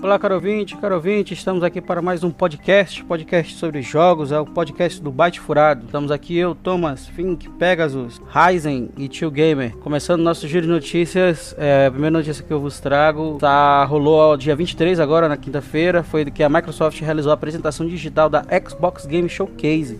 Olá, 0.00 0.16
caro 0.16 0.36
ouvinte, 0.36 0.76
caro 0.76 0.94
ouvinte, 0.94 1.34
estamos 1.34 1.64
aqui 1.64 1.80
para 1.80 2.00
mais 2.00 2.22
um 2.22 2.30
podcast, 2.30 3.02
podcast 3.02 3.56
sobre 3.56 3.82
jogos, 3.82 4.30
é 4.30 4.38
o 4.38 4.46
podcast 4.46 5.02
do 5.02 5.10
Byte 5.10 5.40
Furado. 5.40 5.86
Estamos 5.86 6.12
aqui 6.12 6.36
eu, 6.36 6.54
Thomas, 6.54 7.08
Fink, 7.08 7.50
Pegasus, 7.50 8.20
Ryzen 8.28 8.90
e 8.96 9.08
Tio 9.08 9.28
Gamer. 9.28 9.76
Começando 9.78 10.22
nosso 10.22 10.46
giro 10.46 10.66
de 10.66 10.72
notícias, 10.72 11.52
é, 11.58 11.86
a 11.86 11.90
primeira 11.90 12.16
notícia 12.16 12.44
que 12.44 12.52
eu 12.52 12.60
vos 12.60 12.78
trago, 12.78 13.38
tá, 13.40 13.84
rolou 13.84 14.36
dia 14.36 14.54
23 14.54 15.00
agora, 15.00 15.28
na 15.28 15.36
quinta-feira, 15.36 16.04
foi 16.04 16.24
que 16.26 16.44
a 16.44 16.48
Microsoft 16.48 17.00
realizou 17.00 17.32
a 17.32 17.34
apresentação 17.34 17.84
digital 17.84 18.30
da 18.30 18.44
Xbox 18.64 19.04
Game 19.04 19.28
Showcase 19.28 19.98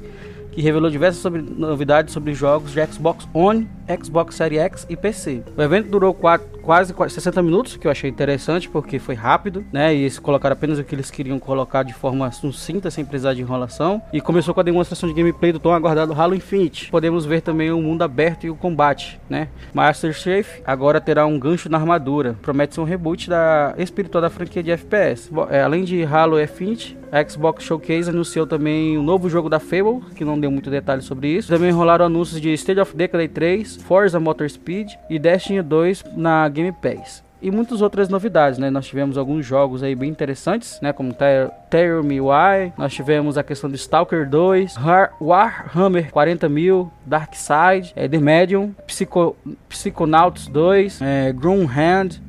que 0.58 0.62
revelou 0.62 0.90
diversas 0.90 1.22
sobre, 1.22 1.40
novidades 1.40 2.12
sobre 2.12 2.34
jogos 2.34 2.72
de 2.72 2.84
Xbox 2.84 3.28
One, 3.32 3.68
Xbox 3.96 4.34
Series 4.34 4.60
X 4.60 4.86
e 4.88 4.96
PC. 4.96 5.42
O 5.56 5.62
evento 5.62 5.88
durou 5.88 6.12
quatro, 6.14 6.46
quase 6.62 6.94
60 6.94 7.42
minutos, 7.42 7.76
que 7.76 7.86
eu 7.86 7.90
achei 7.90 8.10
interessante 8.10 8.68
porque 8.68 8.98
foi 8.98 9.14
rápido, 9.14 9.64
né? 9.72 9.94
E 9.94 10.00
eles 10.00 10.18
colocaram 10.18 10.52
apenas 10.52 10.78
o 10.78 10.84
que 10.84 10.94
eles 10.94 11.10
queriam 11.10 11.38
colocar 11.38 11.82
de 11.82 11.92
forma 11.92 12.30
sucinta, 12.30 12.90
sem 12.90 13.04
precisar 13.04 13.34
de 13.34 13.40
enrolação. 13.40 14.02
E 14.12 14.20
começou 14.20 14.52
com 14.52 14.60
a 14.60 14.62
demonstração 14.62 15.08
de 15.08 15.14
gameplay 15.14 15.52
do 15.52 15.58
tão 15.58 15.72
aguardado 15.72 16.12
Halo 16.12 16.34
Infinite. 16.34 16.90
Podemos 16.90 17.24
ver 17.24 17.40
também 17.40 17.70
o 17.70 17.80
mundo 17.80 18.02
aberto 18.02 18.44
e 18.44 18.50
o 18.50 18.56
combate, 18.56 19.20
né? 19.28 19.48
Master 19.72 20.12
Chief 20.12 20.60
agora 20.66 21.00
terá 21.00 21.26
um 21.26 21.38
gancho 21.38 21.68
na 21.68 21.78
armadura. 21.78 22.36
Promete 22.42 22.74
ser 22.74 22.80
um 22.80 22.84
reboot 22.84 23.28
da 23.28 23.74
espiritual 23.78 24.22
da 24.22 24.30
franquia 24.30 24.62
de 24.62 24.70
FPS. 24.70 25.30
É, 25.50 25.62
além 25.62 25.84
de 25.84 26.04
Halo 26.04 26.40
Infinite, 26.40 26.98
a 27.10 27.26
Xbox 27.26 27.64
Showcase 27.64 28.10
anunciou 28.10 28.46
também 28.46 28.96
o 28.96 29.00
um 29.00 29.02
novo 29.02 29.28
jogo 29.30 29.48
da 29.48 29.58
Fable, 29.58 30.00
que 30.14 30.24
não 30.24 30.38
deu 30.38 30.50
muito 30.50 30.70
detalhe 30.70 31.02
sobre 31.02 31.28
isso. 31.28 31.48
Também 31.48 31.70
rolaram 31.70 32.04
anúncios 32.04 32.40
de 32.40 32.52
State 32.52 32.80
of 32.80 32.94
Decay 32.94 33.28
3, 33.28 33.77
Forza 33.78 34.20
Motorspeed 34.20 34.98
e 35.08 35.18
Destiny 35.18 35.62
2 35.62 36.04
na 36.16 36.48
Game 36.48 36.72
Pass 36.72 37.28
e 37.40 37.50
muitas 37.50 37.80
outras 37.80 38.08
novidades, 38.08 38.58
né? 38.58 38.68
Nós 38.70 38.86
tivemos 38.86 39.16
alguns 39.16 39.46
jogos 39.46 39.82
aí 39.82 39.94
bem 39.94 40.10
interessantes, 40.10 40.80
né? 40.80 40.92
Como 40.92 41.14
Tell 41.70 42.02
Me 42.02 42.20
Why, 42.20 42.72
nós 42.76 42.92
tivemos 42.92 43.38
a 43.38 43.42
questão 43.42 43.70
do 43.70 43.76
Stalker 43.76 44.28
2, 44.28 44.74
Warhammer 45.20 46.10
40 46.10 46.48
mil, 46.48 46.90
Dark 47.06 47.34
Side, 47.34 47.92
é, 47.94 48.08
The 48.08 48.18
Medium, 48.18 48.74
Psycho, 48.86 49.36
Psychonauts 49.68 50.48
2, 50.48 51.00
é, 51.00 51.32
Hand, 51.32 52.20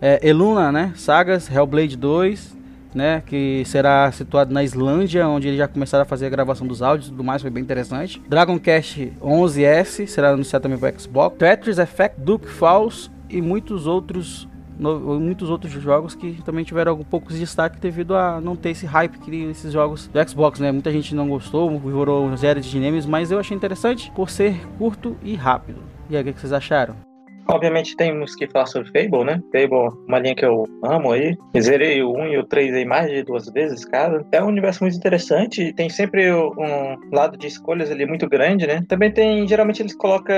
é, 0.00 0.26
Eluna, 0.26 0.72
né? 0.72 0.92
Sagas, 0.96 1.50
Hellblade 1.50 1.96
2, 1.96 2.55
né, 2.96 3.22
que 3.26 3.62
será 3.66 4.10
situado 4.10 4.52
na 4.52 4.64
Islândia, 4.64 5.28
onde 5.28 5.48
eles 5.48 5.58
já 5.58 5.68
começaram 5.68 6.02
a 6.02 6.06
fazer 6.06 6.26
a 6.26 6.30
gravação 6.30 6.66
dos 6.66 6.80
áudios 6.80 7.08
e 7.08 7.10
tudo 7.10 7.22
mais, 7.22 7.42
foi 7.42 7.50
bem 7.50 7.62
interessante. 7.62 8.20
Dragon 8.26 8.58
Quest 8.58 8.96
11S 9.20 10.06
será 10.06 10.30
anunciado 10.30 10.62
também 10.62 10.78
para 10.78 10.98
Xbox. 10.98 11.36
Tetris 11.36 11.78
Effect, 11.78 12.18
Duke 12.18 12.48
Falls 12.48 13.10
e 13.28 13.42
muitos 13.42 13.86
outros 13.86 14.48
no, 14.78 15.20
muitos 15.20 15.48
outros 15.48 15.72
jogos 15.72 16.14
que 16.14 16.42
também 16.42 16.64
tiveram 16.64 16.92
algum 16.92 17.04
pouco 17.04 17.32
de 17.32 17.38
destaque 17.38 17.78
devido 17.78 18.14
a 18.14 18.40
não 18.40 18.54
ter 18.54 18.70
esse 18.70 18.86
hype 18.86 19.18
que 19.18 19.44
esses 19.44 19.72
jogos 19.72 20.06
do 20.08 20.28
Xbox, 20.28 20.60
né? 20.60 20.70
Muita 20.70 20.92
gente 20.92 21.14
não 21.14 21.28
gostou, 21.28 21.78
virou 21.78 22.34
zero 22.36 22.60
de 22.60 22.80
games, 22.80 23.06
mas 23.06 23.30
eu 23.30 23.38
achei 23.38 23.56
interessante 23.56 24.10
por 24.14 24.30
ser 24.30 24.66
curto 24.78 25.16
e 25.22 25.34
rápido. 25.34 25.80
E 26.10 26.16
aí, 26.16 26.22
o 26.22 26.32
que 26.32 26.38
vocês 26.38 26.52
acharam? 26.52 27.05
Obviamente 27.48 27.96
temos 27.96 28.34
que 28.34 28.48
falar 28.48 28.66
sobre 28.66 28.90
Fable, 28.90 29.24
né? 29.24 29.40
Fable, 29.52 29.96
uma 30.08 30.18
linha 30.18 30.34
que 30.34 30.44
eu 30.44 30.64
amo 30.82 31.12
aí. 31.12 31.36
Zerei 31.60 32.02
o 32.02 32.12
1 32.12 32.26
e 32.28 32.38
o 32.38 32.44
3 32.44 32.74
aí 32.74 32.84
mais 32.84 33.10
de 33.10 33.22
duas 33.22 33.48
vezes, 33.50 33.84
cara. 33.84 34.24
É 34.32 34.42
um 34.42 34.48
universo 34.48 34.82
muito 34.82 34.96
interessante. 34.96 35.72
Tem 35.74 35.88
sempre 35.88 36.32
um 36.32 36.96
lado 37.12 37.36
de 37.36 37.46
escolhas 37.46 37.90
ali 37.90 38.06
muito 38.06 38.28
grande, 38.28 38.66
né? 38.66 38.82
Também 38.88 39.12
tem, 39.12 39.46
geralmente 39.46 39.82
eles 39.82 39.94
colocam 39.94 40.36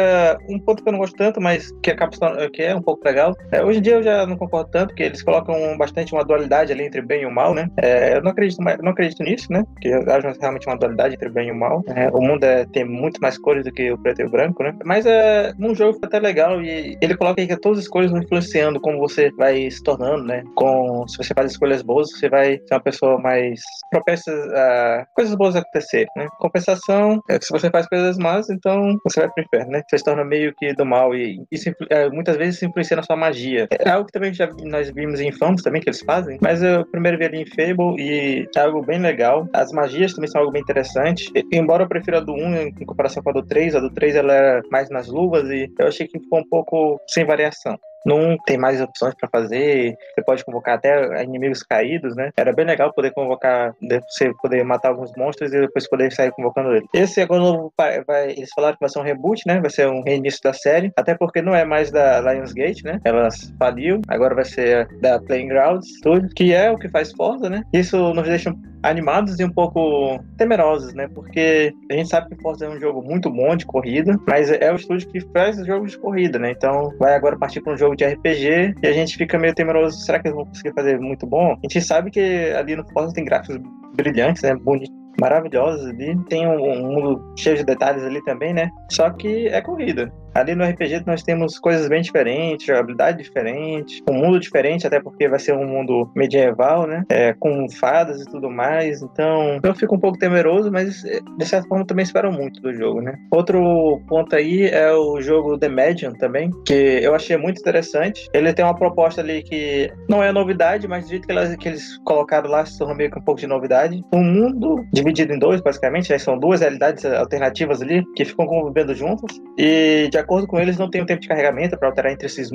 um 0.49 0.59
ponto 0.59 0.83
que 0.83 0.89
eu 0.89 0.93
não 0.93 1.01
gosto 1.01 1.17
tanto, 1.17 1.41
mas 1.41 1.73
que 1.83 1.91
acaba 1.91 2.11
que 2.53 2.63
é 2.63 2.75
um 2.75 2.83
pouco 2.83 3.07
legal. 3.07 3.35
É, 3.53 3.63
hoje 3.65 3.79
em 3.79 3.83
dia 3.83 3.95
eu 3.95 4.03
já 4.03 4.27
não 4.27 4.37
concordo 4.37 4.71
tanto, 4.71 4.89
porque 4.89 5.05
eles 5.05 5.23
colocam 5.23 5.77
bastante 5.77 6.13
uma 6.13 6.25
dualidade 6.25 6.73
ali 6.73 6.85
entre 6.85 7.01
bem 7.01 7.23
e 7.23 7.27
o 7.27 7.31
mal, 7.31 7.55
né? 7.55 7.69
É, 7.79 8.17
eu 8.17 8.23
não 8.23 8.31
acredito, 8.31 8.61
não 8.61 8.93
acredito 8.93 9.23
nisso, 9.23 9.51
né? 9.51 9.65
Eu 9.83 10.01
acho 10.13 10.41
realmente 10.41 10.67
uma 10.67 10.77
dualidade 10.77 11.15
entre 11.15 11.29
bem 11.31 11.49
e 11.49 11.53
o 11.53 11.57
mal. 11.57 11.83
É, 11.95 12.09
o 12.11 12.21
mundo 12.21 12.45
é, 12.45 12.67
tem 12.67 12.85
muito 12.85 13.21
mais 13.21 13.39
cores 13.39 13.65
do 13.65 13.73
que 13.73 13.91
o 13.91 13.99
preto 13.99 14.21
e 14.21 14.25
o 14.25 14.31
branco, 14.31 14.63
né? 14.63 14.75
Mas 14.85 15.07
é, 15.07 15.53
num 15.59 15.75
jogo 15.75 15.99
até 16.03 16.19
legal 16.19 16.61
e 16.63 16.98
ele 17.01 17.17
coloca 17.17 17.41
aí 17.41 17.47
que 17.47 17.57
todas 17.61 17.79
as 17.79 17.85
escolhas 17.85 18.11
vão 18.11 18.21
influenciando 18.21 18.81
como 18.81 18.99
você 18.99 19.31
vai 19.33 19.71
se 19.71 19.83
tornando, 19.83 20.25
né? 20.25 20.43
Com, 20.55 21.07
se 21.09 21.17
você 21.17 21.33
faz 21.35 21.53
escolhas 21.53 21.83
boas, 21.83 22.11
você 22.11 22.29
vai 22.29 22.59
ser 22.59 22.75
uma 22.75 22.81
pessoa 22.81 23.19
mais 23.19 23.61
propensa 23.91 24.31
a 24.31 25.07
coisas 25.15 25.35
boas 25.35 25.57
acontecerem, 25.57 26.09
né? 26.17 26.27
Compensação, 26.39 27.21
é 27.29 27.39
se 27.41 27.51
você 27.51 27.71
faz 27.71 27.87
coisas 27.87 28.17
más, 28.19 28.51
então 28.51 28.99
você 29.05 29.21
vai 29.21 29.31
pro 29.31 29.45
inferno, 29.45 29.73
né? 29.73 29.83
Você 29.89 29.99
se 29.99 30.05
torna 30.05 30.25
meio 30.25 30.55
que 30.57 30.73
do 30.75 30.85
mal 30.85 31.15
e 31.15 31.43
isso 31.51 31.71
é, 31.91 32.09
muitas 32.11 32.37
vezes 32.37 32.57
isso 32.57 32.67
influencia 32.67 32.97
na 32.97 33.03
sua 33.03 33.17
magia. 33.17 33.67
É 33.71 33.91
algo 33.91 34.07
que 34.07 34.13
também 34.13 34.33
já 34.33 34.49
nós 34.65 34.91
vimos 34.91 35.21
em 35.21 35.29
Infamous 35.29 35.63
também, 35.63 35.81
que 35.81 35.89
eles 35.89 36.03
fazem, 36.03 36.39
mas 36.41 36.63
eu 36.63 36.85
primeiro 36.87 37.19
vi 37.19 37.25
ali 37.25 37.43
em 37.43 37.47
Fable 37.47 38.01
e 38.01 38.47
é 38.57 38.61
algo 38.61 38.83
bem 38.83 38.99
legal. 38.99 39.49
As 39.53 39.73
magias 39.73 40.13
também 40.13 40.31
são 40.31 40.41
algo 40.41 40.53
bem 40.53 40.63
interessante. 40.63 41.31
E, 41.35 41.45
embora 41.57 41.85
eu 41.85 41.89
prefira 41.89 42.19
a 42.19 42.21
do 42.21 42.33
1 42.33 42.57
em 42.57 42.85
comparação 42.85 43.23
com 43.23 43.31
a 43.31 43.33
do 43.33 43.43
3, 43.43 43.75
a 43.75 43.81
do 43.81 43.91
3 43.91 44.17
ela 44.17 44.33
era 44.33 44.63
mais 44.71 44.91
nas 44.91 45.09
luvas 45.09 45.49
e 45.51 45.71
eu 45.79 45.87
achei 45.87 46.07
que 46.07 46.19
ficou 46.19 46.41
um 46.41 46.49
pouco 46.49 46.88
sem 47.07 47.25
variação 47.25 47.77
não 48.05 48.37
tem 48.47 48.57
mais 48.57 48.81
opções 48.81 49.15
para 49.15 49.29
fazer. 49.29 49.97
Você 50.15 50.25
pode 50.25 50.45
convocar 50.45 50.77
até 50.77 51.23
inimigos 51.23 51.63
caídos, 51.63 52.15
né? 52.17 52.31
Era 52.37 52.53
bem 52.53 52.67
legal 52.67 52.93
poder 52.93 53.13
convocar, 53.13 53.75
você 54.09 54.33
poder 54.41 54.65
matar 54.65 54.91
alguns 54.91 55.13
monstros 55.17 55.53
e 55.53 55.61
depois 55.61 55.89
poder 55.89 56.13
sair 56.13 56.33
convocando 56.33 56.75
ele. 56.75 56.87
Esse 56.95 57.21
agora 57.21 57.41
novo 57.41 57.73
vai, 57.77 58.31
eles 58.31 58.51
falaram 58.55 58.75
que 58.75 58.81
vai 58.81 58.89
ser 58.89 58.99
um 58.99 59.03
reboot, 59.03 59.43
né? 59.47 59.61
Vai 59.61 59.71
ser 59.71 59.89
um 59.89 60.03
reinício 60.03 60.41
da 60.43 60.53
série, 60.53 60.93
até 60.97 61.15
porque 61.15 61.43
não 61.43 61.55
é 61.55 61.65
mais 61.65 61.91
da 61.91 62.21
Lionsgate, 62.21 62.85
né? 62.85 63.01
Ela 63.05 63.29
faliu, 63.59 64.01
agora 64.09 64.35
vai 64.35 64.45
ser 64.45 64.89
da 65.01 65.21
Playing 65.21 65.49
Grounds 65.49 65.89
Studio, 65.99 66.29
que 66.35 66.53
é 66.53 66.71
o 66.71 66.79
que 66.79 66.89
faz 66.89 67.13
Forza, 67.13 67.49
né? 67.49 67.63
Isso 67.73 67.97
nos 68.15 68.27
deixa 68.27 68.53
animados 68.83 69.39
e 69.41 69.45
um 69.45 69.51
pouco 69.51 70.23
temerosos, 70.37 70.95
né? 70.95 71.09
Porque 71.09 71.73
a 71.91 71.95
gente 71.95 72.09
sabe 72.09 72.35
que 72.35 72.43
Forza 72.43 72.67
é 72.67 72.69
um 72.69 72.81
jogo 72.81 73.03
muito 73.03 73.31
bom 73.31 73.57
de 73.57 73.67
corrida, 73.67 74.19
mas 74.27 74.51
é 74.51 74.73
o 74.73 74.77
estúdio 74.77 75.09
que 75.09 75.21
faz 75.33 75.57
jogos 75.67 75.93
de 75.93 75.99
corrida, 75.99 76.39
né? 76.39 76.53
Então 76.53 76.93
vai 76.99 77.15
agora 77.15 77.39
partir 77.39 77.61
para 77.61 77.73
um 77.73 77.77
jogo 77.77 77.88
de 77.95 78.05
RPG 78.05 78.75
e 78.83 78.87
a 78.87 78.93
gente 78.93 79.17
fica 79.17 79.39
meio 79.39 79.55
temeroso, 79.55 79.99
será 80.01 80.19
que 80.19 80.29
eles 80.29 80.37
vão 80.37 80.47
conseguir 80.47 80.73
fazer 80.75 80.99
muito 80.99 81.27
bom? 81.27 81.53
A 81.53 81.59
gente 81.63 81.81
sabe 81.81 82.11
que 82.11 82.21
ali 82.57 82.77
no 82.77 82.89
Forza 82.93 83.13
tem 83.13 83.25
gráficos 83.25 83.59
brilhantes, 83.95 84.43
né? 84.43 84.55
Bonitos 84.55 84.97
maravilhosos 85.21 85.87
ali. 85.87 86.17
Tem 86.29 86.47
um, 86.47 86.55
um, 86.55 86.93
mundo 86.93 87.35
cheio 87.37 87.57
de 87.57 87.65
detalhes 87.65 88.03
ali 88.05 88.23
também, 88.25 88.55
né? 88.55 88.71
Só 88.91 89.11
que 89.11 89.49
é 89.49 89.61
corrida. 89.61 90.13
Ali 90.35 90.55
no 90.55 90.65
RPG 90.65 91.03
nós 91.07 91.23
temos 91.23 91.59
coisas 91.59 91.89
bem 91.89 92.03
diferentes, 92.03 92.67
jogabilidade 92.67 93.23
diferente, 93.23 94.03
um 94.09 94.15
mundo 94.15 94.39
diferente, 94.39 94.87
até 94.87 95.01
porque 95.01 95.29
vai 95.29 95.39
ser 95.39 95.53
um 95.53 95.67
mundo 95.67 96.11
medieval, 96.15 96.87
né? 96.87 97.05
É, 97.09 97.33
com 97.33 97.69
fadas 97.71 98.21
e 98.21 98.25
tudo 98.25 98.51
mais. 98.51 99.03
Então 99.03 99.59
eu 99.63 99.75
fico 99.75 99.97
um 99.97 100.01
pouco 100.01 100.19
temeroso, 100.19 100.71
mas 100.71 101.03
de 101.03 101.45
certa 101.45 101.69
forma 101.69 101.87
também 101.87 102.03
espero 102.03 102.33
muito 102.33 102.61
do 102.61 102.75
jogo, 102.75 103.01
né? 103.01 103.17
Outro 103.31 104.01
ponto 104.09 104.35
aí 104.35 104.67
é 104.67 104.93
o 104.93 105.21
jogo 105.21 105.59
The 105.59 105.69
Medium 105.69 106.13
também, 106.13 106.51
que 106.67 107.01
eu 107.03 107.15
achei 107.15 107.37
muito 107.37 107.61
interessante. 107.61 108.29
Ele 108.33 108.53
tem 108.53 108.65
uma 108.65 108.75
proposta 108.75 109.21
ali 109.21 109.43
que 109.43 109.91
não 110.09 110.23
é 110.23 110.33
novidade, 110.33 110.87
mas 110.87 111.05
do 111.05 111.11
jeito 111.11 111.27
que, 111.27 111.33
elas, 111.33 111.57
que 111.57 111.69
eles 111.69 111.99
colocaram 112.05 112.49
lá 112.51 112.65
se 112.65 112.79
tornou 112.79 112.97
meio 112.97 113.11
que 113.11 113.19
um 113.19 113.23
pouco 113.23 113.41
de 113.41 113.47
novidade. 113.47 114.03
Um 114.13 114.23
mundo 114.23 114.85
dividido 114.93 115.33
em 115.33 115.39
dois, 115.39 115.61
basicamente, 115.61 116.11
né? 116.11 116.19
são 116.19 116.39
duas 116.39 116.61
realidades 116.61 117.05
alternativas 117.05 117.83
ali 117.83 118.05
que 118.15 118.25
ficam 118.25 118.47
convivendo 118.47 118.95
juntas. 118.95 119.41
E 119.57 120.09
de 120.11 120.18
acordo 120.19 120.47
com 120.47 120.59
eles, 120.59 120.79
não 120.79 120.91
tem 120.91 121.03
um 121.03 121.07
tempo 121.07 121.21
de 121.21 121.29
carregamento 121.29 121.77
para 121.79 121.89
alterar 121.89 122.13
entre 122.13 122.27
esses, 122.27 122.51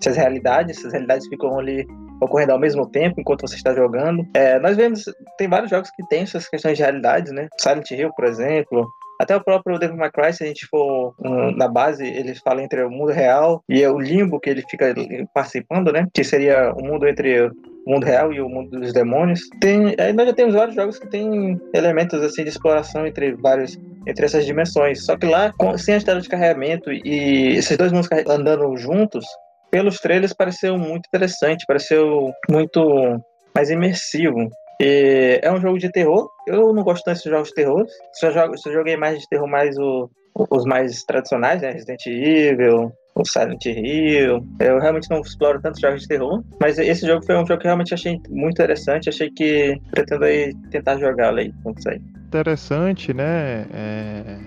essas 0.00 0.16
realidades. 0.16 0.78
Essas 0.78 0.92
realidades 0.92 1.26
ficam 1.28 1.58
ali 1.58 1.86
ocorrendo 2.20 2.52
ao 2.52 2.58
mesmo 2.58 2.86
tempo 2.86 3.20
enquanto 3.20 3.42
você 3.42 3.56
está 3.56 3.74
jogando. 3.74 4.26
É, 4.34 4.58
nós 4.58 4.76
vemos, 4.76 5.04
tem 5.36 5.48
vários 5.48 5.70
jogos 5.70 5.90
que 5.90 6.06
têm 6.08 6.22
essas 6.22 6.48
questões 6.48 6.76
de 6.76 6.82
realidades, 6.82 7.32
né? 7.32 7.48
Silent 7.60 7.90
Hill, 7.90 8.10
por 8.14 8.24
exemplo. 8.24 8.88
Até 9.20 9.34
o 9.34 9.42
próprio 9.42 9.78
Devil 9.78 9.96
May 9.96 10.12
Cry, 10.12 10.32
se 10.32 10.44
a 10.44 10.46
gente 10.46 10.66
for 10.66 11.12
um, 11.18 11.50
na 11.50 11.66
base, 11.66 12.06
ele 12.06 12.36
fala 12.36 12.62
entre 12.62 12.84
o 12.84 12.90
mundo 12.90 13.10
real 13.10 13.64
e 13.68 13.84
o 13.84 13.98
limbo 13.98 14.38
que 14.38 14.48
ele 14.48 14.62
fica 14.62 14.94
participando, 15.34 15.92
né? 15.92 16.06
Que 16.14 16.22
seria 16.22 16.72
o 16.72 16.84
mundo 16.84 17.06
entre 17.06 17.50
mundo 17.88 18.04
real 18.04 18.32
e 18.32 18.40
o 18.40 18.48
mundo 18.48 18.78
dos 18.78 18.92
demônios. 18.92 19.40
Tem, 19.60 19.94
aí 19.98 20.12
nós 20.12 20.26
já 20.26 20.34
temos 20.34 20.54
vários 20.54 20.76
jogos 20.76 20.98
que 20.98 21.08
têm 21.08 21.58
elementos 21.74 22.22
assim 22.22 22.42
de 22.42 22.50
exploração 22.50 23.06
entre 23.06 23.34
vários 23.36 23.78
entre 24.06 24.24
essas 24.24 24.44
dimensões. 24.46 25.04
Só 25.04 25.16
que 25.16 25.26
lá, 25.26 25.52
com, 25.58 25.76
sem 25.76 25.94
a 25.94 26.00
tela 26.00 26.20
de 26.20 26.28
carregamento 26.28 26.90
e 26.92 27.56
esses 27.56 27.76
dois 27.76 27.92
mundos 27.92 28.08
andando 28.26 28.76
juntos, 28.76 29.24
pelos 29.70 29.98
trailers 29.98 30.32
pareceu 30.32 30.78
muito 30.78 31.06
interessante, 31.06 31.66
pareceu 31.66 32.32
muito 32.48 33.20
mais 33.54 33.70
imersivo. 33.70 34.48
E 34.80 35.40
é 35.42 35.52
um 35.52 35.60
jogo 35.60 35.78
de 35.78 35.90
terror. 35.90 36.28
Eu 36.46 36.72
não 36.72 36.84
gosto 36.84 37.04
tanto 37.04 37.22
de 37.22 37.30
jogos 37.30 37.48
de 37.48 37.54
terror. 37.54 37.84
Só, 38.14 38.30
jogo, 38.30 38.56
só 38.56 38.70
joguei 38.70 38.96
mais 38.96 39.18
de 39.18 39.28
terror 39.28 39.48
mais 39.48 39.76
o, 39.76 40.08
os 40.50 40.64
mais 40.64 41.02
tradicionais, 41.04 41.62
né? 41.62 41.70
Resident 41.70 42.06
Evil, 42.06 42.92
o 43.14 43.24
Silent 43.24 43.66
Hill. 43.66 44.46
Eu 44.60 44.78
realmente 44.78 45.10
não 45.10 45.20
exploro 45.20 45.60
tantos 45.60 45.80
jogos 45.80 46.02
de 46.02 46.08
terror, 46.08 46.42
mas 46.60 46.78
esse 46.78 47.06
jogo 47.06 47.24
foi 47.24 47.34
um 47.36 47.46
jogo 47.46 47.60
que 47.60 47.66
eu 47.66 47.70
realmente 47.70 47.94
achei 47.94 48.20
muito 48.28 48.54
interessante. 48.54 49.08
Achei 49.08 49.30
que 49.30 49.80
pretendo 49.90 50.24
aí 50.24 50.54
tentar 50.70 50.98
jogá-lo 50.98 51.38
aí 51.38 51.52
quando 51.62 51.82
sair. 51.82 52.00
Interessante, 52.26 53.12
né? 53.12 53.66
É, 53.72 54.38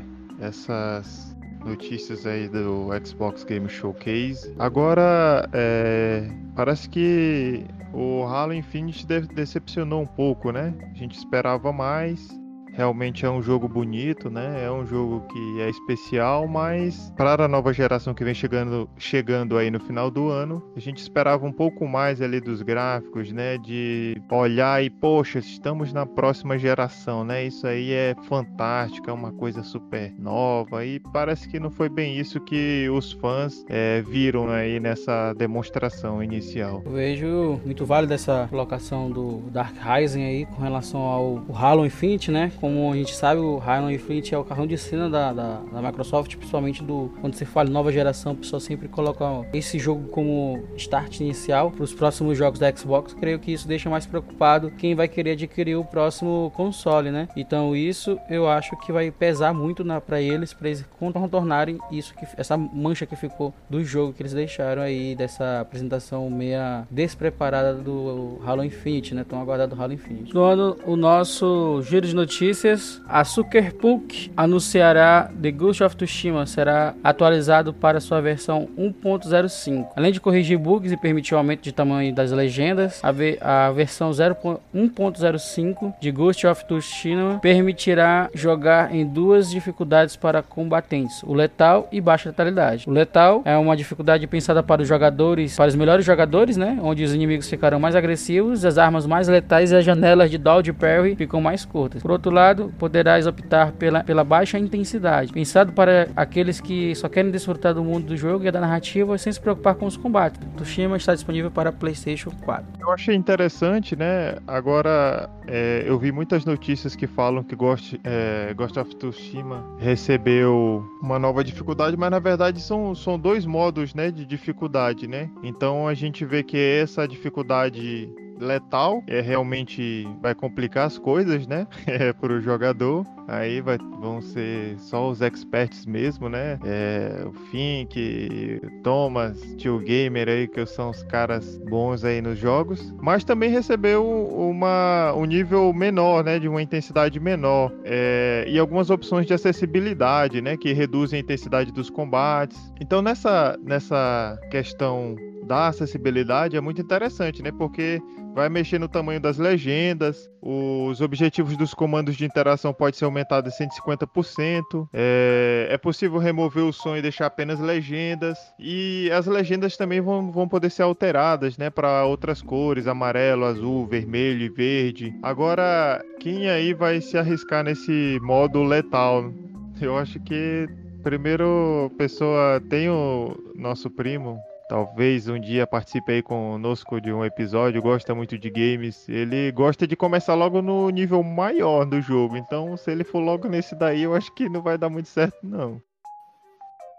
essas 0.41 1.35
notícias 1.65 2.25
aí 2.25 2.47
do 2.47 2.89
Xbox 3.05 3.43
Game 3.43 3.69
Showcase. 3.69 4.53
Agora, 4.57 5.47
é, 5.53 6.27
parece 6.55 6.89
que 6.89 7.65
o 7.93 8.23
Halo 8.23 8.53
Infinite 8.53 9.05
decepcionou 9.05 10.01
um 10.01 10.07
pouco, 10.07 10.51
né? 10.51 10.73
A 10.93 10.97
gente 10.97 11.17
esperava 11.17 11.71
mais. 11.71 12.40
Realmente 12.73 13.25
é 13.25 13.29
um 13.29 13.41
jogo 13.41 13.67
bonito, 13.67 14.29
né? 14.29 14.63
É 14.65 14.71
um 14.71 14.85
jogo 14.85 15.21
que 15.31 15.61
é 15.61 15.69
especial, 15.69 16.47
mas 16.47 17.11
para 17.17 17.45
a 17.45 17.47
nova 17.47 17.73
geração 17.73 18.13
que 18.13 18.23
vem 18.23 18.33
chegando, 18.33 18.89
chegando 18.97 19.57
aí 19.57 19.69
no 19.69 19.79
final 19.79 20.09
do 20.09 20.29
ano, 20.29 20.63
a 20.75 20.79
gente 20.79 20.97
esperava 20.99 21.45
um 21.45 21.51
pouco 21.51 21.87
mais 21.87 22.21
ali 22.21 22.39
dos 22.39 22.61
gráficos, 22.61 23.31
né? 23.31 23.57
De 23.57 24.15
olhar 24.31 24.83
e, 24.83 24.89
poxa, 24.89 25.39
estamos 25.39 25.91
na 25.91 26.05
próxima 26.05 26.57
geração, 26.57 27.23
né? 27.23 27.45
Isso 27.45 27.67
aí 27.67 27.91
é 27.91 28.15
fantástico, 28.23 29.09
é 29.09 29.13
uma 29.13 29.31
coisa 29.31 29.63
super 29.63 30.13
nova 30.17 30.85
e 30.85 30.99
parece 30.99 31.49
que 31.49 31.59
não 31.59 31.69
foi 31.69 31.89
bem 31.89 32.17
isso 32.17 32.39
que 32.39 32.89
os 32.89 33.11
fãs 33.13 33.65
é, 33.67 34.01
viram 34.01 34.49
aí 34.49 34.79
nessa 34.79 35.33
demonstração 35.33 36.23
inicial. 36.23 36.81
Eu 36.85 36.91
vejo 36.91 37.59
muito 37.65 37.85
válido 37.85 38.13
essa 38.13 38.47
colocação 38.49 39.09
do 39.09 39.39
Dark 39.51 39.75
Rising 39.75 40.23
aí 40.23 40.45
com 40.45 40.61
relação 40.61 41.01
ao 41.01 41.43
Halo 41.53 41.85
Infinite, 41.85 42.31
né? 42.31 42.51
Como 42.61 42.91
a 42.91 42.95
gente 42.95 43.15
sabe, 43.15 43.41
o 43.41 43.59
Halo 43.59 43.89
Infinite 43.89 44.35
é 44.35 44.37
o 44.37 44.43
carrão 44.43 44.67
de 44.67 44.77
cena 44.77 45.09
da, 45.09 45.33
da, 45.33 45.61
da 45.61 45.81
Microsoft, 45.81 46.35
principalmente 46.35 46.83
do 46.83 47.11
quando 47.19 47.33
você 47.33 47.43
fala 47.43 47.67
nova 47.67 47.91
geração, 47.91 48.33
o 48.33 48.35
pessoal 48.35 48.59
sempre 48.59 48.87
coloca 48.87 49.25
esse 49.51 49.79
jogo 49.79 50.09
como 50.09 50.63
start 50.77 51.21
inicial 51.21 51.71
para 51.71 51.83
os 51.83 51.91
próximos 51.91 52.37
jogos 52.37 52.59
da 52.59 52.71
Xbox. 52.71 53.15
Creio 53.15 53.39
que 53.39 53.51
isso 53.51 53.67
deixa 53.67 53.89
mais 53.89 54.05
preocupado 54.05 54.69
quem 54.77 54.93
vai 54.93 55.07
querer 55.07 55.31
adquirir 55.31 55.75
o 55.75 55.83
próximo 55.83 56.51
console, 56.55 57.09
né? 57.09 57.27
Então 57.35 57.75
isso 57.75 58.19
eu 58.29 58.47
acho 58.47 58.77
que 58.77 58.91
vai 58.91 59.09
pesar 59.09 59.55
muito 59.55 59.83
para 60.05 60.21
eles, 60.21 60.53
para 60.53 60.67
eles 60.67 60.85
contornarem 60.99 61.79
isso 61.91 62.13
que 62.13 62.27
essa 62.37 62.55
mancha 62.55 63.07
que 63.07 63.15
ficou 63.15 63.51
do 63.67 63.83
jogo 63.83 64.13
que 64.13 64.21
eles 64.21 64.33
deixaram 64.33 64.83
aí 64.83 65.15
dessa 65.15 65.61
apresentação 65.61 66.29
meia 66.29 66.85
despreparada 66.91 67.73
do 67.73 68.39
Halo 68.45 68.63
Infinite, 68.63 69.15
né? 69.15 69.25
Tão 69.27 69.41
aguardado 69.41 69.75
Halo 69.81 69.93
Infinite. 69.93 70.31
Doando 70.31 70.77
o 70.85 70.95
nosso 70.95 71.81
giro 71.81 72.05
de 72.05 72.13
notícias 72.13 72.50
notícias, 72.51 73.01
a 73.07 73.23
Sucker 73.23 73.73
Punch 73.75 74.29
anunciará 74.35 75.31
The 75.41 75.51
Ghost 75.51 75.83
of 75.83 75.95
Tsushima 75.95 76.45
será 76.45 76.93
atualizado 77.01 77.73
para 77.73 78.01
sua 78.01 78.19
versão 78.19 78.67
1.05. 78.77 79.87
Além 79.95 80.11
de 80.11 80.19
corrigir 80.19 80.59
bugs 80.59 80.91
e 80.91 80.97
permitir 80.97 81.33
o 81.33 81.37
aumento 81.37 81.61
de 81.61 81.71
tamanho 81.71 82.13
das 82.13 82.31
legendas, 82.31 82.99
a, 83.01 83.11
ve 83.11 83.37
a 83.39 83.71
versão 83.71 84.11
1.05 84.11 85.93
de 86.01 86.11
Ghost 86.11 86.45
of 86.45 86.65
Tsushima 86.65 87.39
permitirá 87.41 88.29
jogar 88.33 88.93
em 88.93 89.05
duas 89.05 89.49
dificuldades 89.49 90.17
para 90.17 90.43
combatentes, 90.43 91.23
o 91.23 91.33
letal 91.33 91.87
e 91.89 92.01
baixa 92.01 92.29
letalidade. 92.29 92.83
O 92.87 92.91
letal 92.91 93.41
é 93.45 93.55
uma 93.55 93.77
dificuldade 93.77 94.27
pensada 94.27 94.61
para 94.61 94.81
os 94.81 94.87
jogadores, 94.87 95.55
para 95.55 95.69
os 95.69 95.75
melhores 95.75 96.03
jogadores, 96.03 96.57
né, 96.57 96.77
onde 96.81 97.03
os 97.03 97.13
inimigos 97.13 97.49
ficarão 97.49 97.79
mais 97.79 97.95
agressivos, 97.95 98.65
as 98.65 98.77
armas 98.77 99.05
mais 99.05 99.29
letais 99.29 99.71
e 99.71 99.75
as 99.75 99.85
janelas 99.85 100.29
de 100.29 100.37
dodge 100.37 100.73
parry 100.73 101.15
ficam 101.15 101.39
mais 101.39 101.63
curtas. 101.63 102.01
Por 102.01 102.11
outro 102.11 102.31
lado, 102.31 102.40
lado, 102.41 102.73
poderás 102.79 103.27
optar 103.27 103.71
pela, 103.73 104.03
pela 104.03 104.23
baixa 104.23 104.57
intensidade, 104.57 105.31
pensado 105.31 105.71
para 105.71 106.09
aqueles 106.15 106.59
que 106.59 106.93
só 106.95 107.07
querem 107.07 107.31
desfrutar 107.31 107.73
do 107.73 107.83
mundo 107.83 108.07
do 108.07 108.17
jogo 108.17 108.45
e 108.45 108.51
da 108.51 108.59
narrativa 108.59 109.17
sem 109.17 109.31
se 109.31 109.39
preocupar 109.39 109.75
com 109.75 109.85
os 109.85 109.95
combates. 109.95 110.39
Tsushima 110.55 110.97
está 110.97 111.13
disponível 111.13 111.51
para 111.51 111.71
PlayStation 111.71 112.31
4. 112.43 112.65
Eu 112.79 112.91
achei 112.91 113.15
interessante, 113.15 113.95
né? 113.95 114.37
Agora, 114.47 115.29
é, 115.47 115.83
eu 115.85 115.99
vi 115.99 116.11
muitas 116.11 116.43
notícias 116.45 116.95
que 116.95 117.07
falam 117.07 117.43
que 117.43 117.55
Ghost, 117.55 117.99
é, 118.03 118.53
Ghost 118.55 118.79
of 118.79 118.95
Tsushima 118.95 119.63
recebeu 119.77 120.83
uma 121.01 121.19
nova 121.19 121.43
dificuldade, 121.43 121.95
mas 121.95 122.09
na 122.09 122.19
verdade 122.19 122.61
são, 122.61 122.95
são 122.95 123.19
dois 123.19 123.45
modos 123.45 123.93
né, 123.93 124.09
de 124.09 124.25
dificuldade, 124.25 125.07
né? 125.07 125.29
Então 125.43 125.87
a 125.87 125.93
gente 125.93 126.25
vê 126.25 126.43
que 126.43 126.57
essa 126.57 127.07
dificuldade 127.07 128.09
letal, 128.41 129.03
é 129.07 129.21
realmente 129.21 130.07
vai 130.21 130.33
complicar 130.33 130.87
as 130.87 130.97
coisas, 130.97 131.47
né? 131.47 131.67
É, 131.91 132.13
para 132.13 132.31
o 132.31 132.39
jogador. 132.39 133.05
Aí 133.27 133.59
vai, 133.59 133.77
vão 133.99 134.21
ser 134.21 134.77
só 134.79 135.09
os 135.09 135.21
experts 135.21 135.85
mesmo, 135.85 136.29
né? 136.29 136.57
É, 136.63 137.23
o 137.25 137.33
Fink, 137.49 138.61
Thomas, 138.81 139.39
Tio 139.57 139.79
Gamer 139.79 140.29
aí, 140.29 140.47
que 140.47 140.65
são 140.65 140.89
os 140.89 141.03
caras 141.03 141.57
bons 141.69 142.05
aí 142.05 142.21
nos 142.21 142.37
jogos. 142.37 142.93
Mas 143.01 143.23
também 143.23 143.49
recebeu 143.49 144.05
uma, 144.05 145.13
um 145.15 145.25
nível 145.25 145.73
menor, 145.73 146.23
né? 146.23 146.39
De 146.39 146.47
uma 146.47 146.61
intensidade 146.61 147.19
menor. 147.19 147.73
É, 147.83 148.45
e 148.47 148.57
algumas 148.57 148.89
opções 148.89 149.25
de 149.25 149.33
acessibilidade, 149.33 150.41
né? 150.41 150.55
Que 150.55 150.71
reduzem 150.71 151.17
a 151.17 151.21
intensidade 151.21 151.71
dos 151.71 151.89
combates. 151.89 152.71
Então 152.79 153.01
nessa, 153.01 153.57
nessa 153.63 154.39
questão 154.49 155.15
da 155.51 155.67
acessibilidade 155.67 156.55
é 156.55 156.61
muito 156.61 156.81
interessante, 156.81 157.41
né? 157.43 157.51
Porque 157.51 158.01
vai 158.33 158.49
mexer 158.49 158.79
no 158.79 158.87
tamanho 158.87 159.19
das 159.19 159.37
legendas, 159.37 160.29
os 160.41 161.01
objetivos 161.01 161.57
dos 161.57 161.73
comandos 161.73 162.15
de 162.15 162.25
interação 162.25 162.73
pode 162.73 162.97
ser 162.97 163.05
aumentado 163.05 163.49
em 163.49 163.51
150%, 163.51 164.87
é, 164.93 165.67
é 165.69 165.77
possível 165.77 166.17
remover 166.17 166.63
o 166.63 166.73
som 166.73 166.95
e 166.95 167.01
deixar 167.01 167.27
apenas 167.27 167.59
legendas, 167.59 168.37
e 168.59 169.09
as 169.11 169.25
legendas 169.25 169.77
também 169.77 170.01
vão, 170.01 170.31
vão 170.31 170.47
poder 170.47 170.69
ser 170.69 170.83
alteradas, 170.83 171.57
né? 171.57 171.69
Para 171.69 172.05
outras 172.05 172.41
cores, 172.41 172.87
amarelo, 172.87 173.45
azul, 173.45 173.85
vermelho 173.85 174.41
e 174.41 174.49
verde. 174.49 175.13
Agora, 175.21 176.03
quem 176.19 176.49
aí 176.49 176.73
vai 176.73 177.01
se 177.01 177.17
arriscar 177.17 177.63
nesse 177.63 178.19
modo 178.21 178.63
letal? 178.63 179.31
Eu 179.79 179.97
acho 179.97 180.19
que 180.19 180.67
primeiro 181.03 181.91
pessoa 181.97 182.61
tem 182.69 182.89
o 182.89 183.35
nosso 183.55 183.89
primo 183.89 184.39
talvez 184.71 185.27
um 185.27 185.37
dia 185.37 185.67
participe 185.67 186.13
aí 186.13 186.23
conosco 186.23 187.01
de 187.01 187.11
um 187.11 187.25
episódio, 187.25 187.81
gosta 187.81 188.15
muito 188.15 188.37
de 188.37 188.49
games. 188.49 189.09
Ele 189.09 189.51
gosta 189.51 189.85
de 189.85 189.97
começar 189.97 190.33
logo 190.33 190.61
no 190.61 190.89
nível 190.89 191.21
maior 191.21 191.83
do 191.83 191.99
jogo. 191.99 192.37
Então, 192.37 192.77
se 192.77 192.89
ele 192.89 193.03
for 193.03 193.19
logo 193.19 193.49
nesse 193.49 193.75
daí, 193.75 194.03
eu 194.03 194.15
acho 194.15 194.33
que 194.33 194.47
não 194.47 194.61
vai 194.61 194.77
dar 194.77 194.89
muito 194.89 195.09
certo, 195.09 195.35
não. 195.43 195.81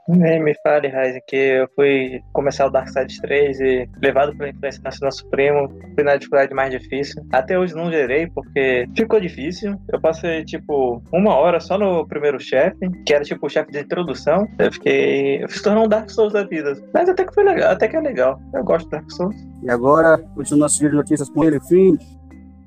Nem 0.08 0.42
me 0.42 0.54
fale, 0.62 0.88
Raiz, 0.88 1.16
que 1.28 1.36
eu 1.36 1.68
fui 1.76 2.20
começar 2.32 2.66
o 2.66 2.70
Darkseid 2.70 3.20
3 3.20 3.60
e 3.60 3.88
levado 4.02 4.36
pela 4.36 4.50
influência 4.50 4.82
nacional 4.82 5.12
supremo, 5.12 5.68
fui 5.94 6.02
na 6.02 6.16
dificuldade 6.16 6.52
mais 6.52 6.70
difícil. 6.70 7.22
Até 7.32 7.58
hoje 7.58 7.74
não 7.74 7.90
gerei, 7.90 8.26
porque 8.26 8.88
ficou 8.96 9.20
difícil. 9.20 9.76
Eu 9.92 10.00
passei, 10.00 10.44
tipo, 10.44 11.02
uma 11.12 11.34
hora 11.34 11.60
só 11.60 11.78
no 11.78 12.06
primeiro 12.06 12.40
chefe, 12.40 12.90
que 13.06 13.14
era, 13.14 13.22
tipo, 13.22 13.46
o 13.46 13.50
chefe 13.50 13.70
de 13.70 13.80
introdução. 13.80 14.46
Eu 14.58 14.72
fiquei... 14.72 15.42
Eu 15.42 15.48
fiz 15.48 15.62
tornar 15.62 15.82
um 15.82 15.88
Dark 15.88 16.10
Souls 16.10 16.32
da 16.32 16.44
vida. 16.44 16.74
Mas 16.92 17.08
até 17.08 17.24
que 17.24 17.34
foi 17.34 17.44
legal, 17.44 17.70
até 17.70 17.86
que 17.86 17.96
é 17.96 18.00
legal. 18.00 18.40
Eu 18.54 18.64
gosto 18.64 18.86
de 18.86 18.90
Dark 18.90 19.10
Souls. 19.10 19.36
E 19.62 19.70
agora, 19.70 20.18
continuando 20.34 20.62
nosso 20.62 20.78
giro 20.78 20.90
de 20.90 20.96
notícias 20.96 21.30
com 21.30 21.44
ele, 21.44 21.60
fim. 21.60 21.96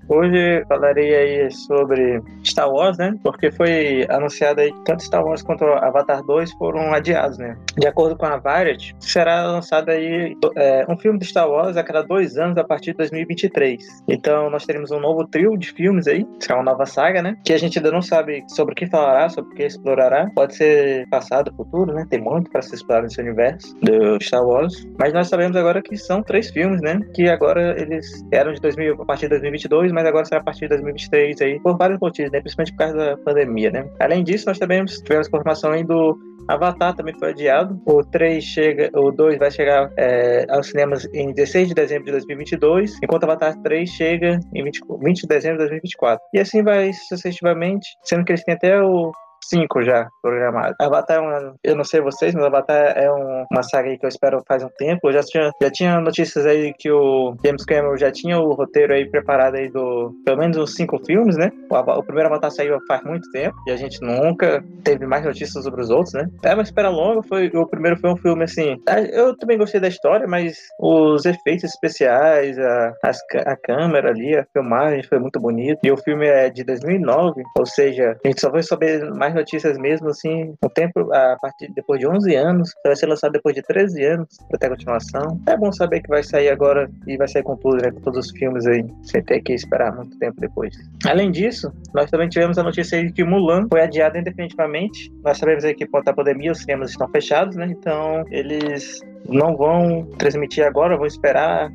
Hoje 0.08 0.64
falarei 0.68 1.16
aí 1.16 1.52
sobre 1.52 2.22
Star 2.44 2.70
Wars, 2.70 2.98
né? 2.98 3.14
Porque 3.24 3.52
foi 3.52 4.06
anunciado 4.10 4.62
aí 4.62 4.72
tanto 4.86 5.04
Star 5.04 5.26
Wars 5.26 5.42
quanto 5.42 5.66
Avatar 5.66 6.24
2 6.24 6.52
foram 6.54 6.94
adiados, 6.94 7.38
né? 7.38 7.58
De 7.78 7.88
acordo 7.88 8.16
com 8.16 8.26
a 8.26 8.38
Variety, 8.38 8.96
será 9.00 9.48
lançado 9.48 9.90
aí 9.90 10.36
é, 10.56 10.86
um 10.88 10.98
filme 10.98 11.18
de 11.18 11.26
Star 11.26 11.50
Wars 11.50 11.76
a 11.76 11.84
cada 11.84 12.04
dois 12.04 12.38
anos 12.38 12.58
a 12.58 12.64
partir 12.64 12.92
de 12.92 12.98
2023. 12.98 14.04
Então 14.08 14.50
nós 14.50 14.66
teremos 14.66 14.92
um 14.92 15.00
novo 15.00 15.26
trio 15.28 15.58
de 15.58 15.72
filmes 15.72 16.08
aí, 16.08 16.26
será 16.40 16.56
uma 16.56 16.72
nova 16.72 16.86
saga, 16.86 17.22
né? 17.22 17.36
Que 17.44 17.54
a 17.54 17.58
gente 17.58 17.80
ainda 17.80 17.92
não 17.92 18.02
sabe 18.02 18.44
sobre 18.50 18.74
o 18.74 18.76
que 18.76 18.88
falará, 18.88 19.28
sobre 19.30 19.52
o 19.52 19.56
que 19.56 19.64
explorará. 19.64 20.30
Pode 20.36 20.56
ser 20.56 21.08
passado, 21.10 21.54
futuro, 21.56 21.94
né? 21.94 22.06
Tem 22.10 22.22
muito 22.22 22.52
para 22.52 22.62
se 22.62 22.76
explorar 22.76 23.02
nesse 23.02 23.20
universo 23.20 23.76
do 23.82 24.22
Star 24.22 24.46
Wars. 24.46 24.88
Mas 25.00 25.14
nós 25.14 25.28
sabemos 25.28 25.58
agora 25.58 25.82
que 25.82 25.98
são 25.98 26.22
três 26.22 26.52
filmes, 26.52 26.82
né? 26.82 27.00
Que 27.16 27.28
agora 27.28 27.76
eles 27.82 28.06
eram 28.32 28.54
de 28.54 28.62
2000 28.62 29.02
a 29.02 29.06
partir 29.06 29.24
de 29.24 29.30
2022 29.30 29.95
mas 29.96 30.06
agora 30.06 30.26
será 30.26 30.42
a 30.42 30.44
partir 30.44 30.62
de 30.62 30.70
2023 30.70 31.42
aí, 31.42 31.60
por 31.62 31.78
vários 31.78 32.00
motivos, 32.00 32.32
né? 32.32 32.42
Principalmente 32.42 32.72
por 32.74 32.78
causa 32.78 32.98
da 32.98 33.18
pandemia, 33.18 33.72
né? 33.72 33.90
Além 34.00 34.24
disso, 34.24 34.46
nós 34.46 34.60
também 34.60 34.84
tivemos 34.86 35.28
informação 35.28 35.72
aí 35.72 35.84
do 35.84 36.18
Avatar 36.48 36.96
também 36.96 37.18
foi 37.18 37.32
adiado. 37.32 37.82
O 37.86 38.04
3 38.04 38.44
chega, 38.44 38.90
o 38.94 39.12
2 39.12 39.40
vai 39.40 39.50
chegar 39.50 39.92
é, 39.98 40.46
aos 40.50 40.68
cinemas 40.68 41.08
em 41.14 41.34
16 41.34 41.70
de 41.70 41.74
dezembro 41.74 42.06
de 42.06 42.12
2022, 42.12 43.00
enquanto 43.04 43.24
Avatar 43.24 43.60
3 43.62 43.90
chega 43.90 44.40
em 44.54 44.64
20, 44.64 44.80
20 45.02 45.22
de 45.22 45.28
dezembro 45.28 45.58
de 45.58 45.64
2024. 45.64 46.24
E 46.34 46.40
assim 46.40 46.64
vai 46.64 46.92
sucessivamente, 46.94 47.88
sendo 48.04 48.24
que 48.24 48.32
eles 48.32 48.44
têm 48.44 48.54
até 48.54 48.80
o 48.82 49.12
cinco 49.50 49.82
já 49.82 50.08
programados. 50.22 50.76
Avatar 50.80 51.18
é 51.18 51.20
uma, 51.20 51.56
eu 51.64 51.76
não 51.76 51.84
sei 51.84 52.02
vocês, 52.02 52.34
mas 52.34 52.44
Avatar 52.44 52.98
é 52.98 53.12
um, 53.12 53.46
uma 53.52 53.64
saga 53.64 53.96
que 53.98 54.06
eu 54.06 54.10
espero 54.10 54.44
faz 54.48 54.64
um 54.64 54.70
tempo. 54.78 55.08
Eu 55.08 55.14
já 55.14 55.22
tinha, 55.22 55.52
já 55.62 55.70
tinha 55.72 56.00
notícias 56.00 56.46
aí 56.46 56.74
que 56.74 56.92
o 56.92 57.36
James 57.44 57.66
Cameron 57.66 57.98
já 57.98 58.12
tinha 58.12 58.40
o 58.40 58.54
roteiro 58.54 58.94
aí 58.94 59.10
preparado 59.10 59.56
aí 59.56 59.70
do 59.70 60.14
pelo 60.26 60.38
menos 60.38 60.58
uns 60.58 60.76
cinco 60.76 61.00
filmes, 61.06 61.38
né? 61.38 61.52
O, 61.70 61.76
o 61.76 62.04
primeiro 62.04 62.30
Avatar 62.30 62.52
saiu 62.52 62.78
faz 62.88 63.04
muito 63.04 63.30
tempo 63.32 63.56
e 63.68 63.72
a 63.72 63.76
gente 63.76 64.02
nunca 64.02 64.64
teve 64.84 65.06
mais 65.06 65.24
notícias 65.24 65.64
sobre 65.64 65.82
os 65.82 65.90
outros, 65.90 66.14
né? 66.14 66.28
É 66.44 66.54
uma 66.54 66.64
espera 66.64 66.90
longa, 66.90 67.22
foi 67.24 67.48
o 67.54 67.68
primeiro 67.68 67.98
foi 68.00 68.12
um 68.12 68.18
filme 68.18 68.44
assim. 68.44 68.78
Eu 69.12 69.36
também 69.38 69.58
gostei 69.58 69.80
da 69.80 69.88
história, 69.88 70.28
mas 70.28 70.58
os 70.80 71.26
efeitos 71.26 71.64
especiais, 71.66 72.58
a, 72.58 72.94
as, 73.04 73.20
a 73.46 73.56
câmera 73.56 74.10
ali, 74.10 74.36
a 74.36 74.46
filmagem 74.54 75.04
foi 75.04 75.20
muito 75.20 75.40
bonito. 75.40 75.80
E 75.84 75.92
o 75.92 75.98
filme 75.98 76.28
é 76.28 76.50
de 76.50 76.64
2009, 76.64 77.44
ou 77.58 77.66
seja, 77.66 78.18
a 78.24 78.28
gente 78.28 78.42
só 78.42 78.50
vai 78.50 78.64
saber 78.64 79.04
mais 79.14 79.35
notícias 79.36 79.78
mesmo, 79.78 80.10
assim, 80.10 80.56
o 80.64 80.70
tempo, 80.70 81.14
a 81.14 81.38
partir 81.40 81.72
depois 81.74 82.00
de 82.00 82.08
11 82.08 82.36
anos, 82.36 82.72
vai 82.84 82.96
ser 82.96 83.08
lançado 83.08 83.34
depois 83.34 83.56
de 83.56 83.62
13 83.62 84.04
anos, 84.04 84.28
pra 84.50 84.58
ter 84.58 84.70
continuação. 84.70 85.40
É 85.48 85.58
bom 85.58 85.72
saber 85.72 86.02
que 86.02 86.10
vai 86.10 86.24
sair 86.24 86.50
agora 86.50 86.90
e 87.06 87.18
vai 87.18 87.28
sair 87.28 87.44
com 87.44 87.56
tudo, 87.58 87.78
né, 87.78 87.92
com 87.92 88.02
todos 88.02 88.28
os 88.28 88.32
filmes 88.32 88.66
aí, 88.66 88.86
sem 89.04 89.24
ter 89.24 89.42
que 89.42 89.54
esperar 89.54 89.96
muito 89.96 90.18
tempo 90.18 90.40
depois. 90.40 90.76
Além 91.06 91.32
disso, 91.32 91.72
nós 91.94 92.10
também 92.10 92.30
tivemos 92.30 92.58
a 92.58 92.64
notícia 92.64 92.98
aí 92.98 93.08
de 93.08 93.14
que 93.14 93.24
Mulan 93.24 93.68
foi 93.70 93.82
adiado 93.82 94.18
indefinitivamente. 94.18 95.12
Nós 95.24 95.38
sabemos 95.38 95.64
aí 95.66 95.74
que 95.74 95.86
por 95.86 96.00
conta 96.00 96.12
da 96.12 96.16
pandemia 96.16 96.52
os 96.52 96.60
cinemas 96.60 96.92
estão 96.92 97.08
fechados, 97.10 97.56
né, 97.56 97.68
então 97.70 98.24
eles 98.32 99.02
não 99.28 99.56
vão 99.56 100.06
transmitir 100.18 100.66
agora, 100.66 100.98
vão 100.98 101.06
esperar 101.06 101.72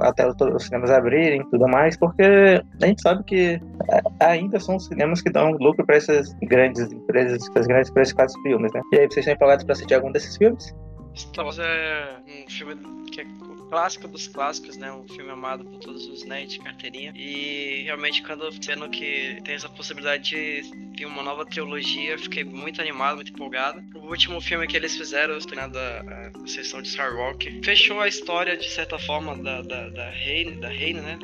até 0.00 0.26
os 0.26 0.64
cinemas 0.64 0.90
abrirem 0.90 1.40
e 1.40 1.50
tudo 1.50 1.68
mais, 1.68 1.96
porque 1.96 2.22
a 2.82 2.86
gente 2.86 3.02
sabe 3.02 3.22
que 3.24 3.60
ainda 4.20 4.58
são 4.60 4.76
os 4.76 4.86
cinemas 4.86 5.20
que 5.20 5.30
dão 5.30 5.52
lucro 5.52 5.84
para 5.84 5.96
essas 5.96 6.32
grandes 6.42 6.90
empresas, 6.92 7.48
as 7.54 7.66
grandes 7.66 7.90
empresas 7.90 8.12
que 8.12 8.20
fazem 8.20 8.42
filmes, 8.42 8.72
né? 8.72 8.80
E 8.92 8.98
aí, 8.98 9.06
vocês 9.06 9.18
estão 9.18 9.34
empolgados 9.34 9.64
para 9.64 9.72
assistir 9.72 9.94
algum 9.94 10.12
desses 10.12 10.36
filmes? 10.36 10.74
Star 11.14 11.44
Wars 11.44 11.58
é 11.58 12.16
um 12.46 12.50
filme 12.50 12.76
que 13.10 13.22
é 13.22 13.24
clássico 13.68 14.08
dos 14.08 14.28
clássicos, 14.28 14.76
né? 14.76 14.92
Um 14.92 15.06
filme 15.08 15.30
amado 15.30 15.64
por 15.64 15.78
todos 15.78 16.06
os 16.06 16.24
nerds 16.24 16.54
de 16.54 16.60
carteirinha. 16.60 17.12
E 17.14 17.82
realmente, 17.84 18.22
quando 18.22 18.50
vendo 18.50 18.88
que 18.88 19.40
tem 19.44 19.54
essa 19.54 19.68
possibilidade 19.68 20.30
de 20.30 20.62
ter 20.96 21.06
uma 21.06 21.22
nova 21.22 21.44
trilogia, 21.44 22.18
fiquei 22.18 22.44
muito 22.44 22.80
animado, 22.80 23.16
muito 23.16 23.32
empolgado. 23.32 23.82
O 23.94 24.08
último 24.08 24.40
filme 24.40 24.66
que 24.66 24.76
eles 24.76 24.96
fizeram, 24.96 25.36
da 25.68 26.00
a, 26.00 26.46
sessão 26.48 26.80
de 26.80 26.88
Skywalker, 26.88 27.60
fechou 27.62 28.00
a 28.00 28.08
história 28.08 28.56
de 28.56 28.68
certa 28.68 28.98
forma 28.98 29.36
da, 29.36 29.62
da, 29.62 29.88
da 29.88 30.06
da 30.06 30.68
Reine, 30.68 31.00
né? 31.00 31.18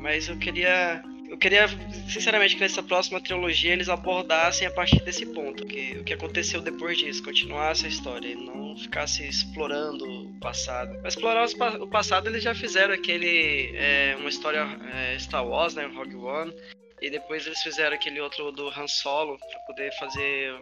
Mas 0.00 0.28
eu 0.28 0.38
queria 0.38 1.02
eu 1.28 1.36
queria, 1.36 1.66
sinceramente, 2.08 2.54
que 2.54 2.60
nessa 2.60 2.82
próxima 2.82 3.20
trilogia 3.20 3.72
eles 3.72 3.88
abordassem 3.88 4.66
a 4.66 4.70
partir 4.70 5.00
desse 5.02 5.26
ponto, 5.26 5.66
que 5.66 5.98
o 5.98 6.04
que 6.04 6.14
aconteceu 6.14 6.60
depois 6.60 6.98
disso, 6.98 7.22
continuar 7.22 7.72
essa 7.72 7.86
história, 7.86 8.28
e 8.28 8.34
não 8.34 8.76
ficasse 8.76 9.26
explorando 9.26 10.04
o 10.04 10.40
passado. 10.40 10.98
Pra 11.00 11.08
explorar 11.08 11.46
o 11.80 11.88
passado, 11.88 12.28
eles 12.28 12.42
já 12.42 12.54
fizeram 12.54 12.94
aquele, 12.94 13.72
é, 13.76 14.16
uma 14.18 14.28
história 14.28 14.66
é, 14.94 15.18
Star 15.18 15.46
Wars, 15.46 15.74
né, 15.74 15.86
Rogue 15.86 16.16
One, 16.16 16.52
e 17.00 17.10
depois 17.10 17.46
eles 17.46 17.62
fizeram 17.62 17.94
aquele 17.94 18.20
outro 18.20 18.50
do 18.50 18.68
Han 18.68 18.88
Solo, 18.88 19.38
para 19.38 19.60
poder 19.60 19.92
fazer 19.98 20.54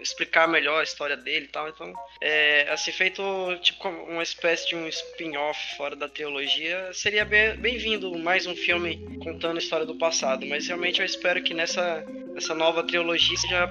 explicar 0.00 0.48
melhor 0.48 0.80
a 0.80 0.84
história 0.84 1.16
dele 1.16 1.46
e 1.46 1.48
tal. 1.48 1.68
Então, 1.68 1.92
é, 2.20 2.68
assim, 2.70 2.92
feito 2.92 3.22
tipo 3.62 3.88
uma 3.88 4.22
espécie 4.22 4.68
de 4.68 4.76
um 4.76 4.86
spin-off 4.88 5.76
fora 5.76 5.96
da 5.96 6.08
teologia, 6.08 6.90
seria 6.92 7.24
bem-vindo 7.24 8.16
mais 8.18 8.46
um 8.46 8.54
filme 8.54 9.18
contando 9.22 9.56
a 9.56 9.60
história 9.60 9.86
do 9.86 9.96
passado. 9.96 10.46
Mas 10.46 10.66
realmente 10.66 11.00
eu 11.00 11.06
espero 11.06 11.42
que 11.42 11.54
nessa, 11.54 12.04
nessa 12.34 12.54
nova 12.54 12.82
trilogia 12.82 13.36
seja 13.36 13.68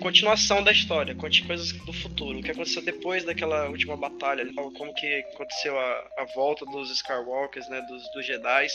continuação 0.00 0.62
da 0.62 0.72
história, 0.72 1.14
conte 1.14 1.44
coisas 1.46 1.72
do 1.72 1.92
futuro, 1.92 2.38
o 2.38 2.42
que 2.42 2.50
aconteceu 2.50 2.82
depois 2.82 3.24
daquela 3.24 3.68
última 3.68 3.96
batalha, 3.96 4.46
como 4.54 4.94
que 4.94 5.24
aconteceu 5.32 5.78
a, 5.78 6.08
a 6.18 6.24
volta 6.34 6.64
dos 6.66 6.90
Skywalkers, 6.90 7.68
né, 7.68 7.80
dos, 7.82 8.02
dos 8.12 8.26
Jedi, 8.26 8.66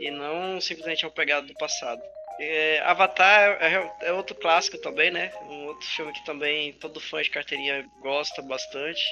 e 0.00 0.10
não 0.10 0.60
simplesmente 0.60 1.04
uma 1.04 1.12
pegada 1.12 1.46
do 1.46 1.54
passado. 1.54 2.02
É, 2.40 2.80
Avatar 2.84 3.58
é, 3.60 3.92
é, 4.02 4.12
outro 4.12 4.34
clássico 4.34 4.78
também, 4.78 5.10
né? 5.10 5.30
Um 5.48 5.66
outro 5.66 5.86
filme 5.88 6.12
que 6.12 6.24
também 6.24 6.72
todo 6.74 7.00
fã 7.00 7.22
de 7.22 7.30
carteirinha 7.30 7.86
gosta 8.00 8.42
bastante. 8.42 9.02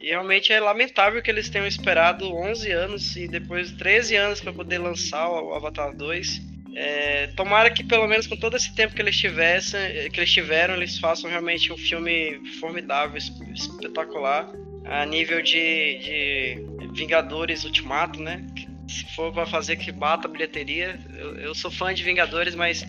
E 0.00 0.08
realmente 0.08 0.52
é 0.52 0.58
lamentável 0.58 1.22
que 1.22 1.30
eles 1.30 1.50
tenham 1.50 1.66
esperado 1.66 2.34
11 2.34 2.70
anos 2.72 3.16
e 3.16 3.28
depois 3.28 3.70
13 3.72 4.16
anos 4.16 4.40
para 4.40 4.52
poder 4.52 4.78
lançar 4.78 5.28
o 5.28 5.54
Avatar 5.54 5.94
2. 5.94 6.40
É, 6.74 7.26
tomara 7.36 7.70
que 7.70 7.84
pelo 7.84 8.06
menos 8.06 8.26
com 8.26 8.36
todo 8.36 8.56
esse 8.56 8.74
tempo 8.74 8.94
que 8.94 9.02
eles 9.02 9.16
tivessem, 9.16 10.10
que 10.10 10.20
eles 10.20 10.32
tiveram, 10.32 10.74
eles 10.74 10.98
façam 10.98 11.28
realmente 11.28 11.72
um 11.72 11.76
filme 11.76 12.40
formidável, 12.60 13.18
espetacular, 13.18 14.48
a 14.84 15.04
nível 15.04 15.42
de, 15.42 15.98
de 15.98 16.88
Vingadores 16.94 17.64
Ultimato, 17.64 18.20
né? 18.20 18.46
Se 18.90 19.04
for 19.14 19.32
para 19.32 19.46
fazer 19.46 19.76
que 19.76 19.92
bata 19.92 20.26
a 20.26 20.30
bilheteria, 20.30 20.98
eu, 21.16 21.36
eu, 21.36 21.54
sou 21.54 21.70
fã 21.70 21.94
de 21.94 22.02
Vingadores, 22.02 22.54
mas 22.54 22.84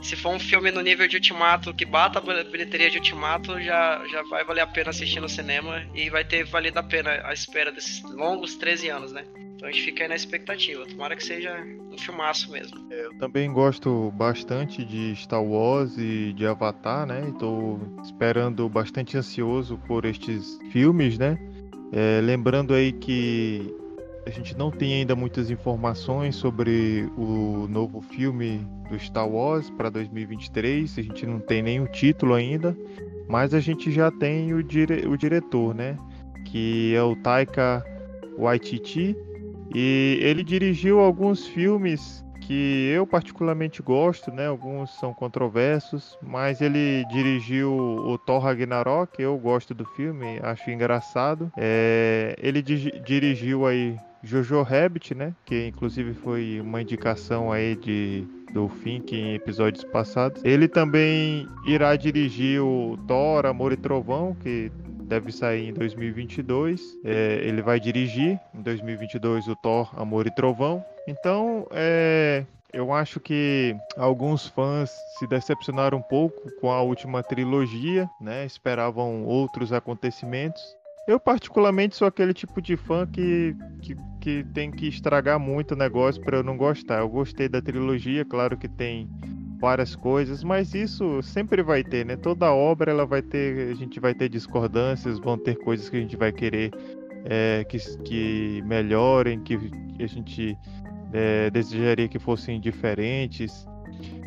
se 0.00 0.14
for 0.14 0.30
um 0.30 0.38
filme 0.38 0.70
no 0.70 0.80
nível 0.80 1.08
de 1.08 1.16
Ultimato 1.16 1.74
que 1.74 1.84
bata 1.84 2.20
a 2.20 2.44
bilheteria 2.44 2.88
de 2.88 2.98
Ultimato, 2.98 3.60
já, 3.60 4.04
já 4.06 4.22
vai 4.24 4.44
valer 4.44 4.60
a 4.60 4.66
pena 4.66 4.90
assistir 4.90 5.20
no 5.20 5.28
cinema 5.28 5.84
e 5.94 6.08
vai 6.08 6.24
ter 6.24 6.44
valido 6.44 6.78
a 6.78 6.82
pena 6.82 7.20
a 7.24 7.32
espera 7.32 7.72
desses 7.72 8.02
longos 8.02 8.54
13 8.54 8.88
anos, 8.90 9.12
né? 9.12 9.24
Então 9.56 9.68
a 9.68 9.72
gente 9.72 9.84
fica 9.84 10.04
aí 10.04 10.08
na 10.08 10.14
expectativa. 10.14 10.84
Tomara 10.86 11.16
que 11.16 11.24
seja 11.24 11.56
um 11.90 11.98
filmaço 11.98 12.50
mesmo. 12.52 12.76
É, 12.90 13.06
eu 13.06 13.14
também 13.18 13.50
gosto 13.52 14.12
bastante 14.12 14.84
de 14.84 15.16
Star 15.16 15.42
Wars 15.42 15.96
e 15.96 16.32
de 16.34 16.46
Avatar, 16.46 17.06
né? 17.06 17.28
Estou 17.30 17.80
esperando 18.02 18.68
bastante 18.68 19.16
ansioso 19.16 19.80
por 19.86 20.04
estes 20.04 20.58
filmes, 20.70 21.18
né? 21.18 21.38
É, 21.92 22.20
lembrando 22.20 22.74
aí 22.74 22.92
que 22.92 23.74
a 24.26 24.30
gente 24.30 24.56
não 24.56 24.70
tem 24.70 24.94
ainda 24.94 25.14
muitas 25.14 25.50
informações 25.50 26.36
sobre 26.36 27.08
o 27.16 27.66
novo 27.68 28.00
filme 28.00 28.66
do 28.88 28.98
Star 28.98 29.28
Wars 29.28 29.68
para 29.70 29.90
2023. 29.90 30.98
A 30.98 31.02
gente 31.02 31.26
não 31.26 31.38
tem 31.38 31.62
nem 31.62 31.80
o 31.80 31.86
título 31.86 32.34
ainda, 32.34 32.76
mas 33.28 33.52
a 33.52 33.60
gente 33.60 33.92
já 33.92 34.10
tem 34.10 34.54
o, 34.54 34.62
dire 34.62 35.06
o 35.06 35.16
diretor, 35.16 35.74
né? 35.74 35.98
Que 36.46 36.94
é 36.94 37.02
o 37.02 37.14
Taika 37.16 37.84
Waititi. 38.38 39.16
E 39.74 40.18
ele 40.22 40.42
dirigiu 40.42 41.00
alguns 41.00 41.46
filmes 41.46 42.24
que 42.40 42.90
eu 42.94 43.06
particularmente 43.06 43.82
gosto, 43.82 44.30
né? 44.30 44.46
Alguns 44.46 44.90
são 44.98 45.12
controversos, 45.12 46.18
mas 46.22 46.60
ele 46.60 47.04
dirigiu 47.10 47.72
o 47.72 48.18
Thor 48.18 48.40
Ragnarok, 48.40 49.20
eu 49.20 49.36
gosto 49.38 49.74
do 49.74 49.84
filme, 49.84 50.38
acho 50.42 50.70
engraçado. 50.70 51.50
É, 51.56 52.36
ele 52.38 52.62
dirigiu 52.62 53.66
aí 53.66 53.98
Jojo 54.24 54.62
Rabbit, 54.62 55.14
né? 55.14 55.34
Que 55.44 55.66
inclusive 55.68 56.14
foi 56.14 56.60
uma 56.60 56.80
indicação 56.80 57.52
aí 57.52 57.76
de 57.76 58.26
do 58.54 58.68
Fink 58.68 59.14
em 59.14 59.34
episódios 59.34 59.82
passados. 59.82 60.40
Ele 60.44 60.68
também 60.68 61.48
irá 61.66 61.96
dirigir 61.96 62.62
o 62.62 62.96
Thor, 63.08 63.46
Amor 63.46 63.72
e 63.72 63.76
Trovão, 63.76 64.32
que 64.36 64.70
deve 65.02 65.32
sair 65.32 65.68
em 65.68 65.72
2022. 65.72 66.80
É, 67.04 67.40
ele 67.42 67.60
vai 67.60 67.80
dirigir 67.80 68.38
em 68.54 68.62
2022 68.62 69.48
o 69.48 69.56
Thor, 69.56 69.90
Amor 70.00 70.28
e 70.28 70.30
Trovão. 70.30 70.84
Então, 71.08 71.66
é, 71.72 72.44
eu 72.72 72.92
acho 72.92 73.18
que 73.18 73.76
alguns 73.96 74.46
fãs 74.46 74.90
se 75.18 75.26
decepcionaram 75.26 75.98
um 75.98 76.02
pouco 76.02 76.50
com 76.60 76.70
a 76.70 76.80
última 76.80 77.22
trilogia, 77.22 78.08
né? 78.20 78.46
Esperavam 78.46 79.24
outros 79.24 79.72
acontecimentos. 79.72 80.62
Eu, 81.06 81.20
particularmente, 81.20 81.96
sou 81.96 82.08
aquele 82.08 82.32
tipo 82.32 82.62
de 82.62 82.76
fã 82.76 83.06
que, 83.06 83.54
que, 83.82 83.96
que 84.20 84.44
tem 84.54 84.70
que 84.70 84.88
estragar 84.88 85.38
muito 85.38 85.72
o 85.72 85.76
negócio 85.76 86.22
para 86.22 86.38
eu 86.38 86.42
não 86.42 86.56
gostar. 86.56 87.00
Eu 87.00 87.08
gostei 87.08 87.48
da 87.48 87.60
trilogia, 87.60 88.24
claro 88.24 88.56
que 88.56 88.68
tem 88.68 89.08
várias 89.60 89.94
coisas, 89.94 90.42
mas 90.42 90.74
isso 90.74 91.22
sempre 91.22 91.62
vai 91.62 91.84
ter, 91.84 92.06
né? 92.06 92.16
Toda 92.16 92.52
obra 92.52 92.90
ela 92.90 93.04
vai 93.04 93.20
ter, 93.20 93.70
a 93.70 93.74
gente 93.74 94.00
vai 94.00 94.14
ter 94.14 94.28
discordâncias, 94.28 95.18
vão 95.18 95.36
ter 95.36 95.56
coisas 95.56 95.88
que 95.90 95.96
a 95.96 96.00
gente 96.00 96.16
vai 96.16 96.32
querer 96.32 96.70
é, 97.24 97.64
que, 97.64 97.78
que 98.02 98.62
melhorem, 98.66 99.40
que, 99.40 99.58
a 100.00 100.06
gente 100.06 100.58
é, 101.12 101.50
desejaria 101.50 102.08
que 102.08 102.18
fossem 102.18 102.60
diferentes. 102.60 103.66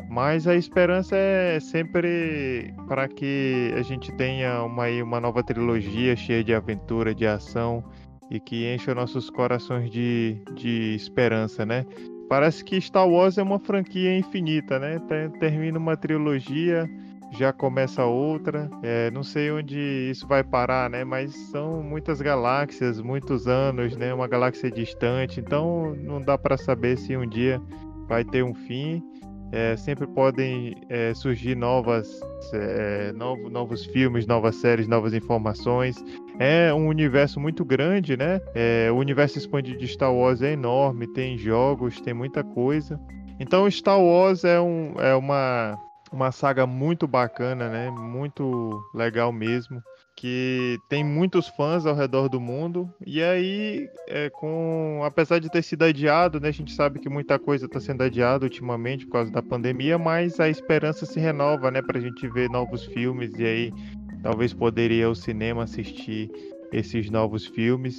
Mas 0.08 0.46
a 0.46 0.54
esperança 0.54 1.14
é 1.14 1.60
sempre 1.60 2.74
para 2.88 3.06
que 3.06 3.72
a 3.76 3.82
gente 3.82 4.10
tenha 4.12 4.62
uma, 4.62 4.88
uma 5.02 5.20
nova 5.20 5.42
trilogia 5.42 6.16
cheia 6.16 6.42
de 6.42 6.54
aventura, 6.54 7.14
de 7.14 7.26
ação 7.26 7.84
e 8.30 8.40
que 8.40 8.72
encha 8.72 8.94
nossos 8.94 9.28
corações 9.28 9.90
de, 9.90 10.42
de 10.54 10.94
esperança, 10.94 11.64
né? 11.66 11.84
Parece 12.28 12.62
que 12.62 12.80
Star 12.80 13.08
Wars 13.08 13.38
é 13.38 13.42
uma 13.42 13.58
franquia 13.58 14.16
infinita, 14.16 14.78
né? 14.78 15.00
Termina 15.40 15.78
uma 15.78 15.96
trilogia, 15.96 16.88
já 17.32 17.52
começa 17.52 18.04
outra. 18.04 18.70
É, 18.82 19.10
não 19.10 19.22
sei 19.22 19.50
onde 19.50 19.78
isso 20.10 20.26
vai 20.26 20.44
parar, 20.44 20.90
né? 20.90 21.04
Mas 21.04 21.34
são 21.50 21.82
muitas 21.82 22.20
galáxias, 22.20 23.00
muitos 23.00 23.46
anos, 23.46 23.96
né? 23.96 24.12
Uma 24.12 24.28
galáxia 24.28 24.70
distante, 24.70 25.40
então 25.40 25.94
não 25.96 26.20
dá 26.20 26.36
para 26.36 26.56
saber 26.58 26.98
se 26.98 27.16
um 27.16 27.26
dia 27.26 27.60
vai 28.06 28.24
ter 28.24 28.42
um 28.42 28.54
fim. 28.54 29.02
É, 29.50 29.76
sempre 29.76 30.06
podem 30.06 30.76
é, 30.88 31.14
surgir 31.14 31.54
novas, 31.54 32.20
é, 32.52 33.12
novo, 33.12 33.48
novos 33.48 33.84
filmes, 33.86 34.26
novas 34.26 34.56
séries, 34.56 34.86
novas 34.86 35.14
informações. 35.14 35.96
É 36.38 36.72
um 36.72 36.86
universo 36.86 37.40
muito 37.40 37.64
grande, 37.64 38.16
né? 38.16 38.40
É, 38.54 38.90
o 38.92 38.96
universo 38.96 39.38
expandido 39.38 39.78
de 39.78 39.88
Star 39.88 40.12
Wars 40.12 40.42
é 40.42 40.52
enorme, 40.52 41.06
tem 41.06 41.38
jogos, 41.38 42.00
tem 42.00 42.12
muita 42.12 42.44
coisa. 42.44 43.00
Então 43.40 43.70
Star 43.70 44.00
Wars 44.00 44.44
é, 44.44 44.60
um, 44.60 44.94
é 45.00 45.14
uma, 45.14 45.78
uma 46.12 46.30
saga 46.30 46.66
muito 46.66 47.06
bacana, 47.06 47.68
né? 47.68 47.90
Muito 47.90 48.78
legal 48.94 49.32
mesmo. 49.32 49.80
Que 50.18 50.80
tem 50.88 51.04
muitos 51.04 51.46
fãs 51.46 51.86
ao 51.86 51.94
redor 51.94 52.28
do 52.28 52.40
mundo. 52.40 52.92
E 53.06 53.22
aí, 53.22 53.88
é, 54.08 54.28
com 54.28 55.00
apesar 55.04 55.38
de 55.38 55.48
ter 55.48 55.62
sido 55.62 55.84
adiado, 55.84 56.40
né, 56.40 56.48
a 56.48 56.52
gente 56.52 56.72
sabe 56.72 56.98
que 56.98 57.08
muita 57.08 57.38
coisa 57.38 57.66
está 57.66 57.78
sendo 57.78 58.02
adiada 58.02 58.44
ultimamente 58.44 59.06
por 59.06 59.12
causa 59.12 59.30
da 59.30 59.40
pandemia, 59.40 59.96
mas 59.96 60.40
a 60.40 60.48
esperança 60.48 61.06
se 61.06 61.20
renova, 61.20 61.70
né, 61.70 61.80
para 61.80 61.98
a 61.98 62.00
gente 62.00 62.26
ver 62.28 62.50
novos 62.50 62.84
filmes 62.86 63.32
e 63.38 63.44
aí 63.44 63.72
talvez 64.20 64.52
poderia 64.52 65.06
ao 65.06 65.14
cinema 65.14 65.62
assistir 65.62 66.28
esses 66.72 67.08
novos 67.10 67.46
filmes. 67.46 67.94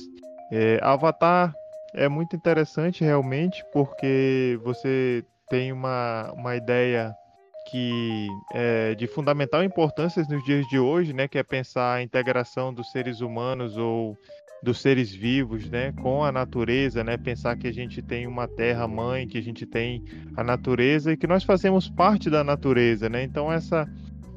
É, 0.52 0.78
Avatar 0.82 1.54
é 1.94 2.10
muito 2.10 2.36
interessante 2.36 3.02
realmente 3.02 3.64
porque 3.72 4.60
você 4.62 5.24
tem 5.50 5.72
uma, 5.72 6.34
uma 6.34 6.54
ideia 6.58 7.16
que 7.70 8.28
é 8.54 8.96
de 8.96 9.08
fundamental 9.08 9.64
importância 9.64 10.24
nos 10.30 10.44
dias 10.44 10.68
de 10.68 10.80
hoje, 10.80 11.14
né, 11.14 11.28
que 11.28 11.38
é 11.38 11.44
pensar 11.44 11.96
a 11.96 12.04
integração 12.04 12.74
dos 12.74 12.92
seres 12.92 13.22
humanos 13.22 13.78
ou 13.78 14.18
dos 14.62 14.82
seres 14.82 15.14
vivos, 15.14 15.70
né, 15.70 15.94
com 16.02 16.24
a 16.24 16.32
natureza, 16.32 17.04
né, 17.04 17.18
pensar 17.18 17.58
que 17.58 17.68
a 17.68 17.74
gente 17.74 18.02
tem 18.02 18.28
uma 18.28 18.48
terra 18.48 18.88
mãe, 18.88 19.28
que 19.28 19.38
a 19.38 19.42
gente 19.42 19.66
tem 19.66 20.04
a 20.36 20.44
natureza 20.44 21.14
e 21.14 21.18
que 21.18 21.28
nós 21.28 21.44
fazemos 21.44 21.90
parte 21.90 22.30
da 22.30 22.44
natureza, 22.44 23.08
né. 23.10 23.24
Então 23.24 23.52
essa 23.52 23.88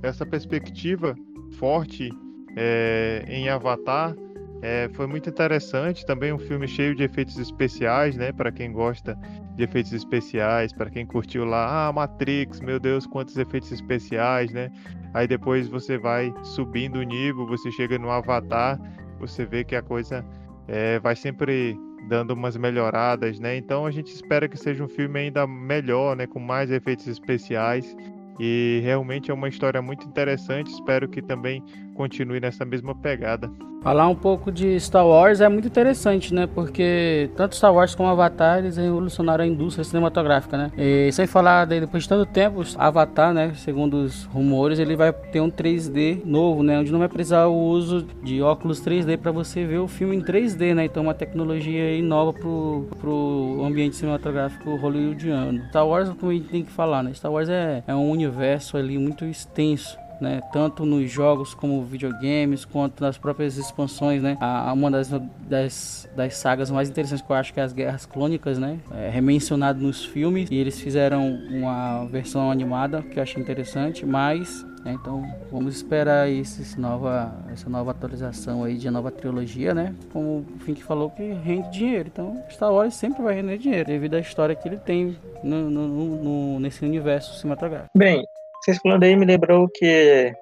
essa 0.03 0.27
perspectiva 0.27 1.15
forte 1.53 2.11
é, 2.57 3.25
em 3.29 3.49
Avatar 3.49 4.15
é, 4.62 4.88
foi 4.95 5.09
muito 5.09 5.28
interessante. 5.28 6.07
Também 6.07 6.33
um 6.33 6.38
filme 6.38 6.69
cheio 6.69 6.95
de 6.95 7.02
efeitos 7.02 7.37
especiais, 7.37 8.16
né, 8.16 8.33
para 8.33 8.52
quem 8.52 8.73
gosta 8.73 9.19
de 9.57 9.64
efeitos 9.64 9.92
especiais, 9.92 10.73
para 10.73 10.88
quem 10.88 11.04
curtiu 11.04 11.45
lá, 11.45 11.88
ah, 11.88 11.92
Matrix, 11.92 12.61
meu 12.61 12.78
Deus, 12.78 13.04
quantos 13.04 13.37
efeitos 13.37 13.73
especiais, 13.73 14.52
né? 14.52 14.71
Aí 15.12 15.26
depois 15.26 15.69
você 15.69 15.99
vai 15.99 16.33
subindo 16.42 17.00
o 17.00 17.02
nível, 17.02 17.47
você 17.47 17.71
chega 17.73 17.99
no 17.99 18.11
Avatar, 18.11 18.81
você 19.19 19.45
vê 19.45 19.64
que 19.64 19.75
a 19.75 19.83
coisa 19.83 20.25
é, 20.69 20.99
vai 21.00 21.16
sempre 21.16 21.76
dando 22.09 22.31
umas 22.31 22.57
melhoradas, 22.57 23.38
né? 23.38 23.57
Então 23.57 23.85
a 23.85 23.90
gente 23.90 24.12
espera 24.12 24.49
que 24.49 24.57
seja 24.57 24.83
um 24.83 24.88
filme 24.88 25.19
ainda 25.19 25.47
melhor, 25.47 26.16
né? 26.16 26.26
Com 26.26 26.38
mais 26.38 26.71
efeitos 26.71 27.07
especiais. 27.09 27.97
E 28.40 28.81
realmente 28.83 29.31
é 29.31 29.35
uma 29.35 29.49
história 29.49 29.83
muito 29.83 30.07
interessante. 30.07 30.73
Espero 30.73 31.09
que 31.09 31.21
também 31.21 31.62
continue 31.95 32.41
nessa 32.41 32.65
mesma 32.65 32.95
pegada. 32.95 33.51
Falar 33.83 34.07
um 34.07 34.15
pouco 34.15 34.53
de 34.53 34.79
Star 34.79 35.05
Wars 35.05 35.41
é 35.41 35.49
muito 35.49 35.67
interessante, 35.67 36.33
né? 36.33 36.47
Porque 36.47 37.29
tanto 37.37 37.57
Star 37.57 37.75
Wars 37.75 37.97
como 37.97 38.09
Avatar 38.09 38.59
eles 38.59 38.77
revolucionaram 38.77 39.43
a 39.43 39.47
indústria 39.47 39.83
cinematográfica, 39.83 40.57
né? 40.57 40.71
E 40.79 41.11
sem 41.11 41.27
falar 41.27 41.65
de, 41.65 41.81
depois 41.81 42.05
de 42.05 42.09
tanto 42.09 42.25
tempo, 42.25 42.63
Avatar, 42.79 43.35
né? 43.35 43.53
Segundo 43.57 43.95
os 43.95 44.25
rumores, 44.27 44.79
ele 44.79 44.95
vai 44.95 45.13
ter 45.13 45.41
um 45.41 45.51
3D 45.51 46.25
novo, 46.25 46.63
né? 46.63 46.79
Onde 46.79 46.93
não 46.93 47.01
vai 47.01 47.09
precisar 47.09 47.47
o 47.47 47.57
uso 47.57 48.07
de 48.23 48.41
óculos 48.41 48.81
3D 48.81 49.19
para 49.19 49.33
você 49.33 49.65
ver 49.67 49.79
o 49.79 49.89
filme 49.89 50.15
em 50.15 50.23
3D, 50.23 50.75
né? 50.75 50.85
Então 50.85 51.03
uma 51.03 51.15
tecnologia 51.15 51.83
aí 51.83 52.03
nova 52.03 52.33
pro, 52.33 52.87
pro 53.01 53.65
ambiente 53.65 53.97
cinematográfico 53.97 54.77
hollywoodiano. 54.77 55.61
Star 55.71 55.85
Wars, 55.85 56.09
como 56.21 56.31
a 56.31 56.35
gente 56.35 56.49
tem 56.49 56.63
que 56.63 56.71
falar, 56.71 57.03
né? 57.03 57.13
Star 57.15 57.33
Wars 57.33 57.49
é, 57.49 57.83
é 57.85 57.95
um 57.97 58.09
universo 58.09 58.77
ali 58.77 58.97
muito 58.97 59.25
extenso 59.25 59.99
né? 60.23 60.41
Tanto 60.52 60.85
nos 60.85 61.11
jogos 61.11 61.52
como 61.55 61.83
videogames, 61.85 62.64
quanto 62.64 63.02
nas 63.02 63.19
próprias 63.19 63.57
expansões, 63.59 64.23
né? 64.23 64.38
A, 64.41 64.73
uma 64.73 64.91
das, 64.91 65.11
das, 65.49 66.09
das 66.17 66.37
sagas 66.37 66.71
mais 66.71 66.88
interessantes 66.88 67.25
que 67.25 67.31
eu 67.31 67.37
acho 67.37 67.52
que 67.52 67.61
é 67.61 67.62
as 67.62 67.73
Guerras 67.73 68.07
Clônicas, 68.07 68.59
né? 68.59 68.79
É 68.93 69.11
remencionado 69.11 69.81
nos 69.81 70.05
filmes 70.05 70.49
e 70.50 70.55
eles 70.55 70.81
fizeram 70.81 71.29
uma 71.50 72.05
versão 72.07 72.50
animada 72.50 73.02
que 73.02 73.19
eu 73.19 73.23
achei 73.23 73.43
interessante, 73.43 74.07
mas 74.07 74.64
né? 74.85 74.97
então 75.00 75.25
vamos 75.50 75.76
esperar 75.76 76.29
esse 76.29 76.79
nova, 76.79 77.33
essa 77.52 77.71
nova 77.71 77.91
atualização 77.93 78.64
aí 78.64 78.76
de 78.76 78.91
nova 78.91 79.11
trilogia, 79.11 79.73
né? 79.75 79.95
Como 80.12 80.45
o 80.57 80.59
Fink 80.61 80.83
falou 80.83 81.11
que 81.11 81.23
rende 81.23 81.71
dinheiro. 81.71 82.09
Então 82.12 82.43
Star 82.50 82.73
Wars 82.73 82.95
sempre 82.95 83.23
vai 83.23 83.35
render 83.35 83.59
dinheiro 83.59 83.87
devido 83.87 84.14
à 84.14 84.21
história 84.21 84.55
que 84.55 84.69
ele 84.69 84.79
tem 84.79 85.17
no, 85.43 85.71
no, 85.71 85.88
no, 85.88 86.61
nesse 86.61 86.85
universo 86.85 87.38
cinematográfico. 87.38 87.97
Bem, 87.97 88.26
vocês 88.62 88.78
falando 88.78 89.02
aí 89.02 89.16
me 89.16 89.26
lembrou 89.26 89.69
que 89.69 90.33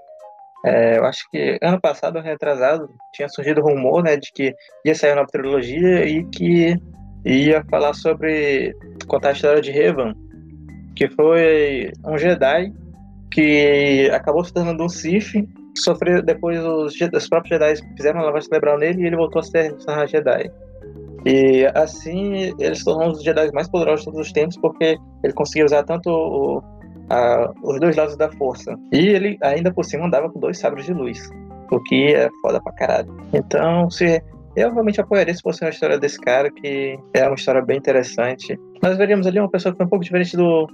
é, 0.65 0.99
eu 0.99 1.05
acho 1.05 1.21
que 1.31 1.59
ano 1.63 1.81
passado, 1.81 2.21
retrasado, 2.21 2.91
tinha 3.15 3.29
surgido 3.29 3.63
rumor 3.63 4.03
né, 4.03 4.17
de 4.17 4.31
que 4.33 4.55
ia 4.85 4.95
sair 4.95 5.15
uma 5.15 5.27
trilogia 5.27 6.05
e 6.05 6.25
que 6.27 6.77
ia 7.25 7.65
falar 7.71 7.95
sobre 7.95 8.75
contar 9.07 9.31
a 9.31 9.33
história 9.33 9.63
de 9.63 9.71
Revan, 9.71 10.13
que 10.95 11.09
foi 11.09 11.91
um 12.07 12.19
Jedi 12.19 12.73
que 13.33 14.11
acabou 14.13 14.45
se 14.45 14.53
tornando 14.53 14.85
um 14.85 14.89
Sith, 14.89 15.33
sofreu 15.79 16.23
depois 16.23 16.63
os, 16.63 16.95
os 17.01 17.29
próprios 17.29 17.59
Jedi 17.59 17.81
fizeram 17.97 18.19
uma 18.19 18.27
lavagem 18.27 18.49
cerebral 18.49 18.79
nele 18.79 19.03
e 19.03 19.07
ele 19.07 19.17
voltou 19.17 19.41
a 19.41 19.43
ser 19.43 19.73
um 19.73 20.07
Jedi. 20.07 20.51
E 21.25 21.67
assim 21.75 22.55
ele 22.59 22.75
se 22.75 22.85
tornou 22.85 23.09
um 23.09 23.13
dos 23.13 23.23
Jedi 23.23 23.51
mais 23.53 23.69
poderosos 23.69 24.01
de 24.01 24.11
todos 24.11 24.27
os 24.27 24.33
tempos 24.33 24.59
porque 24.59 24.99
ele 25.25 25.33
conseguia 25.33 25.65
usar 25.65 25.85
tanto 25.85 26.11
o 26.11 26.80
a, 27.11 27.53
os 27.63 27.81
dois 27.81 27.97
lados 27.97 28.17
da 28.17 28.31
força. 28.33 28.75
E 28.93 28.99
ele 29.09 29.37
ainda 29.43 29.73
por 29.73 29.85
cima 29.85 30.07
andava 30.07 30.31
com 30.31 30.41
dois 30.41 30.59
sabres 30.59 30.87
de 30.87 30.95
luz, 30.95 31.29
o 31.71 31.81
que 31.83 32.15
é 32.15 32.29
foda 32.41 32.61
pra 32.63 32.73
caralho. 32.73 33.15
Então, 33.33 33.91
se 33.91 34.23
eu 34.57 34.73
realmente 34.73 35.01
apoiaria 35.01 35.35
se 35.35 35.43
fosse 35.43 35.63
uma 35.63 35.71
história 35.71 35.99
desse 35.99 36.19
cara, 36.19 36.51
que 36.51 36.99
é 37.15 37.27
uma 37.27 37.35
história 37.35 37.63
bem 37.63 37.79
interessante. 37.79 38.59
Nós 38.83 38.97
veríamos 38.97 39.27
ali 39.27 39.39
uma 39.39 39.51
pessoa 39.51 39.73
que 39.73 39.77
foi 39.77 39.87
um 39.87 39.91
pouco 39.91 40.05
diferente 40.05 40.37
do 40.37 40.67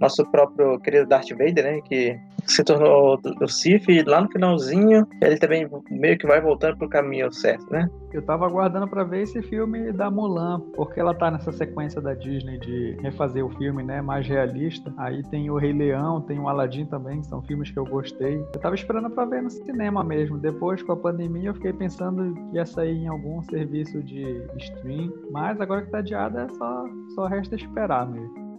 nosso 0.00 0.24
próprio 0.30 0.78
querido 0.80 1.06
Darth 1.06 1.30
Vader, 1.30 1.64
né? 1.64 1.80
Que 1.82 2.18
se 2.46 2.64
tornou 2.64 3.20
o 3.40 3.48
Sif 3.48 3.88
e 3.88 4.02
lá 4.02 4.22
no 4.22 4.30
finalzinho 4.30 5.06
ele 5.20 5.38
também 5.38 5.68
meio 5.90 6.18
que 6.18 6.26
vai 6.26 6.40
voltando 6.40 6.78
pro 6.78 6.88
caminho 6.88 7.32
certo, 7.32 7.70
né? 7.70 7.88
Eu 8.12 8.22
tava 8.22 8.46
aguardando 8.46 8.88
para 8.88 9.04
ver 9.04 9.22
esse 9.22 9.40
filme 9.42 9.92
da 9.92 10.10
Mulan, 10.10 10.60
porque 10.74 10.98
ela 10.98 11.14
tá 11.14 11.30
nessa 11.30 11.52
sequência 11.52 12.00
da 12.00 12.12
Disney 12.14 12.58
de 12.58 12.96
refazer 13.00 13.44
o 13.44 13.50
filme, 13.50 13.84
né, 13.84 14.02
mais 14.02 14.26
realista. 14.26 14.92
Aí 14.96 15.22
tem 15.30 15.48
o 15.48 15.56
Rei 15.56 15.72
Leão, 15.72 16.20
tem 16.20 16.38
o 16.38 16.48
Aladdin 16.48 16.86
também, 16.86 17.20
que 17.20 17.28
são 17.28 17.40
filmes 17.42 17.70
que 17.70 17.78
eu 17.78 17.84
gostei. 17.84 18.38
Eu 18.52 18.60
tava 18.60 18.74
esperando 18.74 19.10
para 19.10 19.26
ver 19.26 19.42
no 19.42 19.50
cinema 19.50 20.02
mesmo. 20.02 20.38
Depois 20.38 20.82
com 20.82 20.92
a 20.92 20.96
pandemia 20.96 21.50
eu 21.50 21.54
fiquei 21.54 21.72
pensando 21.72 22.34
que 22.34 22.56
ia 22.56 22.66
sair 22.66 22.96
em 22.96 23.06
algum 23.06 23.42
serviço 23.44 24.02
de 24.02 24.42
stream, 24.56 25.12
mas 25.30 25.60
agora 25.60 25.82
que 25.82 25.90
tá 25.90 25.98
adiada 25.98 26.42
é 26.42 26.48
só 26.54 26.84
só 27.14 27.26
resta 27.26 27.54
esperar 27.54 28.10
mesmo. 28.10 28.49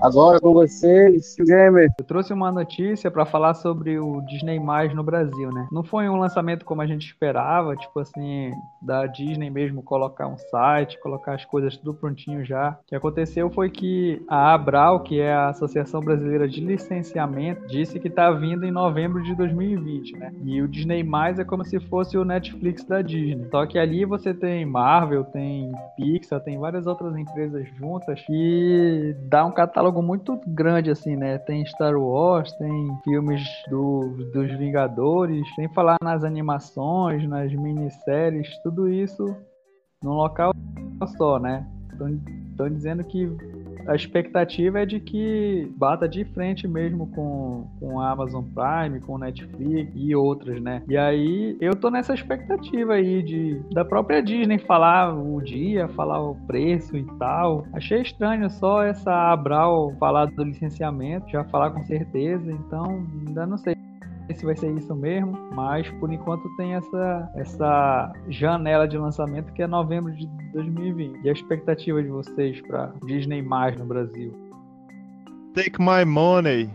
Agora 0.00 0.38
com 0.40 0.52
vocês, 0.52 1.34
Gamer. 1.40 1.90
Eu 1.98 2.04
trouxe 2.04 2.32
uma 2.32 2.52
notícia 2.52 3.10
para 3.10 3.26
falar 3.26 3.54
sobre 3.54 3.98
o 3.98 4.20
Disney 4.22 4.60
Mais 4.60 4.94
no 4.94 5.02
Brasil, 5.02 5.50
né? 5.50 5.66
Não 5.72 5.82
foi 5.82 6.08
um 6.08 6.16
lançamento 6.16 6.64
como 6.64 6.80
a 6.80 6.86
gente 6.86 7.04
esperava, 7.04 7.74
tipo 7.74 7.98
assim, 7.98 8.52
da 8.80 9.06
Disney 9.06 9.50
mesmo 9.50 9.82
colocar 9.82 10.28
um 10.28 10.38
site, 10.38 11.00
colocar 11.00 11.34
as 11.34 11.44
coisas 11.44 11.76
tudo 11.76 11.94
prontinho 11.94 12.44
já. 12.44 12.78
O 12.80 12.86
que 12.86 12.94
aconteceu 12.94 13.50
foi 13.50 13.70
que 13.70 14.22
a 14.28 14.54
Abral, 14.54 15.00
que 15.00 15.20
é 15.20 15.32
a 15.32 15.48
Associação 15.48 16.00
Brasileira 16.00 16.48
de 16.48 16.60
Licenciamento, 16.60 17.66
disse 17.66 17.98
que 17.98 18.08
tá 18.08 18.30
vindo 18.30 18.64
em 18.64 18.70
novembro 18.70 19.20
de 19.22 19.34
2020, 19.34 20.16
né? 20.16 20.32
E 20.44 20.62
o 20.62 20.68
Disney 20.68 21.02
Mais 21.02 21.40
é 21.40 21.44
como 21.44 21.64
se 21.64 21.80
fosse 21.80 22.16
o 22.16 22.24
Netflix 22.24 22.84
da 22.84 23.02
Disney. 23.02 23.48
Só 23.50 23.66
que 23.66 23.78
ali 23.78 24.04
você 24.04 24.32
tem 24.32 24.64
Marvel, 24.64 25.24
tem 25.24 25.72
Pixar, 25.96 26.40
tem 26.40 26.56
várias 26.56 26.86
outras 26.86 27.16
empresas 27.16 27.66
juntas 27.76 28.24
e 28.30 29.16
dá 29.28 29.44
um 29.44 29.50
catálogo 29.50 29.77
catálogo 29.78 30.02
muito 30.02 30.40
grande, 30.44 30.90
assim, 30.90 31.14
né? 31.14 31.38
Tem 31.38 31.64
Star 31.64 31.94
Wars, 31.96 32.50
tem 32.54 32.98
filmes 33.04 33.42
do, 33.70 34.12
dos 34.32 34.50
Vingadores, 34.58 35.46
sem 35.54 35.72
falar 35.72 35.96
nas 36.02 36.24
animações, 36.24 37.26
nas 37.28 37.52
minisséries, 37.52 38.48
tudo 38.64 38.88
isso 38.88 39.24
num 40.02 40.14
local 40.14 40.52
só, 41.16 41.38
né? 41.38 41.64
Estão 41.98 42.68
dizendo 42.68 43.04
que 43.04 43.30
a 43.88 43.94
expectativa 43.94 44.80
é 44.82 44.86
de 44.86 45.00
que 45.00 45.72
bata 45.76 46.06
de 46.06 46.22
frente 46.26 46.68
mesmo 46.68 47.06
com, 47.06 47.66
com 47.80 48.00
a 48.00 48.10
Amazon 48.10 48.44
Prime, 48.44 49.00
com 49.00 49.16
Netflix 49.16 49.90
e 49.94 50.14
outras, 50.14 50.60
né? 50.60 50.82
E 50.86 50.96
aí 50.96 51.56
eu 51.58 51.74
tô 51.74 51.90
nessa 51.90 52.12
expectativa 52.12 52.94
aí 52.94 53.22
de 53.22 53.60
da 53.72 53.84
própria 53.84 54.22
Disney 54.22 54.58
falar 54.58 55.14
o 55.18 55.40
dia, 55.40 55.88
falar 55.88 56.20
o 56.20 56.34
preço 56.46 56.96
e 56.98 57.04
tal. 57.18 57.66
Achei 57.72 58.02
estranho 58.02 58.50
só 58.50 58.82
essa 58.82 59.32
Abral 59.32 59.94
falar 59.98 60.26
do 60.26 60.44
licenciamento, 60.44 61.30
já 61.30 61.42
falar 61.44 61.70
com 61.70 61.82
certeza, 61.84 62.52
então 62.52 63.06
ainda 63.26 63.46
não 63.46 63.56
sei 63.56 63.74
se 64.34 64.44
vai 64.44 64.56
ser 64.56 64.70
isso 64.76 64.94
mesmo, 64.94 65.32
mas 65.54 65.88
por 65.92 66.12
enquanto 66.12 66.48
tem 66.56 66.74
essa, 66.74 67.30
essa 67.34 68.12
janela 68.28 68.86
de 68.86 68.98
lançamento 68.98 69.52
que 69.52 69.62
é 69.62 69.66
novembro 69.66 70.12
de 70.14 70.26
2020. 70.52 71.24
E 71.24 71.28
a 71.28 71.32
expectativa 71.32 72.02
de 72.02 72.08
vocês 72.08 72.60
para 72.62 72.92
Disney 73.04 73.42
mais 73.42 73.76
no 73.76 73.86
Brasil? 73.86 74.32
Take 75.54 75.80
my 75.80 76.04
money. 76.04 76.70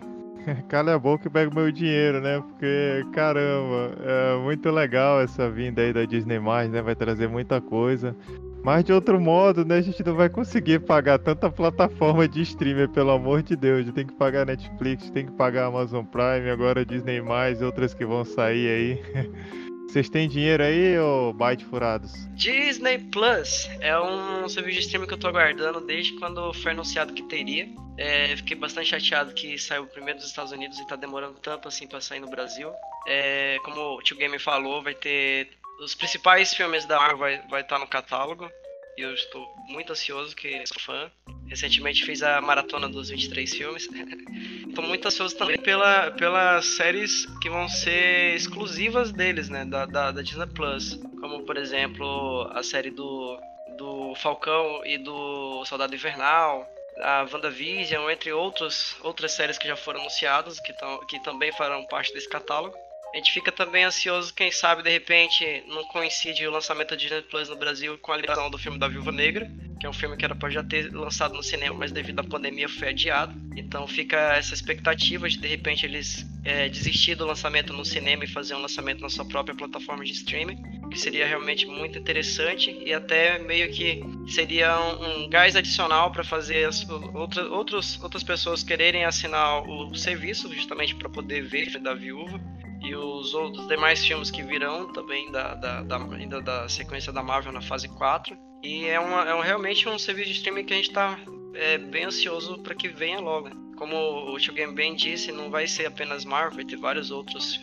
Cala 0.67 0.95
a 0.95 0.99
boca 0.99 1.27
e 1.27 1.31
pega 1.31 1.49
o 1.49 1.55
meu 1.55 1.71
dinheiro, 1.71 2.19
né? 2.19 2.41
Porque, 2.41 3.05
caramba, 3.13 3.95
é 3.99 4.43
muito 4.43 4.69
legal 4.69 5.21
essa 5.21 5.49
vinda 5.49 5.81
aí 5.81 5.93
da 5.93 6.05
Disney+, 6.05 6.39
né? 6.69 6.81
Vai 6.81 6.95
trazer 6.95 7.29
muita 7.29 7.61
coisa. 7.61 8.15
Mas 8.63 8.85
de 8.85 8.93
outro 8.93 9.19
modo, 9.19 9.65
né, 9.65 9.77
a 9.77 9.81
gente 9.81 10.01
não 10.03 10.15
vai 10.15 10.29
conseguir 10.29 10.79
pagar 10.79 11.19
tanta 11.19 11.49
plataforma 11.51 12.27
de 12.27 12.41
streamer, 12.41 12.87
pelo 12.89 13.11
amor 13.11 13.43
de 13.43 13.55
Deus. 13.57 13.91
Tem 13.91 14.07
que 14.07 14.13
pagar 14.13 14.45
Netflix, 14.45 15.09
tem 15.09 15.25
que 15.25 15.33
pagar 15.33 15.65
Amazon 15.65 16.05
Prime, 16.05 16.49
agora 16.49 16.85
Disney+, 16.85 17.21
outras 17.61 17.93
que 17.93 18.05
vão 18.05 18.23
sair 18.23 18.69
aí. 18.69 19.23
Vocês 19.93 20.09
têm 20.09 20.27
dinheiro 20.27 20.63
aí, 20.63 20.97
ou 20.97 21.33
byte 21.33 21.65
furados? 21.65 22.11
Disney 22.33 22.97
Plus 22.97 23.69
é 23.79 23.99
um 23.99 24.49
serviço 24.49 24.79
de 24.79 24.85
streaming 24.85 25.07
que 25.07 25.13
eu 25.13 25.19
tô 25.19 25.27
aguardando 25.27 25.81
desde 25.81 26.17
quando 26.17 26.51
foi 26.53 26.71
anunciado 26.71 27.13
que 27.13 27.21
teria. 27.23 27.67
É, 27.95 28.35
fiquei 28.35 28.57
bastante 28.57 28.89
chateado 28.89 29.33
que 29.33 29.55
saiu 29.55 29.85
primeiro 29.85 30.17
dos 30.17 30.27
Estados 30.27 30.51
Unidos 30.51 30.79
e 30.79 30.87
tá 30.87 30.95
demorando 30.95 31.35
tanto 31.35 31.67
assim 31.67 31.85
pra 31.85 32.01
sair 32.01 32.19
no 32.19 32.27
Brasil. 32.27 32.71
É, 33.07 33.57
como 33.63 33.97
o 33.97 34.01
Tio 34.01 34.17
Game 34.17 34.39
falou, 34.39 34.81
vai 34.81 34.95
ter. 34.95 35.49
Os 35.79 35.95
principais 35.95 36.53
filmes 36.53 36.85
da 36.85 36.97
Marvel 36.97 37.41
vai 37.49 37.61
estar 37.61 37.75
tá 37.75 37.79
no 37.79 37.87
catálogo. 37.87 38.49
E 38.97 39.01
eu 39.01 39.13
estou 39.13 39.43
muito 39.67 39.91
ansioso, 39.91 40.35
que 40.35 40.65
sou 40.67 40.79
fã. 40.79 41.11
Recentemente 41.47 42.05
fiz 42.05 42.21
a 42.21 42.39
maratona 42.39 42.87
dos 42.87 43.09
23 43.09 43.51
filmes. 43.51 43.87
Estou 44.67 44.83
muito 44.83 45.07
ansioso 45.07 45.35
também 45.35 45.59
pela, 45.59 46.11
pelas 46.11 46.65
séries 46.65 47.25
que 47.41 47.49
vão 47.49 47.67
ser 47.67 48.35
exclusivas 48.35 49.11
deles, 49.11 49.49
né? 49.49 49.65
Da, 49.65 49.85
da, 49.85 50.11
da 50.11 50.21
Disney 50.21 50.47
Plus. 50.47 50.99
Como, 51.19 51.43
por 51.43 51.57
exemplo, 51.57 52.49
a 52.53 52.63
série 52.63 52.89
do, 52.89 53.39
do 53.77 54.15
Falcão 54.15 54.85
e 54.85 54.97
do 54.97 55.63
Soldado 55.65 55.93
Invernal. 55.93 56.67
A 57.01 57.27
WandaVision, 57.31 58.09
entre 58.09 58.31
outros, 58.31 58.95
outras 59.01 59.31
séries 59.31 59.57
que 59.57 59.67
já 59.67 59.75
foram 59.75 60.01
anunciadas, 60.01 60.59
que, 60.59 60.71
tão, 60.73 61.05
que 61.07 61.19
também 61.23 61.51
farão 61.51 61.85
parte 61.85 62.13
desse 62.13 62.29
catálogo. 62.29 62.75
A 63.13 63.17
gente 63.17 63.31
fica 63.31 63.51
também 63.51 63.83
ansioso, 63.83 64.33
quem 64.33 64.51
sabe 64.51 64.81
de 64.81 64.89
repente 64.89 65.63
não 65.67 65.83
coincide 65.83 66.47
o 66.47 66.51
lançamento 66.51 66.89
da 66.89 66.95
Disney 66.95 67.21
Plus 67.21 67.47
no 67.47 67.55
Brasil 67.55 67.95
com 67.99 68.11
a 68.11 68.15
liberação 68.15 68.49
do 68.49 68.57
filme 68.57 68.79
da 68.79 68.87
Viúva 68.87 69.11
Negra, 69.11 69.51
que 69.79 69.85
é 69.85 69.89
um 69.89 69.93
filme 69.93 70.17
que 70.17 70.25
era 70.25 70.33
para 70.33 70.49
já 70.49 70.63
ter 70.63 70.91
lançado 70.91 71.35
no 71.35 71.43
cinema, 71.43 71.75
mas 71.77 71.91
devido 71.91 72.21
à 72.21 72.23
pandemia 72.23 72.67
foi 72.67 72.89
adiado. 72.89 73.39
Então 73.55 73.87
fica 73.87 74.17
essa 74.35 74.55
expectativa 74.55 75.29
de 75.29 75.37
de 75.37 75.47
repente 75.47 75.85
eles 75.85 76.25
é, 76.43 76.67
desistir 76.67 77.13
do 77.13 77.23
lançamento 77.23 77.71
no 77.71 77.85
cinema 77.85 78.23
e 78.23 78.27
fazer 78.27 78.55
um 78.55 78.61
lançamento 78.61 79.01
na 79.01 79.09
sua 79.09 79.25
própria 79.25 79.53
plataforma 79.53 80.03
de 80.03 80.11
streaming, 80.13 80.59
que 80.89 80.99
seria 80.99 81.27
realmente 81.27 81.67
muito 81.67 81.99
interessante 81.99 82.75
e 82.83 82.91
até 82.95 83.37
meio 83.37 83.71
que 83.71 84.01
seria 84.27 84.75
um, 84.79 85.25
um 85.25 85.29
gás 85.29 85.55
adicional 85.55 86.11
para 86.11 86.23
fazer 86.23 86.65
as, 86.65 86.89
outra, 86.89 87.47
outros, 87.47 88.01
outras 88.01 88.23
pessoas 88.23 88.63
quererem 88.63 89.05
assinar 89.05 89.61
o 89.69 89.93
serviço, 89.93 90.51
justamente 90.51 90.95
para 90.95 91.09
poder 91.09 91.43
ver 91.43 91.77
da 91.77 91.93
viúva 91.93 92.41
e 92.83 92.93
os 92.95 93.33
outros 93.33 93.65
demais 93.67 94.05
filmes 94.05 94.29
que 94.29 94.43
virão 94.43 94.91
também 94.91 95.31
da, 95.31 95.55
da, 95.55 95.81
da, 95.81 95.97
ainda 96.15 96.41
da 96.41 96.67
sequência 96.67 97.13
da 97.13 97.23
Marvel 97.23 97.53
na 97.53 97.61
fase 97.61 97.87
4. 97.87 98.37
E 98.61 98.85
é, 98.85 98.99
uma, 98.99 99.23
é 99.23 99.33
um, 99.33 99.39
realmente 99.39 99.87
um 99.87 99.97
serviço 99.97 100.29
de 100.29 100.35
streaming 100.35 100.65
que 100.65 100.73
a 100.73 100.75
gente 100.75 100.89
está 100.89 101.17
é, 101.53 101.77
bem 101.77 102.05
ansioso 102.05 102.59
para 102.59 102.75
que 102.75 102.89
venha 102.89 103.19
logo. 103.19 103.49
Como 103.77 103.95
o 104.33 104.37
Tio 104.37 104.53
Game 104.53 104.95
disse, 104.95 105.31
não 105.31 105.49
vai 105.49 105.65
ser 105.65 105.85
apenas 105.85 106.25
Marvel, 106.25 106.55
vai 106.55 106.65
ter 106.65 106.75
vários 106.75 107.09
outros 107.09 107.59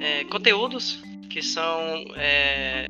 é, 0.00 0.24
conteúdos 0.24 1.02
que 1.28 1.42
são 1.42 2.04
é, 2.16 2.86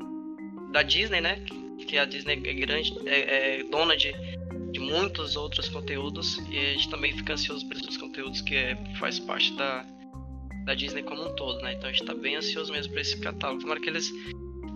da 0.73 0.83
Disney, 0.83 1.21
né? 1.21 1.45
Que 1.87 1.99
a 1.99 2.05
Disney 2.05 2.35
é 2.45 2.55
grande, 2.55 2.93
é, 3.07 3.59
é 3.61 3.65
dona 3.65 3.97
de, 3.97 4.13
de 4.73 4.81
muitos 4.81 5.37
outros 5.37 5.69
conteúdos 5.69 6.39
e 6.49 6.59
a 6.59 6.73
gente 6.73 6.89
também 6.89 7.13
fica 7.17 7.35
ansioso 7.35 7.67
por 7.67 7.77
esses 7.77 7.97
conteúdos 7.97 8.41
que 8.41 8.57
é, 8.57 8.77
faz 8.99 9.19
parte 9.21 9.53
da, 9.55 9.85
da 10.65 10.75
Disney 10.75 11.03
como 11.03 11.25
um 11.25 11.35
todo, 11.35 11.61
né? 11.63 11.75
Então 11.75 11.89
a 11.89 11.93
gente 11.93 12.05
tá 12.05 12.15
bem 12.15 12.37
ansioso 12.37 12.73
mesmo 12.73 12.93
para 12.93 13.03
esse 13.03 13.19
catálogo. 13.21 13.61
Tomara 13.61 13.81
que 13.81 13.89
eles, 13.89 14.11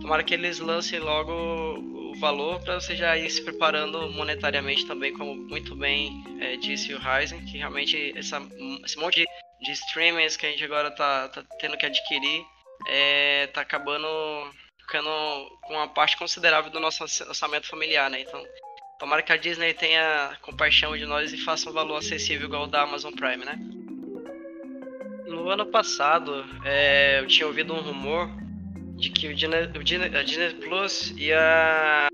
tomara 0.01 0.23
que 0.23 0.33
eles 0.33 0.59
lancem 0.59 0.99
logo 0.99 1.31
o 1.31 2.15
valor 2.19 2.59
para 2.61 2.79
você 2.79 2.95
já 2.95 3.17
ir 3.17 3.29
se 3.29 3.43
preparando 3.43 4.09
monetariamente 4.11 4.85
também, 4.85 5.13
como 5.13 5.35
muito 5.35 5.75
bem 5.75 6.23
é, 6.39 6.55
disse 6.57 6.93
o 6.93 6.99
Ryzen, 6.99 7.45
que 7.45 7.57
realmente 7.57 8.13
essa, 8.17 8.41
esse 8.83 8.97
monte 8.97 9.21
de, 9.21 9.27
de 9.65 9.71
streamers 9.71 10.35
que 10.35 10.45
a 10.45 10.49
gente 10.49 10.63
agora 10.63 10.91
tá, 10.91 11.29
tá 11.29 11.43
tendo 11.59 11.77
que 11.77 11.85
adquirir 11.85 12.45
é, 12.87 13.47
tá 13.47 13.61
acabando 13.61 14.07
ficando 14.79 15.09
com 15.61 15.73
uma 15.73 15.87
parte 15.87 16.15
considerável 16.15 16.71
do 16.71 16.79
nosso 16.79 17.03
orçamento 17.03 17.67
familiar, 17.67 18.09
né? 18.09 18.21
Então, 18.21 18.41
tomara 18.97 19.21
que 19.21 19.33
a 19.33 19.37
Disney 19.37 19.73
tenha 19.73 20.37
compaixão 20.41 20.97
de 20.97 21.05
nós 21.05 21.33
e 21.33 21.37
faça 21.37 21.69
um 21.69 21.73
valor 21.73 21.97
acessível 21.97 22.47
igual 22.47 22.63
o 22.63 22.67
da 22.67 22.83
Amazon 22.83 23.13
Prime, 23.13 23.43
né? 23.43 23.59
No 25.27 25.49
ano 25.49 25.65
passado, 25.65 26.45
é, 26.63 27.19
eu 27.19 27.27
tinha 27.27 27.45
ouvido 27.45 27.73
um 27.73 27.81
rumor 27.81 28.29
de 28.95 29.09
que 29.09 29.27
o 29.27 29.35
Disney, 29.35 29.63
o 29.63 29.83
Disney, 29.83 30.17
a 30.17 30.23
Disney 30.23 30.53
Plus 30.53 31.13
ia 31.17 32.07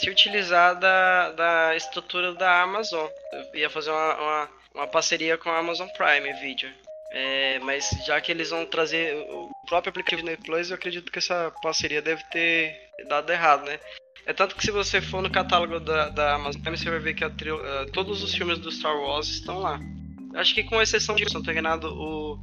se 0.00 0.08
utilizar 0.08 0.78
da, 0.78 1.32
da 1.32 1.76
estrutura 1.76 2.34
da 2.34 2.62
Amazon. 2.62 3.06
Eu 3.32 3.60
ia 3.60 3.70
fazer 3.70 3.90
uma, 3.90 4.14
uma, 4.14 4.48
uma, 4.74 4.86
parceria 4.86 5.36
com 5.36 5.50
a 5.50 5.58
Amazon 5.58 5.86
Prime 5.88 6.32
Video. 6.40 6.70
É, 7.12 7.58
mas 7.58 7.90
já 8.06 8.18
que 8.20 8.32
eles 8.32 8.48
vão 8.48 8.64
trazer 8.64 9.14
o 9.28 9.50
próprio 9.68 9.90
aplicativo 9.90 10.22
Disney 10.22 10.38
Plus, 10.38 10.70
eu 10.70 10.76
acredito 10.76 11.12
que 11.12 11.18
essa 11.18 11.52
parceria 11.62 12.00
deve 12.00 12.24
ter 12.30 12.74
dado 13.08 13.30
errado, 13.30 13.66
né? 13.66 13.78
É 14.24 14.32
tanto 14.32 14.56
que 14.56 14.64
se 14.64 14.70
você 14.70 15.02
for 15.02 15.20
no 15.20 15.30
catálogo 15.30 15.78
da, 15.80 16.08
da 16.08 16.34
Amazon 16.34 16.62
Prime, 16.62 16.78
você 16.78 16.88
vai 16.88 17.00
ver 17.00 17.14
que 17.14 17.24
a, 17.24 17.28
uh, 17.28 17.90
todos 17.92 18.22
os 18.22 18.34
filmes 18.34 18.58
do 18.58 18.72
Star 18.72 18.96
Wars 18.96 19.28
estão 19.28 19.58
lá. 19.58 19.78
Acho 20.34 20.54
que 20.54 20.62
com 20.64 20.80
exceção 20.80 21.14
de, 21.14 21.24
não 21.32 21.40
enganado, 21.40 21.88
o, 21.88 22.38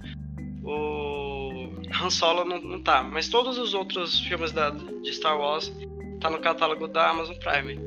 o 0.64 1.82
Han 2.02 2.10
Solo 2.10 2.46
não, 2.46 2.62
não 2.62 2.82
tá. 2.82 3.04
Mas 3.04 3.28
todos 3.28 3.58
os 3.58 3.74
outros 3.74 4.20
filmes 4.20 4.52
da, 4.52 4.70
de 4.70 5.14
Star 5.14 5.38
Wars 5.38 5.72
tá 6.20 6.30
no 6.30 6.40
catálogo 6.40 6.88
da 6.88 7.10
Amazon 7.10 7.36
Prime. 7.36 7.80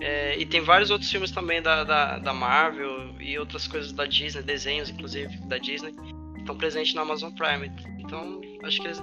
É, 0.00 0.38
e 0.38 0.44
tem 0.44 0.60
vários 0.60 0.90
outros 0.90 1.10
filmes 1.10 1.30
também 1.30 1.62
da, 1.62 1.84
da, 1.84 2.18
da, 2.18 2.32
Marvel 2.32 3.14
e 3.20 3.38
outras 3.38 3.66
coisas 3.66 3.92
da 3.92 4.04
Disney, 4.04 4.42
desenhos 4.42 4.90
inclusive 4.90 5.36
da 5.46 5.56
Disney, 5.56 5.94
estão 6.36 6.56
presentes 6.56 6.94
na 6.94 7.02
Amazon 7.02 7.32
Prime. 7.32 7.72
Então 8.00 8.40
acho 8.64 8.80
que 8.80 8.86
eles 8.88 9.00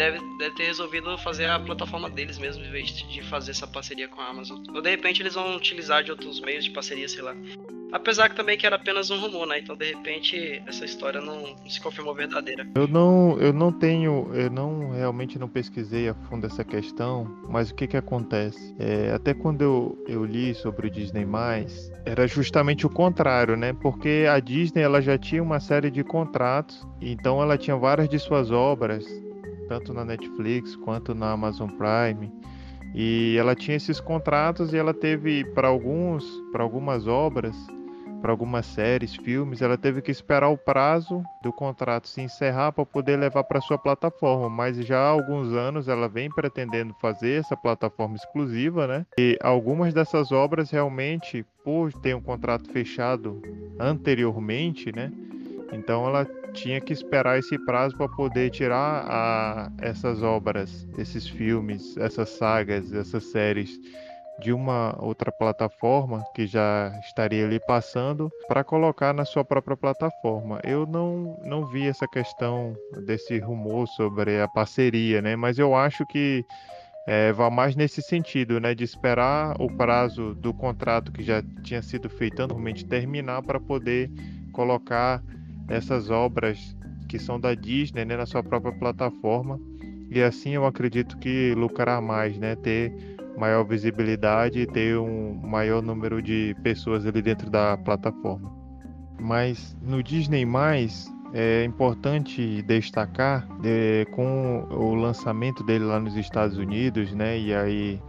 devem 0.00 0.38
deve 0.38 0.54
ter 0.54 0.64
resolvido 0.64 1.18
fazer 1.18 1.50
a 1.50 1.60
plataforma 1.60 2.08
deles 2.08 2.38
mesmo, 2.38 2.64
em 2.64 2.70
vez 2.70 2.90
de 2.90 3.22
fazer 3.22 3.50
essa 3.50 3.66
parceria 3.66 4.08
com 4.08 4.20
a 4.20 4.28
Amazon. 4.28 4.58
Ou 4.74 4.80
de 4.80 4.90
repente 4.90 5.20
eles 5.20 5.34
vão 5.34 5.54
utilizar 5.54 6.02
de 6.02 6.10
outros 6.10 6.40
meios 6.40 6.64
de 6.64 6.70
parceria, 6.70 7.06
sei 7.06 7.20
lá. 7.22 7.36
Apesar 7.92 8.28
que 8.28 8.36
também 8.36 8.56
que 8.56 8.64
era 8.64 8.76
apenas 8.76 9.10
um 9.10 9.18
rumor, 9.18 9.46
né? 9.48 9.58
Então, 9.58 9.76
de 9.76 9.92
repente, 9.92 10.62
essa 10.64 10.84
história 10.84 11.20
não, 11.20 11.42
não, 11.42 11.68
se 11.68 11.80
confirmou 11.80 12.14
verdadeira. 12.14 12.64
Eu 12.76 12.86
não, 12.86 13.36
eu 13.40 13.52
não 13.52 13.72
tenho, 13.72 14.30
eu 14.32 14.48
não 14.48 14.90
realmente 14.90 15.40
não 15.40 15.48
pesquisei 15.48 16.08
a 16.08 16.14
fundo 16.14 16.46
essa 16.46 16.62
questão, 16.62 17.24
mas 17.48 17.70
o 17.70 17.74
que 17.74 17.88
que 17.88 17.96
acontece? 17.96 18.76
É, 18.78 19.10
até 19.12 19.34
quando 19.34 19.62
eu, 19.62 20.04
eu 20.06 20.24
li 20.24 20.54
sobre 20.54 20.86
o 20.86 20.90
Disney+, 20.90 21.26
era 22.04 22.28
justamente 22.28 22.86
o 22.86 22.90
contrário, 22.90 23.56
né? 23.56 23.72
Porque 23.72 24.24
a 24.30 24.38
Disney, 24.38 24.82
ela 24.82 25.02
já 25.02 25.18
tinha 25.18 25.42
uma 25.42 25.58
série 25.58 25.90
de 25.90 26.04
contratos, 26.04 26.86
então 27.00 27.42
ela 27.42 27.58
tinha 27.58 27.76
várias 27.76 28.08
de 28.08 28.20
suas 28.20 28.52
obras, 28.52 29.04
tanto 29.70 29.94
na 29.94 30.04
Netflix 30.04 30.74
quanto 30.74 31.14
na 31.14 31.30
Amazon 31.30 31.68
Prime, 31.68 32.28
e 32.92 33.36
ela 33.38 33.54
tinha 33.54 33.76
esses 33.76 34.00
contratos 34.00 34.72
e 34.72 34.76
ela 34.76 34.92
teve 34.92 35.44
para 35.44 35.68
alguns, 35.68 36.24
para 36.50 36.64
algumas 36.64 37.06
obras, 37.06 37.54
para 38.20 38.32
algumas 38.32 38.66
séries, 38.66 39.14
filmes, 39.14 39.62
ela 39.62 39.78
teve 39.78 40.02
que 40.02 40.10
esperar 40.10 40.48
o 40.48 40.58
prazo 40.58 41.22
do 41.40 41.52
contrato 41.52 42.08
se 42.08 42.20
encerrar 42.20 42.72
para 42.72 42.84
poder 42.84 43.16
levar 43.16 43.44
para 43.44 43.60
sua 43.60 43.78
plataforma. 43.78 44.50
Mas 44.50 44.76
já 44.84 44.98
há 44.98 45.08
alguns 45.08 45.54
anos 45.54 45.86
ela 45.88 46.08
vem 46.08 46.28
pretendendo 46.28 46.92
fazer 47.00 47.40
essa 47.40 47.56
plataforma 47.56 48.16
exclusiva, 48.16 48.88
né? 48.88 49.06
E 49.18 49.38
algumas 49.40 49.94
dessas 49.94 50.32
obras 50.32 50.70
realmente, 50.70 51.46
por 51.64 51.92
ter 51.92 52.14
um 52.14 52.20
contrato 52.20 52.70
fechado 52.72 53.40
anteriormente, 53.78 54.92
né? 54.94 55.10
Então 55.72 56.06
ela 56.06 56.26
tinha 56.52 56.80
que 56.80 56.92
esperar 56.92 57.38
esse 57.38 57.58
prazo 57.64 57.96
para 57.96 58.08
poder 58.08 58.50
tirar 58.50 59.04
a, 59.06 59.72
essas 59.78 60.22
obras, 60.22 60.86
esses 60.98 61.28
filmes, 61.28 61.96
essas 61.96 62.28
sagas, 62.30 62.92
essas 62.92 63.24
séries 63.24 63.78
de 64.40 64.52
uma 64.52 64.96
outra 64.98 65.30
plataforma 65.30 66.24
que 66.34 66.46
já 66.46 66.92
estaria 67.04 67.44
ali 67.44 67.60
passando 67.60 68.30
para 68.48 68.64
colocar 68.64 69.12
na 69.12 69.24
sua 69.24 69.44
própria 69.44 69.76
plataforma. 69.76 70.60
Eu 70.64 70.86
não, 70.86 71.38
não 71.44 71.66
vi 71.66 71.86
essa 71.86 72.08
questão 72.08 72.74
desse 73.04 73.38
rumor 73.38 73.86
sobre 73.86 74.40
a 74.40 74.48
parceria, 74.48 75.20
né? 75.20 75.36
Mas 75.36 75.58
eu 75.58 75.74
acho 75.74 76.06
que 76.06 76.42
é, 77.06 77.32
vai 77.32 77.50
mais 77.50 77.76
nesse 77.76 78.00
sentido, 78.00 78.58
né? 78.58 78.74
De 78.74 78.82
esperar 78.82 79.60
o 79.60 79.68
prazo 79.76 80.34
do 80.34 80.54
contrato 80.54 81.12
que 81.12 81.22
já 81.22 81.42
tinha 81.62 81.82
sido 81.82 82.08
feito 82.08 82.42
anualmente 82.42 82.86
terminar 82.86 83.42
para 83.42 83.60
poder 83.60 84.10
colocar 84.52 85.22
essas 85.70 86.10
obras 86.10 86.76
que 87.08 87.18
são 87.18 87.40
da 87.40 87.54
Disney 87.54 88.04
né, 88.04 88.16
na 88.16 88.26
sua 88.26 88.42
própria 88.42 88.72
plataforma. 88.72 89.58
E 90.10 90.20
assim 90.20 90.50
eu 90.50 90.66
acredito 90.66 91.16
que 91.18 91.54
lucrará 91.54 92.00
mais, 92.00 92.36
né? 92.36 92.56
Ter 92.56 92.92
maior 93.38 93.64
visibilidade 93.64 94.60
e 94.60 94.66
ter 94.66 94.98
um 94.98 95.34
maior 95.34 95.80
número 95.80 96.20
de 96.20 96.54
pessoas 96.62 97.06
ali 97.06 97.22
dentro 97.22 97.48
da 97.48 97.76
plataforma. 97.78 98.52
Mas 99.20 99.76
no 99.80 100.02
Disney 100.02 100.46
é 101.32 101.64
importante 101.64 102.62
destacar 102.62 103.46
é, 103.64 104.04
com 104.12 104.66
o 104.70 104.94
lançamento 104.94 105.62
dele 105.62 105.84
lá 105.84 106.00
nos 106.00 106.16
Estados 106.16 106.58
Unidos, 106.58 107.12
né? 107.12 107.38
E 107.38 107.54
aí 107.54 108.00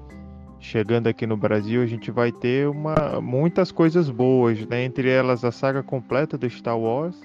chegando 0.60 1.08
aqui 1.08 1.26
no 1.26 1.38
Brasil 1.38 1.82
a 1.82 1.86
gente 1.86 2.12
vai 2.12 2.32
ter 2.32 2.68
uma, 2.68 3.22
muitas 3.22 3.72
coisas 3.72 4.10
boas, 4.10 4.66
né? 4.68 4.84
Entre 4.84 5.10
elas 5.10 5.46
a 5.46 5.52
saga 5.52 5.84
completa 5.84 6.38
do 6.38 6.50
Star 6.50 6.78
Wars, 6.78 7.20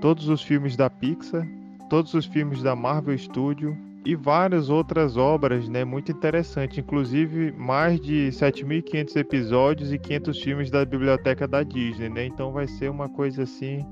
todos 0.00 0.28
os 0.28 0.42
filmes 0.42 0.76
da 0.76 0.88
Pixar, 0.88 1.46
todos 1.88 2.14
os 2.14 2.26
filmes 2.26 2.62
da 2.62 2.74
Marvel 2.74 3.16
Studio, 3.16 3.76
e 4.06 4.14
várias 4.14 4.70
outras 4.70 5.16
obras, 5.16 5.68
né, 5.68 5.84
muito 5.84 6.12
interessantes, 6.12 6.78
inclusive 6.78 7.50
mais 7.50 8.00
de 8.00 8.28
7.500 8.28 9.16
episódios 9.16 9.92
e 9.92 9.98
500 9.98 10.40
filmes 10.40 10.70
da 10.70 10.84
biblioteca 10.84 11.48
da 11.48 11.64
Disney, 11.64 12.08
né? 12.08 12.24
Então 12.24 12.52
vai 12.52 12.68
ser 12.68 12.88
uma 12.88 13.08
coisa 13.08 13.42
assim 13.42 13.84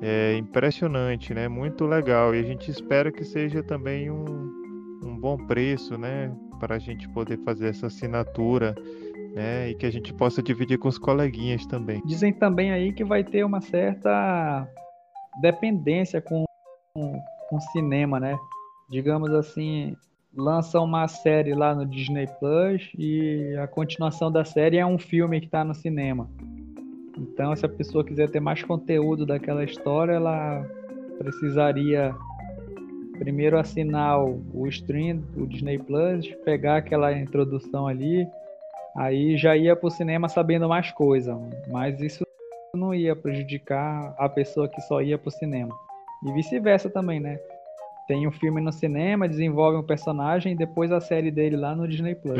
é, 0.00 0.34
impressionante, 0.38 1.34
né? 1.34 1.46
Muito 1.46 1.84
legal 1.84 2.34
e 2.34 2.38
a 2.38 2.42
gente 2.42 2.70
espera 2.70 3.12
que 3.12 3.22
seja 3.22 3.62
também 3.62 4.10
um, 4.10 4.50
um 5.04 5.14
bom 5.20 5.36
preço, 5.36 5.98
né, 5.98 6.34
para 6.58 6.76
a 6.76 6.78
gente 6.78 7.06
poder 7.10 7.38
fazer 7.44 7.68
essa 7.68 7.88
assinatura. 7.88 8.74
Né, 9.34 9.70
e 9.70 9.74
que 9.74 9.84
a 9.84 9.92
gente 9.92 10.12
possa 10.14 10.42
dividir 10.42 10.78
com 10.78 10.88
os 10.88 10.98
coleguinhas 10.98 11.64
também. 11.66 12.00
Dizem 12.04 12.32
também 12.32 12.72
aí 12.72 12.92
que 12.94 13.04
vai 13.04 13.22
ter 13.22 13.44
uma 13.44 13.60
certa 13.60 14.66
dependência 15.40 16.20
com, 16.20 16.44
com, 16.94 17.20
com 17.48 17.60
cinema, 17.60 18.18
né? 18.20 18.38
digamos 18.88 19.30
assim, 19.32 19.96
lança 20.34 20.80
uma 20.80 21.06
série 21.06 21.54
lá 21.54 21.74
no 21.74 21.84
Disney 21.84 22.26
Plus 22.38 22.90
e 22.96 23.54
a 23.62 23.66
continuação 23.66 24.32
da 24.32 24.44
série 24.44 24.78
é 24.78 24.86
um 24.86 24.98
filme 24.98 25.40
que 25.40 25.46
está 25.46 25.62
no 25.62 25.74
cinema. 25.74 26.28
Então, 27.16 27.54
se 27.54 27.66
a 27.66 27.68
pessoa 27.68 28.04
quiser 28.04 28.30
ter 28.30 28.40
mais 28.40 28.62
conteúdo 28.62 29.26
daquela 29.26 29.64
história, 29.64 30.12
ela 30.12 30.64
precisaria 31.18 32.14
primeiro 33.18 33.58
assinar 33.58 34.22
o, 34.24 34.66
stream, 34.68 35.24
o 35.36 35.44
Disney 35.44 35.78
Plus, 35.78 36.28
pegar 36.44 36.76
aquela 36.76 37.12
introdução 37.12 37.88
ali, 37.88 38.26
aí 38.96 39.36
já 39.36 39.56
ia 39.56 39.74
para 39.74 39.88
o 39.88 39.90
cinema 39.90 40.28
sabendo 40.28 40.68
mais 40.68 40.92
coisa. 40.92 41.36
Mas 41.68 42.00
isso 42.00 42.24
ia 42.98 43.16
prejudicar 43.16 44.14
a 44.18 44.28
pessoa 44.28 44.68
que 44.68 44.80
só 44.82 45.00
ia 45.00 45.18
para 45.18 45.28
o 45.28 45.32
cinema. 45.32 45.74
E 46.26 46.32
vice-versa 46.32 46.90
também, 46.90 47.20
né? 47.20 47.38
tem 48.08 48.26
um 48.26 48.32
filme 48.32 48.58
no 48.58 48.72
cinema, 48.72 49.28
desenvolve 49.28 49.76
um 49.76 49.82
personagem 49.82 50.52
e 50.52 50.56
depois 50.56 50.90
a 50.90 50.98
série 50.98 51.30
dele 51.30 51.56
lá 51.56 51.76
no 51.76 51.86
Disney 51.86 52.14
Plus. 52.14 52.38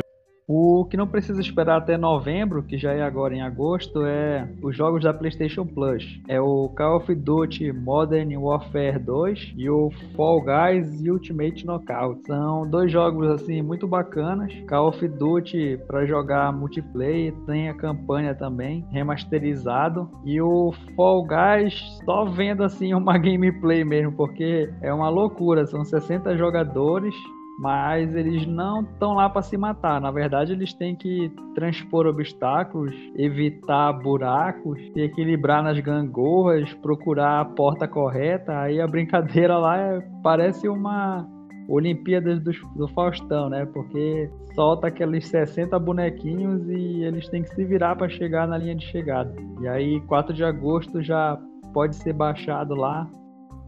O 0.51 0.83
que 0.85 0.97
não 0.97 1.05
precisa 1.05 1.39
esperar 1.39 1.77
até 1.77 1.95
novembro, 1.95 2.63
que 2.63 2.75
já 2.75 2.91
é 2.91 3.03
agora 3.03 3.35
em 3.35 3.41
agosto, 3.43 4.03
é 4.03 4.49
os 4.63 4.75
jogos 4.75 5.03
da 5.03 5.13
PlayStation 5.13 5.63
Plus. 5.63 6.19
É 6.27 6.41
o 6.41 6.69
Call 6.69 6.97
of 6.97 7.13
Duty 7.13 7.71
Modern 7.71 8.35
Warfare 8.35 8.97
2 8.97 9.53
e 9.55 9.69
o 9.69 9.91
Fall 10.15 10.41
Guys 10.41 11.05
Ultimate 11.07 11.63
Knockout. 11.67 12.25
São 12.25 12.67
dois 12.67 12.91
jogos 12.91 13.29
assim 13.29 13.61
muito 13.61 13.87
bacanas. 13.87 14.51
Call 14.67 14.87
of 14.87 15.07
Duty 15.07 15.79
para 15.85 16.07
jogar 16.07 16.51
multiplayer, 16.51 17.31
tem 17.45 17.69
a 17.69 17.75
campanha 17.75 18.33
também 18.33 18.83
remasterizado 18.89 20.09
e 20.25 20.41
o 20.41 20.73
Fall 20.95 21.27
Guys 21.27 21.75
só 22.03 22.25
vendo 22.25 22.63
assim 22.63 22.91
uma 22.97 23.19
gameplay 23.19 23.83
mesmo, 23.83 24.13
porque 24.13 24.67
é 24.81 24.91
uma 24.91 25.09
loucura, 25.09 25.67
são 25.67 25.85
60 25.85 26.35
jogadores 26.35 27.13
mas 27.59 28.15
eles 28.15 28.47
não 28.47 28.83
estão 28.83 29.15
lá 29.15 29.29
para 29.29 29.41
se 29.41 29.57
matar. 29.57 29.99
Na 29.99 30.09
verdade, 30.11 30.53
eles 30.53 30.73
têm 30.73 30.95
que 30.95 31.29
transpor 31.53 32.07
obstáculos, 32.07 32.95
evitar 33.17 33.91
buracos, 33.91 34.79
se 34.93 35.01
equilibrar 35.01 35.61
nas 35.61 35.77
gangorras, 35.81 36.73
procurar 36.75 37.41
a 37.41 37.45
porta 37.45 37.85
correta. 37.85 38.57
Aí 38.61 38.79
a 38.79 38.87
brincadeira 38.87 39.57
lá 39.57 39.77
é, 39.77 39.99
parece 40.23 40.69
uma 40.69 41.27
Olimpíadas 41.67 42.39
do, 42.39 42.51
do 42.77 42.87
Faustão, 42.87 43.49
né? 43.49 43.65
Porque 43.65 44.31
solta 44.55 44.87
aqueles 44.87 45.27
60 45.27 45.77
bonequinhos 45.79 46.65
e 46.69 47.03
eles 47.03 47.27
têm 47.27 47.43
que 47.43 47.53
se 47.53 47.65
virar 47.65 47.97
para 47.97 48.07
chegar 48.07 48.47
na 48.47 48.57
linha 48.57 48.75
de 48.75 48.85
chegada. 48.85 49.35
E 49.59 49.67
aí, 49.67 49.99
4 50.07 50.33
de 50.33 50.45
agosto 50.45 51.01
já 51.01 51.37
pode 51.73 51.97
ser 51.97 52.13
baixado 52.13 52.73
lá. 52.73 53.05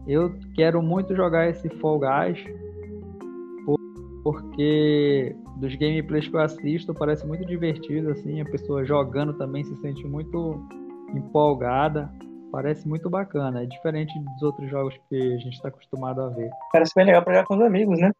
Eu 0.08 0.34
quero 0.54 0.82
muito 0.82 1.14
jogar 1.14 1.50
esse 1.50 1.68
Fall 1.68 2.00
Guys 2.00 2.42
porque 4.22 5.34
dos 5.56 5.74
gameplays 5.74 6.28
que 6.28 6.36
eu 6.36 6.40
assisto 6.40 6.94
parece 6.94 7.26
muito 7.26 7.44
divertido, 7.44 8.10
assim, 8.10 8.40
a 8.40 8.44
pessoa 8.44 8.84
jogando 8.84 9.34
também 9.34 9.64
se 9.64 9.74
sente 9.76 10.04
muito 10.06 10.66
empolgada, 11.14 12.10
parece 12.50 12.86
muito 12.86 13.10
bacana, 13.10 13.62
é 13.62 13.66
diferente 13.66 14.12
dos 14.18 14.42
outros 14.42 14.70
jogos 14.70 14.94
que 15.08 15.16
a 15.16 15.38
gente 15.38 15.54
está 15.54 15.68
acostumado 15.68 16.22
a 16.22 16.28
ver. 16.28 16.50
Parece 16.72 16.92
bem 16.94 17.06
legal 17.06 17.22
para 17.22 17.34
jogar 17.34 17.46
com 17.46 17.56
os 17.56 17.62
amigos, 17.62 17.98
né? 17.98 18.12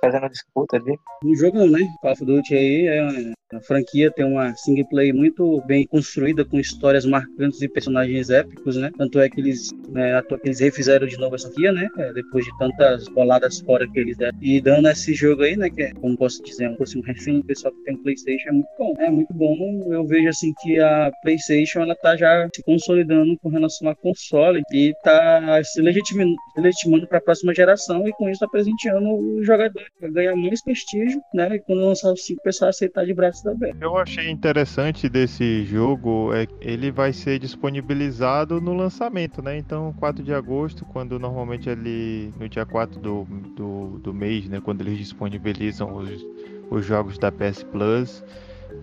Fazendo 0.00 0.28
disputa 0.28 0.76
ali. 0.76 0.96
Um 1.24 1.34
jogo, 1.34 1.66
né? 1.66 1.80
Call 2.00 2.12
of 2.12 2.24
Duty 2.24 2.54
aí 2.54 2.86
é 2.86 3.32
a 3.52 3.60
franquia 3.60 4.10
tem 4.10 4.24
uma 4.24 4.54
single 4.54 4.86
play 4.88 5.12
muito 5.12 5.62
bem 5.66 5.86
construída, 5.86 6.44
com 6.44 6.58
histórias 6.58 7.04
marcantes 7.04 7.60
e 7.62 7.68
personagens 7.68 8.30
épicos, 8.30 8.76
né? 8.76 8.90
Tanto 8.96 9.18
é 9.18 9.28
que 9.28 9.40
eles, 9.40 9.70
né, 9.88 10.22
eles 10.44 10.60
refizeram 10.60 11.06
de 11.06 11.18
novo 11.18 11.34
essa 11.34 11.48
franquia, 11.48 11.72
né? 11.72 11.88
É, 11.98 12.12
depois 12.12 12.44
de 12.44 12.58
tantas 12.58 13.08
boladas 13.08 13.60
fora 13.60 13.88
que 13.88 13.98
eles 13.98 14.16
deram. 14.16 14.38
E 14.40 14.60
dando 14.60 14.88
esse 14.88 15.14
jogo 15.14 15.42
aí, 15.42 15.56
né? 15.56 15.70
Que 15.70 15.82
é, 15.82 15.92
como 15.94 16.16
posso 16.16 16.42
dizer, 16.42 16.68
um 16.68 17.00
refém 17.02 17.40
do 17.40 17.44
pessoal 17.44 17.72
que 17.72 17.82
tem 17.84 17.94
um 17.94 18.02
Playstation, 18.02 18.48
é 18.48 18.52
muito 18.52 18.68
bom. 18.78 18.94
É 18.98 19.10
muito 19.10 19.34
bom. 19.34 19.92
Eu 19.92 20.06
vejo 20.06 20.28
assim 20.28 20.52
que 20.60 20.78
a 20.78 21.10
Playstation, 21.22 21.80
ela 21.80 21.94
tá 21.94 22.16
já 22.16 22.48
se 22.54 22.62
consolidando 22.62 23.36
com 23.38 23.48
relação 23.48 23.88
a 23.88 23.94
console 23.94 24.62
e 24.72 24.94
tá 25.02 25.62
se 25.64 25.80
legitimando, 25.80 26.34
legitimando 26.56 27.06
para 27.06 27.18
a 27.18 27.20
próxima 27.20 27.54
geração 27.54 28.06
e 28.06 28.12
com 28.12 28.28
isso 28.28 28.40
tá 28.40 28.48
presenteando 28.48 29.08
o 29.08 29.42
jogador 29.42 29.82
ganhar 30.00 30.36
mais 30.36 30.62
prestígio, 30.62 31.20
né? 31.34 31.56
E 31.56 31.58
quando 31.60 31.80
lançar 31.80 32.12
o 32.12 32.16
5, 32.16 32.40
o 32.40 32.42
pessoal 32.42 32.70
aceitar 32.70 33.04
de 33.04 33.14
braço 33.14 33.37
também. 33.40 33.74
Eu 33.80 33.96
achei 33.96 34.30
interessante 34.30 35.08
desse 35.08 35.64
jogo 35.64 36.32
é 36.34 36.46
ele 36.60 36.90
vai 36.90 37.12
ser 37.12 37.38
disponibilizado 37.38 38.60
no 38.60 38.74
lançamento, 38.74 39.42
né? 39.42 39.56
Então, 39.56 39.92
4 39.98 40.22
de 40.22 40.32
agosto, 40.32 40.84
quando 40.84 41.18
normalmente 41.18 41.68
ele 41.68 42.32
no 42.38 42.48
dia 42.48 42.66
4 42.66 43.00
do, 43.00 43.24
do, 43.56 43.98
do 43.98 44.14
mês, 44.14 44.48
né, 44.48 44.60
quando 44.60 44.80
eles 44.80 44.98
disponibilizam 44.98 45.94
os, 45.94 46.24
os 46.70 46.84
jogos 46.84 47.18
da 47.18 47.30
PS 47.30 47.62
Plus, 47.64 48.24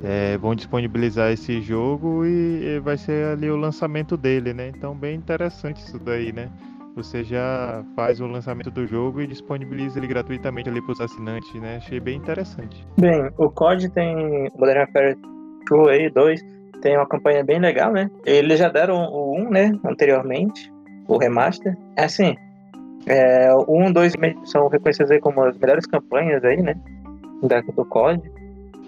é, 0.03 0.37
vão 0.37 0.55
disponibilizar 0.55 1.31
esse 1.31 1.61
jogo 1.61 2.25
e 2.25 2.79
vai 2.79 2.97
ser 2.97 3.27
ali 3.27 3.49
o 3.49 3.55
lançamento 3.55 4.17
dele, 4.17 4.53
né? 4.53 4.69
Então, 4.69 4.95
bem 4.95 5.15
interessante 5.15 5.83
isso 5.83 5.99
daí, 5.99 6.31
né? 6.31 6.49
Você 6.95 7.23
já 7.23 7.83
faz 7.95 8.21
o 8.21 8.27
lançamento 8.27 8.71
do 8.71 8.87
jogo 8.87 9.21
e 9.21 9.27
disponibiliza 9.27 9.99
ele 9.99 10.07
gratuitamente 10.07 10.69
ali 10.69 10.81
para 10.81 10.93
os 10.93 11.01
assinantes, 11.01 11.53
né? 11.55 11.77
Achei 11.77 11.99
bem 11.99 12.17
interessante. 12.17 12.87
Bem, 12.97 13.29
o 13.37 13.49
COD 13.49 13.89
tem 13.89 14.49
Modern 14.57 14.79
Warfare 14.79 15.17
2 15.69 16.13
2 16.13 16.55
tem 16.81 16.95
uma 16.95 17.07
campanha 17.07 17.43
bem 17.43 17.59
legal, 17.59 17.91
né? 17.91 18.09
Eles 18.25 18.59
já 18.59 18.69
deram 18.69 18.95
o 18.95 19.35
1, 19.39 19.49
né, 19.49 19.71
anteriormente, 19.83 20.71
o 21.07 21.17
remaster. 21.17 21.75
É 21.97 22.03
assim, 22.03 22.35
é, 23.07 23.51
o 23.53 23.77
1 23.77 23.89
e 23.89 23.93
2 23.93 24.13
são 24.43 24.67
reconhecidos 24.67 25.11
aí 25.11 25.19
como 25.19 25.43
as 25.43 25.57
melhores 25.57 25.85
campanhas 25.85 26.43
aí, 26.43 26.61
né, 26.61 26.75
do 27.75 27.85
COD. 27.85 28.21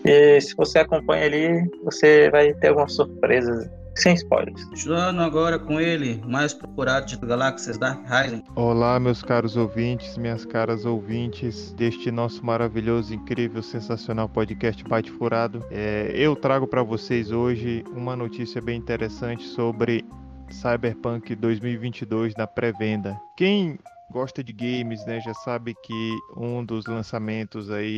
E 0.06 0.39
se 0.39 0.56
você 0.56 0.80
acompanha 0.80 1.26
ali, 1.26 1.70
você 1.84 2.30
vai 2.30 2.54
ter 2.54 2.67
algumas 2.70 2.93
surpresas 2.93 3.70
sem 3.98 4.14
spoilers. 4.14 4.64
Continuando 4.66 5.22
agora 5.22 5.58
com 5.58 5.80
ele, 5.80 6.22
mais 6.26 6.54
procurado 6.54 7.08
de 7.08 7.18
galáxias 7.18 7.78
Dark 7.78 8.00
Rising. 8.08 8.44
Olá, 8.56 9.00
meus 9.00 9.24
caros 9.24 9.58
ouvintes, 9.58 10.18
minhas 10.18 10.46
caras 10.46 10.86
ouvintes 10.86 11.74
deste 11.74 12.12
nosso 12.12 12.46
maravilhoso, 12.46 13.14
incrível, 13.14 13.62
sensacional 13.64 14.30
podcast 14.30 14.84
Bate 14.84 15.12
Furado. 15.12 15.66
É, 15.72 16.12
eu 16.14 16.36
trago 16.36 16.68
para 16.68 16.84
vocês 16.84 17.32
hoje 17.32 17.84
uma 17.92 18.16
notícia 18.16 18.62
bem 18.62 18.78
interessante 18.78 19.44
sobre 19.44 20.06
Cyberpunk 20.50 21.36
2022 21.36 22.36
na 22.36 22.46
pré-venda. 22.46 23.20
Quem 23.36 23.80
gosta 24.12 24.44
de 24.44 24.54
games, 24.54 25.06
né, 25.06 25.20
já 25.20 25.34
sabe 25.34 25.74
que 25.84 26.18
um 26.38 26.64
dos 26.64 26.86
lançamentos 26.86 27.70
aí 27.70 27.98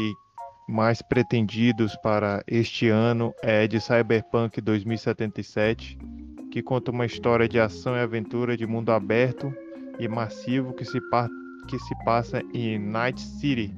mais 0.70 1.02
pretendidos 1.02 1.96
para 1.96 2.44
este 2.48 2.90
ano 2.90 3.34
é 3.42 3.68
de 3.68 3.82
Cyberpunk 3.82 4.62
2077, 4.62 5.98
que 6.52 6.62
conta 6.62 6.92
uma 6.92 7.08
história 7.08 7.50
de 7.50 7.60
ação 7.60 7.98
e 7.98 8.00
aventura 8.00 8.56
de 8.56 8.68
mundo 8.68 8.92
aberto 8.92 9.52
e 9.98 10.08
massivo 10.08 10.72
que 10.74 10.86
se, 10.86 11.00
que 11.68 11.80
se 11.80 12.06
passa 12.06 12.44
em 12.54 12.78
Night 12.78 13.20
City, 13.20 13.74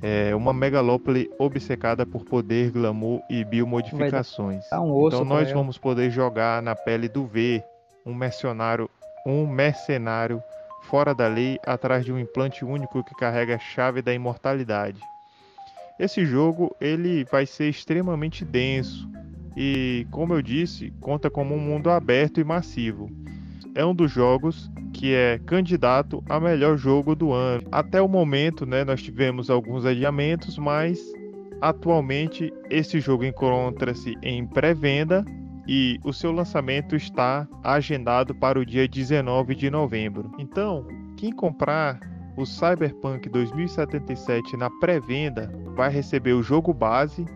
é 0.00 0.34
uma 0.34 0.54
megalópole 0.54 1.30
obcecada 1.38 2.06
por 2.06 2.24
poder, 2.24 2.70
glamour 2.70 3.20
e 3.28 3.44
biomodificações. 3.44 4.64
Um 4.72 5.08
então 5.08 5.24
nós 5.26 5.52
vamos 5.52 5.76
poder 5.76 6.10
jogar 6.10 6.62
na 6.62 6.74
pele 6.74 7.08
do 7.08 7.26
V, 7.26 7.62
um 8.06 8.14
mercenário, 8.14 8.88
um 9.26 9.46
mercenário 9.46 10.42
fora 10.84 11.14
da 11.14 11.28
lei 11.28 11.58
atrás 11.66 12.02
de 12.02 12.12
um 12.12 12.18
implante 12.18 12.64
único 12.64 13.04
que 13.04 13.14
carrega 13.16 13.56
a 13.56 13.58
chave 13.58 14.00
da 14.00 14.14
imortalidade. 14.14 15.00
Esse 15.98 16.24
jogo 16.24 16.74
ele 16.80 17.24
vai 17.24 17.44
ser 17.44 17.68
extremamente 17.68 18.44
denso 18.44 19.08
e, 19.56 20.06
como 20.12 20.34
eu 20.34 20.40
disse, 20.40 20.92
conta 21.00 21.28
como 21.28 21.54
um 21.54 21.58
mundo 21.58 21.90
aberto 21.90 22.40
e 22.40 22.44
massivo. 22.44 23.10
É 23.74 23.84
um 23.84 23.94
dos 23.94 24.10
jogos 24.10 24.70
que 24.92 25.12
é 25.12 25.40
candidato 25.44 26.22
a 26.28 26.38
melhor 26.38 26.76
jogo 26.76 27.14
do 27.14 27.32
ano. 27.32 27.66
Até 27.70 28.00
o 28.00 28.08
momento, 28.08 28.64
né, 28.64 28.84
nós 28.84 29.02
tivemos 29.02 29.50
alguns 29.50 29.84
adiamentos, 29.84 30.56
mas 30.56 31.00
atualmente 31.60 32.52
esse 32.70 33.00
jogo 33.00 33.24
encontra-se 33.24 34.14
em 34.22 34.46
pré-venda 34.46 35.24
e 35.66 36.00
o 36.04 36.12
seu 36.12 36.32
lançamento 36.32 36.94
está 36.96 37.46
agendado 37.62 38.34
para 38.34 38.58
o 38.58 38.64
dia 38.64 38.88
19 38.88 39.54
de 39.54 39.68
novembro. 39.70 40.30
Então, 40.38 40.86
quem 41.16 41.32
comprar 41.32 42.00
o 42.38 42.46
Cyberpunk 42.46 43.28
2077 43.28 44.56
na 44.56 44.70
pré-venda 44.70 45.52
vai 45.74 45.90
receber 45.90 46.34
o 46.34 46.42
jogo 46.42 46.72
base, 46.72 47.26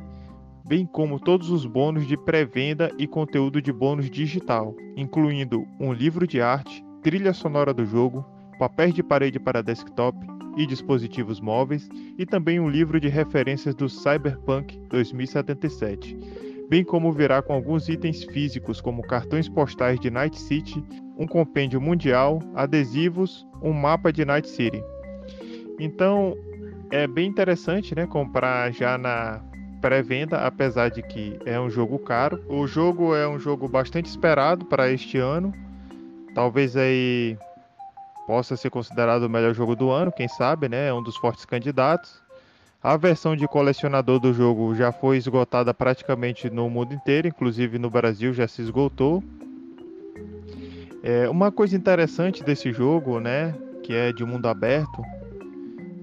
bem 0.65 0.87
como 0.87 1.19
todos 1.19 1.51
os 1.51 1.67
bônus 1.67 2.07
de 2.07 2.17
pré-venda 2.17 2.89
e 2.97 3.09
conteúdo 3.09 3.61
de 3.61 3.73
bônus 3.73 4.09
digital, 4.09 4.77
incluindo 4.97 5.67
um 5.81 5.93
livro 5.93 6.25
de 6.25 6.41
arte, 6.41 6.85
trilha 7.03 7.33
sonora 7.33 7.75
do 7.75 7.85
jogo, 7.85 8.25
papéis 8.61 8.95
de 8.95 9.03
parede 9.03 9.41
para 9.41 9.61
desktop 9.61 10.17
e 10.57 10.65
dispositivos 10.67 11.41
móveis 11.41 11.89
e 12.17 12.25
também 12.25 12.61
um 12.61 12.71
livro 12.71 13.01
de 13.01 13.09
referências 13.09 13.75
do 13.75 13.89
Cyberpunk 13.89 14.79
2077, 14.89 16.17
bem 16.71 16.85
como 16.85 17.11
virá 17.11 17.43
com 17.43 17.55
alguns 17.55 17.89
itens 17.89 18.23
físicos 18.23 18.81
como 18.81 19.03
cartões 19.03 19.49
postais 19.49 19.99
de 19.99 20.13
Night 20.13 20.39
City, 20.39 20.81
um 21.19 21.27
compêndio 21.27 21.81
mundial, 21.81 22.39
adesivos, 22.55 23.45
um 23.61 23.73
mapa 23.73 24.13
de 24.13 24.25
Night 24.25 24.49
City. 24.49 24.81
Então, 25.79 26.37
é 26.91 27.07
bem 27.07 27.29
interessante, 27.29 27.95
né, 27.95 28.07
comprar 28.07 28.73
já 28.73 28.99
na 28.99 29.41
pré-venda, 29.81 30.39
apesar 30.39 30.91
de 30.91 31.03
que 31.03 31.39
é 31.45 31.59
um 31.59 31.69
jogo 31.69 31.99
caro. 31.99 32.43
O 32.49 32.67
jogo 32.67 33.15
é 33.15 33.27
um 33.27 33.39
jogo 33.39 33.67
bastante 33.67 34.07
esperado 34.07 34.65
para 34.67 34.91
este 34.91 35.19
ano. 35.19 35.53
Talvez 36.35 36.77
aí 36.77 37.37
possa 38.27 38.57
ser 38.57 38.71
considerado 38.71 39.25
o 39.25 39.29
melhor 39.29 39.53
jogo 39.53 39.75
do 39.75 39.91
ano, 39.91 40.13
quem 40.13 40.29
sabe, 40.29 40.69
né? 40.69 40.89
É 40.89 40.95
um 40.95 41.03
dos 41.03 41.17
fortes 41.17 41.45
candidatos. 41.45 42.23
A 42.83 42.97
versão 42.97 43.37
de 43.37 43.47
colecionador 43.47 44.19
do 44.19 44.33
jogo 44.33 44.75
já 44.75 44.91
foi 44.93 45.17
esgotada 45.17 45.73
praticamente 45.73 46.51
no 46.51 46.69
mundo 46.69 46.95
inteiro, 46.95 47.29
inclusive 47.29 47.79
no 47.79 47.91
Brasil 47.91 48.33
já 48.33 48.47
se 48.49 48.63
esgotou. 48.63 49.23
É, 51.03 51.29
uma 51.29 51.51
coisa 51.51 51.77
interessante 51.77 52.45
desse 52.45 52.73
jogo, 52.73 53.19
né, 53.19 53.55
que 53.83 53.93
é 53.93 54.13
de 54.13 54.25
mundo 54.25 54.47
aberto, 54.47 55.03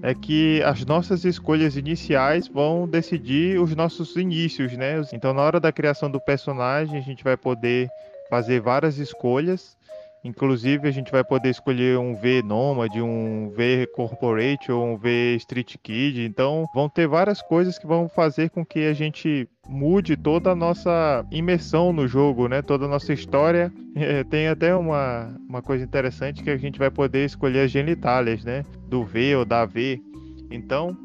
é 0.02 0.14
que 0.14 0.62
as 0.62 0.84
nossas 0.84 1.24
escolhas 1.24 1.76
iniciais 1.76 2.48
vão 2.48 2.88
decidir 2.88 3.60
os 3.60 3.74
nossos 3.74 4.16
inícios, 4.16 4.76
né? 4.76 5.02
Então, 5.12 5.34
na 5.34 5.42
hora 5.42 5.60
da 5.60 5.72
criação 5.72 6.10
do 6.10 6.20
personagem, 6.20 6.98
a 6.98 7.02
gente 7.02 7.22
vai 7.22 7.36
poder 7.36 7.88
fazer 8.28 8.60
várias 8.60 8.98
escolhas. 8.98 9.76
Inclusive, 10.22 10.86
a 10.86 10.90
gente 10.90 11.10
vai 11.10 11.24
poder 11.24 11.48
escolher 11.48 11.98
um 11.98 12.14
V 12.14 12.42
Nomad, 12.42 12.94
um 12.96 13.50
V 13.50 13.86
Corporate 13.94 14.70
ou 14.70 14.84
um 14.84 14.96
V 14.96 15.36
Street 15.36 15.76
Kid. 15.82 16.24
Então, 16.24 16.66
vão 16.74 16.88
ter 16.88 17.06
várias 17.06 17.40
coisas 17.40 17.78
que 17.78 17.86
vão 17.86 18.08
fazer 18.08 18.50
com 18.50 18.64
que 18.64 18.86
a 18.86 18.92
gente 18.92 19.48
mude 19.70 20.16
toda 20.16 20.50
a 20.50 20.56
nossa 20.56 21.24
imersão 21.30 21.92
no 21.92 22.08
jogo, 22.08 22.48
né? 22.48 22.60
Toda 22.60 22.86
a 22.86 22.88
nossa 22.88 23.12
história. 23.12 23.72
É, 23.92 24.22
tem 24.22 24.46
até 24.46 24.74
uma, 24.74 25.34
uma 25.48 25.60
coisa 25.60 25.82
interessante 25.82 26.44
que 26.44 26.50
a 26.50 26.56
gente 26.56 26.78
vai 26.78 26.90
poder 26.92 27.24
escolher 27.24 27.64
as 27.64 27.72
genitálias, 27.72 28.44
né? 28.44 28.64
Do 28.88 29.04
V 29.04 29.34
ou 29.34 29.44
da 29.44 29.66
V. 29.66 30.00
Então, 30.48 30.96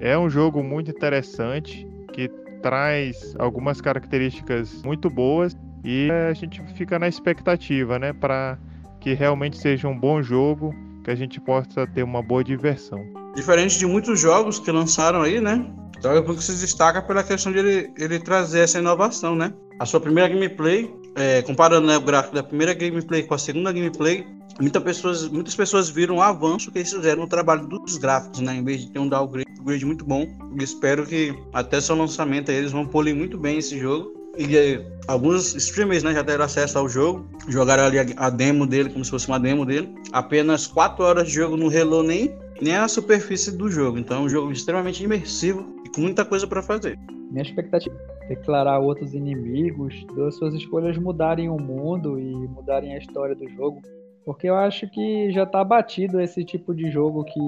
é 0.00 0.18
um 0.18 0.28
jogo 0.28 0.60
muito 0.60 0.90
interessante 0.90 1.86
que 2.12 2.28
traz 2.60 3.34
algumas 3.38 3.80
características 3.80 4.82
muito 4.84 5.08
boas 5.08 5.56
e 5.84 6.08
a 6.28 6.34
gente 6.34 6.60
fica 6.74 6.98
na 6.98 7.06
expectativa, 7.06 7.96
né? 7.96 8.12
Para 8.12 8.58
que 8.98 9.14
realmente 9.14 9.56
seja 9.56 9.86
um 9.86 9.98
bom 9.98 10.20
jogo, 10.20 10.74
que 11.04 11.10
a 11.10 11.14
gente 11.14 11.40
possa 11.40 11.86
ter 11.86 12.02
uma 12.02 12.20
boa 12.20 12.42
diversão. 12.42 12.98
Diferente 13.34 13.78
de 13.78 13.86
muitos 13.86 14.20
jogos 14.20 14.58
que 14.58 14.70
lançaram 14.70 15.22
aí, 15.22 15.40
né? 15.40 15.64
Cyberpunk 16.00 16.42
se 16.42 16.52
destaca 16.56 17.02
pela 17.02 17.22
questão 17.22 17.52
de 17.52 17.58
ele, 17.58 17.92
ele 17.98 18.18
trazer 18.18 18.60
essa 18.60 18.78
inovação, 18.78 19.36
né? 19.36 19.52
A 19.78 19.86
sua 19.86 20.00
primeira 20.00 20.28
gameplay, 20.32 20.92
é, 21.14 21.42
comparando 21.42 21.86
né, 21.86 21.96
o 21.96 22.00
gráfico 22.00 22.34
da 22.34 22.42
primeira 22.42 22.72
gameplay 22.72 23.22
com 23.22 23.34
a 23.34 23.38
segunda 23.38 23.72
gameplay, 23.72 24.26
muitas 24.60 24.82
pessoas, 24.82 25.28
muitas 25.28 25.54
pessoas 25.54 25.88
viram 25.88 26.16
o 26.16 26.22
avanço 26.22 26.70
que 26.70 26.78
eles 26.78 26.92
fizeram 26.92 27.22
no 27.22 27.28
trabalho 27.28 27.66
dos 27.66 27.98
gráficos, 27.98 28.40
né? 28.40 28.54
Em 28.54 28.64
vez 28.64 28.80
de 28.80 28.90
ter 28.90 28.98
um 28.98 29.08
downgrade 29.08 29.84
muito 29.84 30.04
bom. 30.04 30.26
Espero 30.58 31.06
que 31.06 31.34
até 31.52 31.80
seu 31.80 31.96
lançamento 31.96 32.50
eles 32.50 32.72
vão 32.72 32.86
polir 32.86 33.14
muito 33.14 33.38
bem 33.38 33.58
esse 33.58 33.78
jogo. 33.78 34.19
E 34.38 34.80
alguns 35.08 35.54
streamers 35.54 36.02
né, 36.02 36.12
já 36.12 36.22
deram 36.22 36.44
acesso 36.44 36.78
ao 36.78 36.88
jogo, 36.88 37.28
jogaram 37.48 37.84
ali 37.84 37.98
a, 37.98 38.06
a, 38.16 38.30
demo 38.30 38.66
dele, 38.66 38.90
como 38.90 39.04
se 39.04 39.10
fosse 39.10 39.28
uma 39.28 39.40
demo 39.40 39.66
dele. 39.66 39.92
Apenas 40.12 40.66
4 40.66 41.04
horas 41.04 41.26
de 41.26 41.34
jogo 41.34 41.56
não 41.56 41.68
relou 41.68 42.02
nem, 42.02 42.34
nem 42.60 42.76
a 42.76 42.86
superfície 42.86 43.50
do 43.50 43.68
jogo. 43.70 43.98
Então 43.98 44.18
é 44.18 44.20
um 44.20 44.28
jogo 44.28 44.52
extremamente 44.52 45.02
imersivo 45.02 45.74
e 45.84 45.88
com 45.88 46.02
muita 46.02 46.24
coisa 46.24 46.46
para 46.46 46.62
fazer. 46.62 46.98
Minha 47.30 47.42
expectativa 47.42 47.96
é 48.22 48.28
declarar 48.28 48.78
outros 48.78 49.14
inimigos, 49.14 49.94
das 50.16 50.36
suas 50.36 50.54
escolhas 50.54 50.96
mudarem 50.96 51.48
o 51.48 51.58
mundo 51.58 52.18
e 52.18 52.32
mudarem 52.48 52.94
a 52.94 52.98
história 52.98 53.34
do 53.34 53.48
jogo. 53.50 53.80
Porque 54.24 54.48
eu 54.48 54.54
acho 54.54 54.88
que 54.90 55.32
já 55.32 55.44
tá 55.44 55.64
batido 55.64 56.20
esse 56.20 56.44
tipo 56.44 56.74
de 56.74 56.90
jogo 56.90 57.24
que 57.24 57.40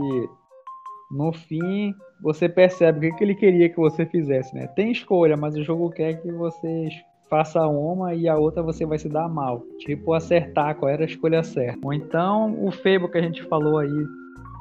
no 1.11 1.33
fim 1.33 1.95
você 2.23 2.49
percebe 2.49 2.99
o 2.99 3.11
que, 3.11 3.17
que 3.19 3.25
ele 3.25 3.35
queria 3.35 3.69
que 3.69 3.77
você 3.77 4.07
fizesse, 4.07 4.55
né? 4.55 4.69
Tem 4.69 4.93
escolha, 4.93 5.37
mas 5.37 5.57
o 5.57 5.65
jogo 5.65 5.91
quer 5.91 6.23
que 6.23 6.31
você 6.31 6.89
faça 7.29 7.67
uma 7.67 8.15
e 8.15 8.29
a 8.29 8.37
outra 8.37 8.63
você 8.63 8.87
vai 8.87 8.99
se 8.99 9.09
dar 9.09 9.29
mal. 9.29 9.63
Tipo, 9.79 10.15
acertar 10.15 10.77
qual 10.77 10.89
era 10.89 11.03
a 11.03 11.07
escolha 11.07 11.43
certa. 11.43 11.81
Ou 11.85 11.93
então 11.93 12.65
o 12.65 12.71
Fable 12.71 13.11
que 13.11 13.19
a 13.19 13.23
gente 13.23 13.43
falou 13.45 13.79
aí 13.79 14.07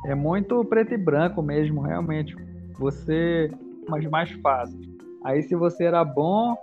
é 0.08 0.16
muito 0.16 0.66
preto 0.66 0.94
e 0.94 0.98
branco 0.98 1.42
mesmo, 1.44 1.82
realmente. 1.82 2.36
Você 2.80 3.52
mas 3.88 4.06
mais 4.06 4.32
fácil. 4.32 4.80
Aí 5.24 5.44
se 5.44 5.54
você 5.54 5.84
era 5.84 6.04
bom, 6.04 6.56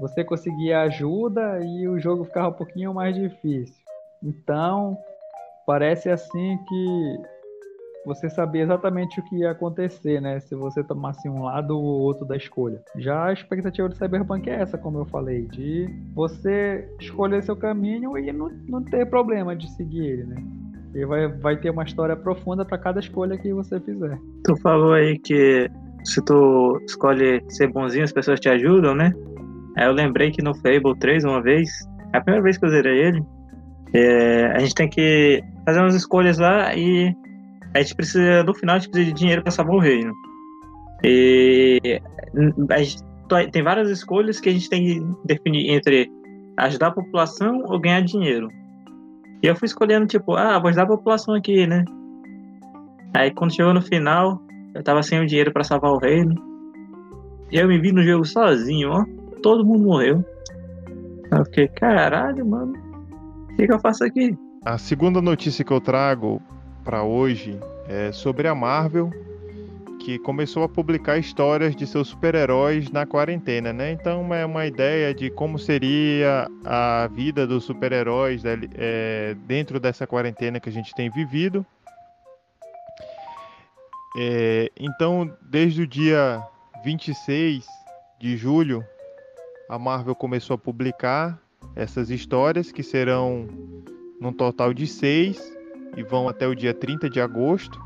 você 0.00 0.24
conseguia 0.24 0.80
ajuda 0.82 1.60
e 1.62 1.88
o 1.88 1.98
jogo 1.98 2.24
ficava 2.24 2.48
um 2.48 2.52
pouquinho 2.52 2.94
mais 2.94 3.14
difícil. 3.14 3.74
Então, 4.22 4.96
parece 5.66 6.08
assim 6.08 6.58
que 6.68 7.18
você 8.08 8.30
sabia 8.30 8.62
exatamente 8.62 9.20
o 9.20 9.22
que 9.22 9.36
ia 9.36 9.50
acontecer, 9.50 10.20
né? 10.20 10.40
Se 10.40 10.54
você 10.54 10.82
tomasse 10.82 11.28
um 11.28 11.42
lado 11.42 11.76
ou 11.76 11.84
outro 11.84 12.24
da 12.24 12.36
escolha. 12.36 12.80
Já 12.96 13.26
a 13.26 13.32
expectativa 13.34 13.86
do 13.86 13.94
Cyberpunk 13.94 14.48
é 14.48 14.54
essa, 14.62 14.78
como 14.78 14.98
eu 14.98 15.04
falei, 15.04 15.42
de 15.42 15.88
você 16.14 16.88
escolher 16.98 17.42
seu 17.42 17.54
caminho 17.54 18.16
e 18.16 18.32
não, 18.32 18.50
não 18.66 18.82
ter 18.82 19.04
problema 19.06 19.54
de 19.54 19.70
seguir 19.72 20.06
ele, 20.06 20.24
né? 20.24 20.42
E 20.94 21.04
vai, 21.04 21.28
vai 21.28 21.56
ter 21.58 21.68
uma 21.68 21.84
história 21.84 22.16
profunda 22.16 22.64
para 22.64 22.78
cada 22.78 22.98
escolha 22.98 23.36
que 23.36 23.52
você 23.52 23.78
fizer. 23.78 24.18
Tu 24.44 24.56
falou 24.56 24.94
aí 24.94 25.18
que 25.18 25.70
se 26.02 26.24
tu 26.24 26.80
escolhe 26.88 27.44
ser 27.50 27.70
bonzinho, 27.70 28.04
as 28.04 28.12
pessoas 28.12 28.40
te 28.40 28.48
ajudam, 28.48 28.94
né? 28.94 29.12
Aí 29.76 29.86
eu 29.86 29.92
lembrei 29.92 30.30
que 30.30 30.42
no 30.42 30.54
Fable 30.54 30.98
3, 30.98 31.24
uma 31.24 31.42
vez, 31.42 31.68
é 32.14 32.16
a 32.16 32.20
primeira 32.22 32.42
vez 32.42 32.56
que 32.56 32.64
eu 32.64 32.70
zerei 32.70 32.98
ele, 33.00 33.22
é, 33.92 34.46
a 34.46 34.58
gente 34.60 34.74
tem 34.74 34.88
que 34.88 35.42
fazer 35.66 35.80
umas 35.80 35.94
escolhas 35.94 36.38
lá 36.38 36.74
e 36.74 37.14
a 37.78 37.82
gente 37.82 37.94
precisa, 37.94 38.42
no 38.42 38.54
final, 38.54 38.76
a 38.76 38.78
gente 38.78 38.90
precisa 38.90 39.12
de 39.12 39.18
dinheiro 39.18 39.42
para 39.42 39.50
salvar 39.50 39.74
o 39.74 39.80
reino. 39.80 40.12
E 41.04 42.00
gente 42.82 43.04
tem 43.52 43.62
várias 43.62 43.90
escolhas 43.90 44.40
que 44.40 44.48
a 44.48 44.52
gente 44.52 44.68
tem 44.68 44.84
que 44.84 45.06
definir 45.24 45.70
entre 45.70 46.10
ajudar 46.56 46.88
a 46.88 46.92
população 46.92 47.62
ou 47.66 47.78
ganhar 47.78 48.00
dinheiro. 48.00 48.48
E 49.42 49.46
eu 49.46 49.54
fui 49.54 49.66
escolhendo, 49.66 50.06
tipo, 50.06 50.34
ah, 50.34 50.58
vou 50.58 50.68
ajudar 50.68 50.84
a 50.84 50.88
população 50.88 51.34
aqui, 51.34 51.66
né? 51.66 51.84
Aí 53.14 53.30
quando 53.32 53.54
chegou 53.54 53.72
no 53.72 53.82
final, 53.82 54.42
eu 54.74 54.82
tava 54.82 55.02
sem 55.02 55.20
o 55.20 55.26
dinheiro 55.26 55.52
para 55.52 55.62
salvar 55.62 55.92
o 55.92 55.98
reino. 55.98 56.34
E 57.50 57.56
eu 57.56 57.68
me 57.68 57.78
vi 57.78 57.92
no 57.92 58.02
jogo 58.02 58.24
sozinho, 58.24 58.90
ó. 58.90 59.04
Todo 59.42 59.64
mundo 59.64 59.84
morreu. 59.84 60.24
Eu 61.30 61.44
fiquei, 61.44 61.68
caralho, 61.68 62.44
mano. 62.44 62.72
O 63.52 63.56
que, 63.56 63.66
que 63.66 63.72
eu 63.72 63.80
faço 63.80 64.04
aqui? 64.04 64.36
A 64.64 64.76
segunda 64.76 65.22
notícia 65.22 65.64
que 65.64 65.72
eu 65.72 65.80
trago 65.80 66.42
para 66.88 67.02
hoje 67.02 67.60
é 67.86 68.10
sobre 68.12 68.48
a 68.48 68.54
Marvel, 68.54 69.12
que 70.00 70.18
começou 70.20 70.62
a 70.62 70.68
publicar 70.70 71.18
histórias 71.18 71.76
de 71.76 71.86
seus 71.86 72.08
super-heróis 72.08 72.90
na 72.90 73.04
quarentena, 73.04 73.74
né? 73.74 73.92
Então 73.92 74.32
é 74.32 74.46
uma 74.46 74.64
ideia 74.64 75.12
de 75.12 75.28
como 75.28 75.58
seria 75.58 76.48
a 76.64 77.06
vida 77.12 77.46
dos 77.46 77.64
super-heróis 77.64 78.42
é, 78.46 79.36
dentro 79.46 79.78
dessa 79.78 80.06
quarentena 80.06 80.58
que 80.58 80.70
a 80.70 80.72
gente 80.72 80.94
tem 80.94 81.10
vivido. 81.10 81.66
É, 84.16 84.72
então, 84.80 85.30
desde 85.42 85.82
o 85.82 85.86
dia 85.86 86.42
26 86.82 87.66
de 88.18 88.34
julho, 88.34 88.82
a 89.68 89.78
Marvel 89.78 90.14
começou 90.14 90.54
a 90.54 90.58
publicar 90.58 91.38
essas 91.76 92.08
histórias 92.08 92.72
que 92.72 92.82
serão 92.82 93.46
num 94.18 94.32
total 94.32 94.72
de 94.72 94.86
seis 94.86 95.57
e 95.96 96.02
vão 96.02 96.28
até 96.28 96.46
o 96.46 96.54
dia 96.54 96.74
30 96.74 97.08
de 97.08 97.20
agosto. 97.20 97.78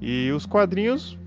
E 0.00 0.30
os 0.32 0.46
quadrinhos 0.46 1.18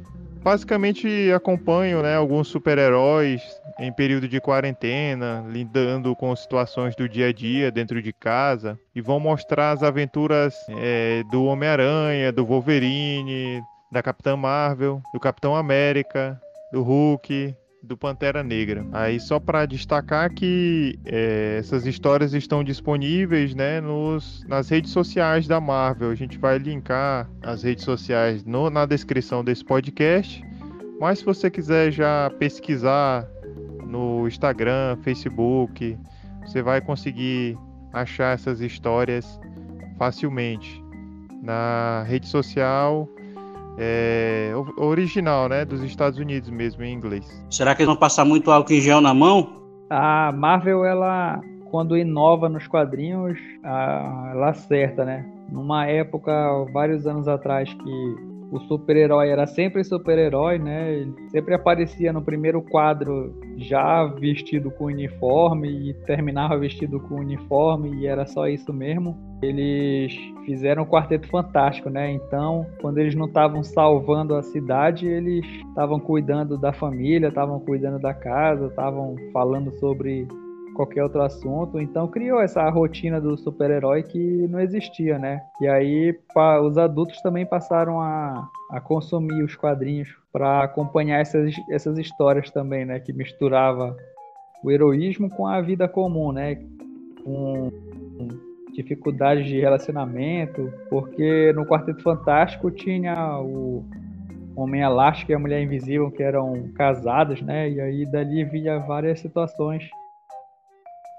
basicamente 0.43 1.31
acompanham 1.31 2.01
né, 2.01 2.15
alguns 2.15 2.47
super-heróis 2.47 3.41
em 3.79 3.91
período 3.91 4.27
de 4.27 4.39
quarentena, 4.39 5.43
lidando 5.49 6.15
com 6.15 6.35
situações 6.35 6.95
do 6.95 7.09
dia 7.09 7.27
a 7.27 7.33
dia 7.33 7.71
dentro 7.71 8.01
de 8.01 8.13
casa, 8.13 8.79
e 8.93 9.01
vão 9.01 9.19
mostrar 9.19 9.71
as 9.71 9.81
aventuras 9.81 10.55
é, 10.69 11.23
do 11.31 11.45
Homem-Aranha, 11.45 12.31
do 12.31 12.45
Wolverine, 12.45 13.61
da 13.91 14.03
Capitã 14.03 14.37
Marvel, 14.37 15.01
do 15.13 15.19
Capitão 15.19 15.55
América, 15.55 16.39
do 16.71 16.83
Hulk, 16.83 17.55
do 17.83 17.97
Pantera 17.97 18.43
Negra. 18.43 18.85
Aí 18.91 19.19
só 19.19 19.39
para 19.39 19.65
destacar 19.65 20.33
que 20.33 20.99
é, 21.05 21.57
essas 21.59 21.85
histórias 21.85 22.33
estão 22.33 22.63
disponíveis 22.63 23.55
né, 23.55 23.81
nos, 23.81 24.43
nas 24.47 24.69
redes 24.69 24.91
sociais 24.91 25.47
da 25.47 25.59
Marvel. 25.59 26.11
A 26.11 26.15
gente 26.15 26.37
vai 26.37 26.57
linkar 26.57 27.29
as 27.41 27.63
redes 27.63 27.83
sociais 27.83 28.43
no, 28.45 28.69
na 28.69 28.85
descrição 28.85 29.43
desse 29.43 29.65
podcast. 29.65 30.43
Mas 30.99 31.19
se 31.19 31.25
você 31.25 31.49
quiser 31.49 31.91
já 31.91 32.31
pesquisar 32.37 33.27
no 33.87 34.27
Instagram, 34.27 34.97
Facebook, 35.01 35.97
você 36.45 36.61
vai 36.61 36.79
conseguir 36.79 37.57
achar 37.91 38.35
essas 38.35 38.61
histórias 38.61 39.39
facilmente 39.97 40.81
na 41.41 42.03
rede 42.07 42.27
social 42.27 43.09
é, 43.77 44.51
original, 44.77 45.49
né, 45.49 45.65
dos 45.65 45.81
Estados 45.83 46.19
Unidos 46.19 46.49
mesmo 46.49 46.83
em 46.83 46.93
inglês. 46.93 47.25
Será 47.49 47.73
que 47.75 47.81
eles 47.81 47.87
vão 47.87 47.95
passar 47.95 48.25
muito 48.25 48.51
álcool 48.51 48.73
em 48.73 48.81
gel 48.81 49.01
na 49.01 49.13
mão? 49.13 49.61
A 49.89 50.31
Marvel 50.31 50.85
ela 50.85 51.41
quando 51.71 51.97
inova 51.97 52.49
nos 52.49 52.67
quadrinhos, 52.67 53.39
ela 53.63 54.49
acerta, 54.49 55.05
né? 55.05 55.25
Numa 55.49 55.87
época, 55.87 56.31
vários 56.73 57.07
anos 57.07 57.29
atrás, 57.29 57.73
que 57.73 58.15
o 58.51 58.59
super-herói 58.59 59.29
era 59.29 59.47
sempre 59.47 59.81
super-herói, 59.81 60.59
né? 60.59 60.93
Ele 60.93 61.13
sempre 61.29 61.53
aparecia 61.53 62.11
no 62.11 62.21
primeiro 62.21 62.61
quadro 62.61 63.33
já 63.55 64.03
vestido 64.05 64.69
com 64.69 64.85
uniforme 64.85 65.89
e 65.89 65.93
terminava 66.05 66.57
vestido 66.57 66.99
com 66.99 67.15
uniforme 67.15 68.01
e 68.01 68.07
era 68.07 68.25
só 68.25 68.49
isso 68.49 68.73
mesmo. 68.73 69.17
Eles 69.41 70.13
fizeram 70.45 70.83
o 70.83 70.85
Quarteto 70.85 71.29
Fantástico, 71.29 71.89
né? 71.89 72.11
Então, 72.11 72.67
quando 72.81 72.97
eles 72.97 73.15
não 73.15 73.25
estavam 73.25 73.63
salvando 73.63 74.35
a 74.35 74.43
cidade, 74.43 75.07
eles 75.07 75.45
estavam 75.69 75.99
cuidando 75.99 76.57
da 76.57 76.73
família, 76.73 77.29
estavam 77.29 77.59
cuidando 77.61 77.99
da 77.99 78.13
casa, 78.13 78.67
estavam 78.67 79.15
falando 79.31 79.71
sobre 79.79 80.27
qualquer 80.75 81.03
outro 81.03 81.21
assunto. 81.21 81.79
Então 81.79 82.07
criou 82.07 82.41
essa 82.41 82.67
rotina 82.69 83.19
do 83.19 83.37
super-herói 83.37 84.03
que 84.03 84.47
não 84.47 84.59
existia, 84.59 85.17
né? 85.17 85.41
E 85.61 85.67
aí 85.67 86.13
pa, 86.33 86.59
os 86.59 86.77
adultos 86.77 87.21
também 87.21 87.45
passaram 87.45 88.01
a, 88.01 88.47
a 88.69 88.81
consumir 88.81 89.43
os 89.43 89.55
quadrinhos 89.55 90.09
para 90.31 90.63
acompanhar 90.63 91.19
essas, 91.19 91.53
essas 91.69 91.97
histórias 91.97 92.49
também, 92.49 92.85
né? 92.85 92.99
Que 92.99 93.13
misturava 93.13 93.95
o 94.63 94.71
heroísmo 94.71 95.29
com 95.29 95.47
a 95.47 95.61
vida 95.61 95.87
comum, 95.87 96.31
né? 96.31 96.55
Com, 97.23 97.69
com 98.17 98.27
dificuldades 98.73 99.45
de 99.47 99.59
relacionamento, 99.59 100.71
porque 100.89 101.51
no 101.53 101.65
Quarteto 101.65 102.01
Fantástico 102.01 102.71
tinha 102.71 103.37
o 103.39 103.83
Homem 104.55 104.81
Elástico 104.81 105.31
e 105.31 105.35
a 105.35 105.39
Mulher 105.39 105.61
Invisível 105.61 106.09
que 106.09 106.23
eram 106.23 106.69
casados, 106.75 107.41
né? 107.41 107.69
E 107.69 107.81
aí 107.81 108.05
dali 108.05 108.43
via 108.45 108.79
várias 108.79 109.19
situações 109.19 109.89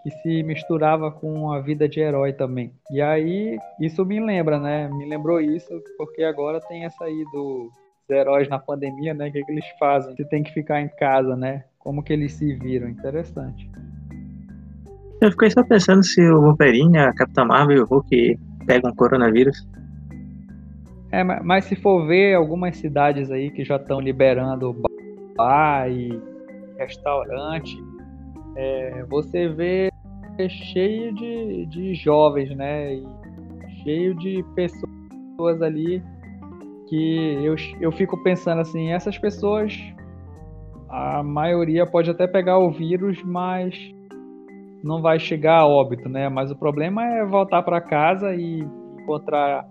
que 0.03 0.11
se 0.11 0.43
misturava 0.43 1.11
com 1.11 1.53
a 1.53 1.61
vida 1.61 1.89
de 1.89 2.01
herói 2.01 2.33
também. 2.33 2.73
E 2.91 3.01
aí, 3.01 3.59
isso 3.81 4.05
me 4.05 4.19
lembra, 4.21 4.59
né? 4.59 4.89
Me 4.89 5.09
lembrou 5.09 5.41
isso, 5.41 5.69
porque 5.97 6.23
agora 6.25 6.61
tem 6.61 6.85
essa 6.85 7.05
aí 7.05 7.25
dos 7.33 7.71
heróis 8.11 8.49
na 8.49 8.59
pandemia, 8.59 9.15
né? 9.15 9.29
O 9.29 9.33
que, 9.33 9.45
que 9.45 9.53
eles 9.53 9.67
fazem? 9.79 10.15
Você 10.15 10.25
tem 10.25 10.43
que 10.43 10.53
ficar 10.53 10.81
em 10.81 10.89
casa, 10.89 11.37
né? 11.37 11.65
Como 11.79 12.03
que 12.03 12.13
eles 12.13 12.33
se 12.33 12.55
viram? 12.55 12.89
Interessante. 12.89 13.71
Eu 15.21 15.31
fiquei 15.31 15.51
só 15.51 15.63
pensando 15.63 16.03
se 16.03 16.21
o 16.21 16.41
Wolverine, 16.41 16.99
a 16.99 17.13
Capitã 17.15 17.45
Marvel 17.45 17.77
e 17.77 17.81
o 17.81 17.87
Hulk 17.87 18.39
pegam 18.67 18.93
coronavírus. 18.95 19.67
É, 21.13 21.23
mas 21.23 21.67
se 21.67 21.77
for 21.77 22.07
ver 22.07 22.35
algumas 22.35 22.77
cidades 22.77 23.31
aí 23.31 23.51
que 23.51 23.65
já 23.65 23.77
estão 23.77 24.01
liberando 24.01 24.75
bar 25.37 25.89
e 25.89 26.21
restaurante, 26.79 27.77
é, 28.57 29.05
você 29.09 29.49
vê 29.49 29.91
cheio 30.49 31.15
de, 31.15 31.67
de 31.67 31.95
jovens, 31.95 32.55
né? 32.57 32.95
E 32.95 33.07
cheio 33.83 34.15
de 34.15 34.45
pessoas 34.55 35.63
ali 35.63 36.03
que 36.89 37.45
eu, 37.45 37.55
eu 37.81 37.93
fico 37.93 38.23
pensando 38.23 38.61
assim, 38.61 38.91
essas 38.91 39.17
pessoas, 39.17 39.79
a 40.89 41.23
maioria 41.23 41.87
pode 41.87 42.11
até 42.11 42.27
pegar 42.27 42.59
o 42.59 42.71
vírus, 42.71 43.23
mas 43.23 43.75
não 44.83 45.01
vai 45.01 45.19
chegar 45.19 45.61
a 45.61 45.67
óbito, 45.67 46.09
né? 46.09 46.29
Mas 46.29 46.51
o 46.51 46.57
problema 46.57 47.05
é 47.05 47.25
voltar 47.25 47.63
para 47.63 47.81
casa 47.81 48.35
e 48.35 48.61
encontrar 49.01 49.67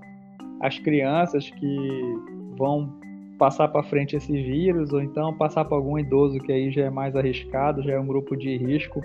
as 0.61 0.79
crianças 0.79 1.49
que 1.49 2.15
vão 2.57 3.00
passar 3.41 3.69
para 3.69 3.81
frente 3.81 4.15
esse 4.15 4.31
vírus, 4.31 4.93
ou 4.93 5.01
então 5.01 5.35
passar 5.35 5.65
para 5.65 5.75
algum 5.75 5.97
idoso 5.97 6.37
que 6.37 6.51
aí 6.51 6.69
já 6.69 6.83
é 6.83 6.89
mais 6.91 7.15
arriscado, 7.15 7.81
já 7.81 7.93
é 7.93 7.99
um 7.99 8.05
grupo 8.05 8.37
de 8.37 8.55
risco. 8.55 9.01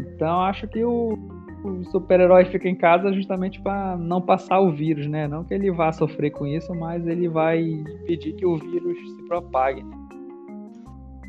Então 0.00 0.40
acho 0.40 0.66
que 0.66 0.82
o, 0.82 1.16
o 1.62 1.84
super-herói 1.84 2.44
fica 2.46 2.68
em 2.68 2.74
casa 2.74 3.12
justamente 3.12 3.62
para 3.62 3.96
não 3.96 4.20
passar 4.20 4.58
o 4.58 4.72
vírus, 4.72 5.06
né? 5.06 5.28
Não 5.28 5.44
que 5.44 5.54
ele 5.54 5.70
vá 5.70 5.92
sofrer 5.92 6.32
com 6.32 6.44
isso, 6.44 6.74
mas 6.74 7.06
ele 7.06 7.28
vai 7.28 7.62
pedir 8.04 8.32
que 8.32 8.44
o 8.44 8.56
vírus 8.56 8.98
se 8.98 9.28
propague. 9.28 9.84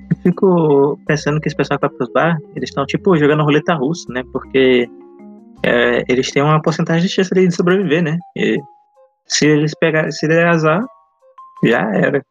Eu 0.10 0.18
fico 0.24 1.00
pensando 1.06 1.40
que 1.40 1.48
esse 1.48 1.56
pessoal 1.56 1.78
que 1.80 1.88
vai 1.88 1.96
pros 1.96 2.12
bar, 2.12 2.40
eles 2.56 2.70
estão 2.70 2.84
tipo 2.88 3.16
jogando 3.16 3.44
roleta 3.44 3.76
russa, 3.76 4.12
né? 4.12 4.24
Porque 4.34 4.90
é, 5.64 6.04
eles 6.10 6.32
têm 6.32 6.42
uma 6.42 6.60
porcentagem 6.60 7.04
de 7.04 7.14
chance 7.14 7.32
de 7.32 7.52
sobreviver, 7.52 8.02
né? 8.02 8.18
E 8.36 8.58
se 9.28 9.46
eles 9.46 9.76
pegarem, 9.80 10.12
se 10.12 10.28
der 10.28 10.48
azar, 10.48 10.84
já 11.64 11.82
era. 11.96 12.26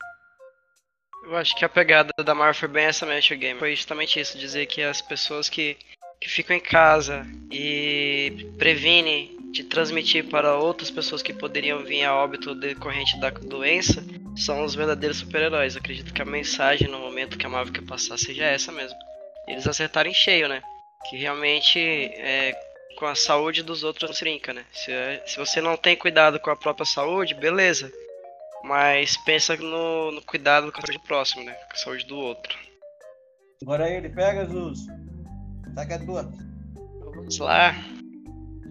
Eu 1.25 1.37
acho 1.37 1.57
que 1.57 1.65
a 1.65 1.69
pegada 1.69 2.13
da 2.23 2.35
Marvel 2.35 2.55
foi 2.55 2.69
bem 2.69 2.85
essa 2.85 3.07
mesmo, 3.07 3.37
Game. 3.37 3.59
Foi 3.59 3.75
justamente 3.75 4.21
isso, 4.21 4.39
dizer 4.39 4.67
que 4.67 4.83
as 4.83 5.01
pessoas 5.01 5.49
que, 5.49 5.77
que 6.21 6.29
ficam 6.29 6.57
em 6.57 6.61
casa 6.61 7.27
e 7.51 8.49
previnem 8.59 9.37
de 9.53 9.65
transmitir 9.65 10.25
para 10.29 10.57
outras 10.57 10.91
pessoas 10.91 11.23
que 11.23 11.33
poderiam 11.33 11.85
vir 11.85 12.05
a 12.05 12.15
óbito 12.15 12.55
decorrente 12.55 13.21
da 13.21 13.31
doença 13.31 14.03
são 14.37 14.65
os 14.65 14.75
verdadeiros 14.75 15.19
super-heróis. 15.19 15.77
Acredito 15.77 16.13
que 16.13 16.23
a 16.23 16.27
mensagem 16.27 16.89
no 16.89 16.99
momento 16.99 17.39
que 17.39 17.47
a 17.47 17.49
Marvel 17.49 17.73
quer 17.73 17.87
passar 17.87 18.19
seja 18.19 18.45
essa 18.45 18.73
mesmo. 18.73 18.97
Eles 19.47 19.67
acertaram 19.67 20.11
em 20.11 20.15
cheio, 20.15 20.49
né? 20.49 20.63
Que 21.09 21.17
realmente 21.17 21.79
é, 21.79 22.55
com 22.97 23.07
a 23.07 23.15
saúde 23.15 23.63
dos 23.63 23.85
outros 23.85 24.11
não 24.11 24.15
se 24.15 24.53
né? 24.53 24.65
Se, 24.73 24.93
se 25.27 25.37
você 25.37 25.61
não 25.61 25.77
tem 25.77 25.97
cuidado 25.97 26.41
com 26.41 26.51
a 26.51 26.57
própria 26.57 26.87
saúde, 26.87 27.35
beleza. 27.35 27.93
Mas 28.65 29.17
pensa 29.17 29.57
no, 29.57 30.13
no 30.13 30.23
cuidado 30.23 30.71
com 30.71 30.79
a 30.79 30.83
saúde 30.83 30.99
do 30.99 31.05
próximo, 31.05 31.45
né? 31.45 31.53
Com 31.53 31.73
a 31.73 31.77
saúde 31.77 32.07
do 32.07 32.17
outro. 32.17 32.57
Agora 33.63 33.89
ele, 33.89 34.09
pega, 34.09 34.47
Jesus. 34.47 34.87
Tá 35.75 35.87
que 35.87 35.93
é 35.93 35.99
tua. 35.99 36.33
Vamos 37.15 37.39
lá. 37.39 37.75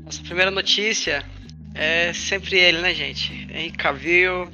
Nossa 0.03 0.21
primeira 0.23 0.51
notícia 0.51 1.25
é 1.73 2.13
sempre 2.13 2.57
ele, 2.57 2.79
né, 2.79 2.93
gente? 2.93 3.33
Henry 3.49 3.71
Cavill, 3.71 4.49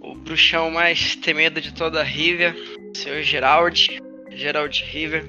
o 0.00 0.14
bruxão 0.14 0.70
mais 0.70 1.16
temido 1.16 1.60
de 1.60 1.72
toda 1.72 2.00
a 2.00 2.04
Rivia, 2.04 2.54
seu 2.94 3.22
Gerald, 3.22 4.00
Gerald 4.30 4.84
River. 4.84 5.24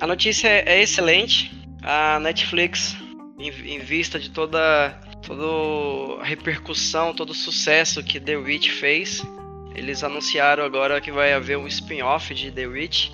A 0.00 0.06
notícia 0.06 0.48
é 0.48 0.80
excelente. 0.80 1.52
A 1.82 2.18
Netflix, 2.20 2.96
em, 3.38 3.48
em 3.48 3.78
vista 3.78 4.18
de 4.18 4.30
toda 4.30 4.98
toda 5.26 6.20
a 6.20 6.24
repercussão, 6.24 7.14
todo 7.14 7.30
o 7.30 7.34
sucesso 7.34 8.02
que 8.02 8.20
The 8.20 8.36
Witch 8.36 8.70
fez. 8.70 9.22
Eles 9.74 10.04
anunciaram 10.04 10.64
agora 10.64 11.00
que 11.00 11.10
vai 11.10 11.32
haver 11.32 11.58
um 11.58 11.66
spin-off 11.66 12.32
de 12.34 12.50
The 12.50 12.66
Witch. 12.66 13.10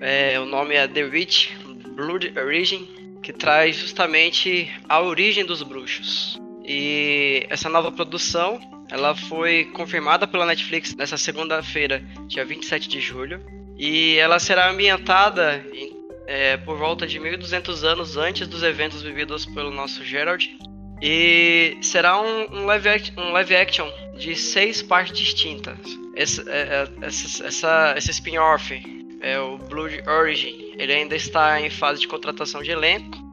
É, 0.00 0.38
o 0.40 0.44
nome 0.44 0.74
é 0.74 0.88
The 0.88 1.04
Witch 1.04 1.50
Blood 1.94 2.32
Origin, 2.38 3.18
que 3.22 3.32
traz 3.32 3.76
justamente 3.76 4.70
a 4.88 5.00
origem 5.00 5.44
dos 5.44 5.62
bruxos. 5.62 6.40
E 6.64 7.46
essa 7.48 7.68
nova 7.68 7.92
produção, 7.92 8.60
ela 8.90 9.14
foi 9.14 9.66
confirmada 9.66 10.26
pela 10.26 10.44
Netflix 10.44 10.94
nessa 10.94 11.16
segunda-feira, 11.16 12.02
dia 12.26 12.44
27 12.44 12.88
de 12.88 13.00
julho. 13.00 13.40
E 13.78 14.16
ela 14.16 14.38
será 14.38 14.70
ambientada 14.70 15.64
em, 15.72 15.94
é, 16.26 16.56
por 16.56 16.76
volta 16.76 17.06
de 17.06 17.20
1200 17.20 17.84
anos 17.84 18.16
antes 18.16 18.48
dos 18.48 18.62
eventos 18.62 19.02
vividos 19.02 19.46
pelo 19.46 19.70
nosso 19.70 20.04
Gerald, 20.04 20.58
e 21.00 21.76
será 21.82 22.20
um, 22.20 22.54
um, 22.54 22.66
live, 22.66 22.88
action, 22.88 23.14
um 23.18 23.32
live 23.32 23.56
action 23.56 23.90
de 24.16 24.34
seis 24.34 24.82
partes 24.82 25.16
distintas. 25.16 25.78
Essa, 26.14 26.42
é, 26.50 26.60
é, 27.02 27.06
essa, 27.06 27.46
essa, 27.46 27.94
esse 27.96 28.10
spin-off, 28.10 28.82
é 29.20 29.38
o 29.38 29.58
Blood 29.58 30.02
Origin, 30.08 30.74
ele 30.78 30.92
ainda 30.92 31.14
está 31.14 31.60
em 31.60 31.70
fase 31.70 32.00
de 32.00 32.08
contratação 32.08 32.62
de 32.62 32.70
elenco. 32.70 33.24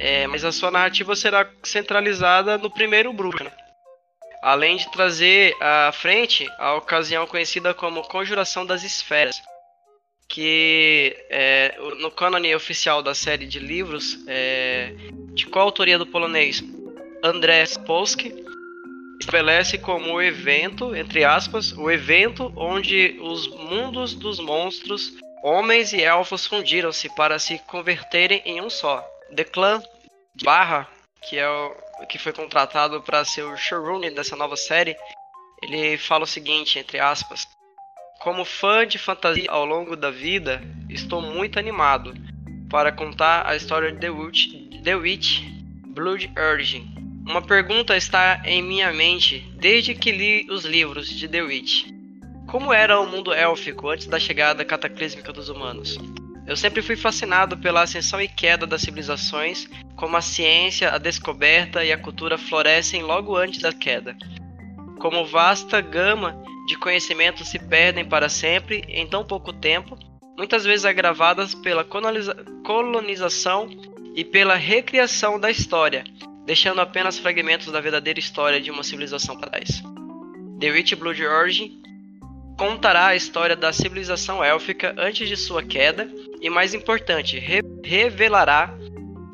É, 0.00 0.26
mas 0.28 0.44
a 0.44 0.52
sua 0.52 0.70
narrativa 0.70 1.14
será 1.16 1.48
centralizada 1.64 2.56
no 2.56 2.70
primeiro 2.70 3.12
bruxo. 3.12 3.42
Né? 3.42 3.50
Além 4.42 4.76
de 4.76 4.90
trazer 4.92 5.56
à 5.60 5.90
frente 5.92 6.48
a 6.58 6.74
ocasião 6.74 7.26
conhecida 7.26 7.74
como 7.74 8.02
Conjuração 8.02 8.64
das 8.64 8.84
Esferas, 8.84 9.42
que 10.28 11.16
é, 11.30 11.74
no 11.98 12.10
cânone 12.10 12.54
oficial 12.54 13.02
da 13.02 13.14
série 13.14 13.46
de 13.46 13.58
livros, 13.58 14.18
é, 14.26 14.92
de 15.32 15.46
qual 15.46 15.64
autoria 15.64 15.98
do 15.98 16.06
polonês? 16.06 16.62
André 17.22 17.64
Polski, 17.86 18.34
estabelece 19.18 19.78
como 19.78 20.12
o 20.12 20.22
evento, 20.22 20.94
entre 20.94 21.24
aspas, 21.24 21.72
o 21.72 21.90
evento 21.90 22.52
onde 22.56 23.18
os 23.20 23.48
mundos 23.48 24.14
dos 24.14 24.38
monstros, 24.38 25.14
homens 25.42 25.92
e 25.92 26.02
elfos 26.02 26.46
fundiram-se 26.46 27.08
para 27.14 27.38
se 27.38 27.58
converterem 27.60 28.42
em 28.44 28.60
um 28.60 28.70
só. 28.70 29.04
The 29.34 29.44
Clan 29.44 29.82
Barra, 30.42 30.88
que 31.22 31.38
é 31.38 31.48
o 31.48 32.06
que 32.08 32.18
foi 32.18 32.32
contratado 32.32 33.02
para 33.02 33.24
ser 33.24 33.42
o 33.42 33.56
showrunner 33.56 34.14
dessa 34.14 34.36
nova 34.36 34.56
série, 34.56 34.96
ele 35.62 35.98
fala 35.98 36.24
o 36.24 36.26
seguinte, 36.26 36.78
entre 36.78 37.00
aspas: 37.00 37.46
Como 38.20 38.44
fã 38.44 38.84
de 38.84 38.98
fantasia 38.98 39.48
ao 39.48 39.64
longo 39.64 39.94
da 39.94 40.10
vida, 40.10 40.60
estou 40.90 41.22
muito 41.22 41.56
animado 41.56 42.12
para 42.68 42.90
contar 42.90 43.46
a 43.46 43.54
história 43.54 43.92
de 43.92 43.98
The 44.00 44.10
Witch, 44.10 44.48
The 44.82 44.96
Witch 44.96 45.42
Blood 45.94 46.28
Urging. 46.36 46.90
Uma 47.24 47.40
pergunta 47.40 47.96
está 47.96 48.42
em 48.44 48.60
minha 48.60 48.92
mente 48.92 49.48
desde 49.54 49.94
que 49.94 50.10
li 50.10 50.48
os 50.50 50.64
livros 50.64 51.08
de 51.08 51.28
The 51.28 51.42
Witch. 51.42 51.86
Como 52.48 52.72
era 52.72 52.98
o 52.98 53.06
mundo 53.06 53.32
élfico 53.32 53.88
antes 53.88 54.08
da 54.08 54.18
chegada 54.18 54.64
cataclísmica 54.64 55.32
dos 55.32 55.48
humanos? 55.48 55.96
Eu 56.44 56.56
sempre 56.56 56.82
fui 56.82 56.96
fascinado 56.96 57.56
pela 57.56 57.82
ascensão 57.82 58.20
e 58.20 58.26
queda 58.26 58.66
das 58.66 58.80
civilizações, 58.80 59.68
como 59.94 60.16
a 60.16 60.20
ciência, 60.20 60.90
a 60.90 60.98
descoberta 60.98 61.84
e 61.84 61.92
a 61.92 61.98
cultura 61.98 62.36
florescem 62.36 63.00
logo 63.02 63.36
antes 63.36 63.60
da 63.60 63.72
queda. 63.72 64.16
Como 64.98 65.24
vasta 65.24 65.80
gama 65.80 66.42
de 66.68 66.76
conhecimentos 66.76 67.48
se 67.48 67.58
perdem 67.58 68.04
para 68.04 68.28
sempre 68.28 68.84
em 68.88 69.06
tão 69.06 69.24
pouco 69.24 69.54
tempo, 69.54 69.98
muitas 70.36 70.66
vezes 70.66 70.84
agravadas 70.84 71.54
pela 71.54 71.82
colonização 72.62 73.70
e 74.14 74.22
pela 74.22 74.54
recriação 74.54 75.40
da 75.40 75.50
história, 75.50 76.04
deixando 76.44 76.82
apenas 76.82 77.18
fragmentos 77.18 77.72
da 77.72 77.80
verdadeira 77.80 78.20
história 78.20 78.60
de 78.60 78.70
uma 78.70 78.82
civilização 78.82 79.34
para 79.38 79.48
trás. 79.48 79.82
The 80.60 80.70
Witch 80.70 80.94
Blood 80.94 81.24
Origin 81.24 81.82
contará 82.58 83.06
a 83.06 83.16
história 83.16 83.56
da 83.56 83.72
civilização 83.72 84.44
élfica 84.44 84.94
antes 84.98 85.26
de 85.26 85.38
sua 85.38 85.62
queda 85.62 86.06
e, 86.38 86.50
mais 86.50 86.74
importante, 86.74 87.38
re 87.38 87.62
revelará 87.82 88.76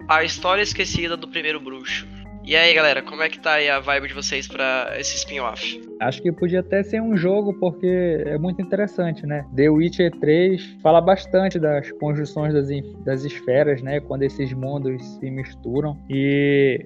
a 0.09 0.23
história 0.23 0.63
esquecida 0.63 1.17
do 1.17 1.27
primeiro 1.27 1.59
bruxo. 1.59 2.07
E 2.47 2.55
aí, 2.55 2.75
galera, 2.75 3.01
como 3.03 3.23
é 3.23 3.29
que 3.31 3.41
tá 3.41 3.55
aí 3.55 3.71
a 3.71 3.81
vibe 3.81 4.09
de 4.09 4.13
vocês 4.13 4.47
para 4.47 4.95
esse 4.99 5.17
spin-off? 5.17 5.81
Acho 5.99 6.21
que 6.21 6.31
podia 6.31 6.61
até 6.61 6.83
ser 6.83 7.01
um 7.01 7.17
jogo, 7.17 7.55
porque 7.55 8.23
é 8.27 8.37
muito 8.37 8.61
interessante, 8.61 9.27
né? 9.27 9.47
The 9.57 9.71
Witcher 9.71 10.11
3 10.21 10.77
fala 10.83 11.01
bastante 11.01 11.59
das 11.59 11.91
conjunções 11.93 12.53
das, 12.53 12.69
das 13.03 13.25
esferas, 13.25 13.81
né? 13.81 13.99
Quando 13.99 14.25
esses 14.25 14.53
mundos 14.53 15.03
se 15.03 15.31
misturam. 15.31 15.99
E 16.11 16.85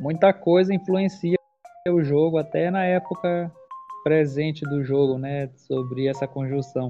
muita 0.00 0.32
coisa 0.32 0.72
influencia 0.72 1.36
o 1.90 2.02
jogo, 2.02 2.38
até 2.38 2.70
na 2.70 2.84
época 2.84 3.52
presente 4.02 4.62
do 4.62 4.82
jogo, 4.82 5.18
né? 5.18 5.50
Sobre 5.56 6.08
essa 6.08 6.26
conjunção. 6.26 6.88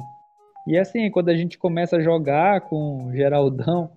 E 0.68 0.78
assim, 0.78 1.11
quando 1.11 1.30
a 1.30 1.36
gente 1.36 1.59
começa 1.59 1.96
a 1.96 2.00
jogar 2.00 2.61
com 2.61 3.11
Geraldão, 3.12 3.90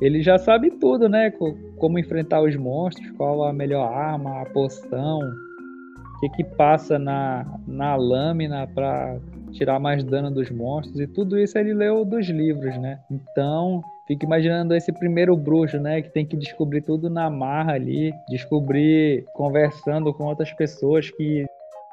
ele 0.00 0.22
já 0.22 0.38
sabe 0.38 0.70
tudo, 0.70 1.08
né? 1.08 1.32
Como 1.78 1.98
enfrentar 1.98 2.42
os 2.42 2.56
monstros, 2.56 3.10
qual 3.12 3.44
a 3.44 3.52
melhor 3.52 3.92
arma, 3.92 4.42
a 4.42 4.46
poção, 4.46 5.20
o 5.20 6.20
que, 6.20 6.28
que 6.30 6.44
passa 6.44 6.98
na, 6.98 7.46
na 7.66 7.94
lâmina 7.94 8.66
para 8.66 9.18
tirar 9.52 9.78
mais 9.78 10.02
dano 10.02 10.30
dos 10.30 10.50
monstros, 10.50 10.98
e 10.98 11.06
tudo 11.06 11.38
isso 11.38 11.58
ele 11.58 11.74
leu 11.74 12.04
dos 12.04 12.28
livros, 12.28 12.76
né? 12.78 13.00
Então, 13.10 13.82
fico 14.06 14.24
imaginando 14.24 14.74
esse 14.74 14.92
primeiro 14.92 15.36
bruxo, 15.36 15.78
né? 15.78 16.00
Que 16.00 16.10
tem 16.10 16.24
que 16.24 16.36
descobrir 16.36 16.80
tudo 16.82 17.10
na 17.10 17.28
marra 17.28 17.74
ali, 17.74 18.12
descobrir 18.28 19.24
conversando 19.34 20.12
com 20.14 20.24
outras 20.24 20.52
pessoas 20.52 21.10
que 21.10 21.46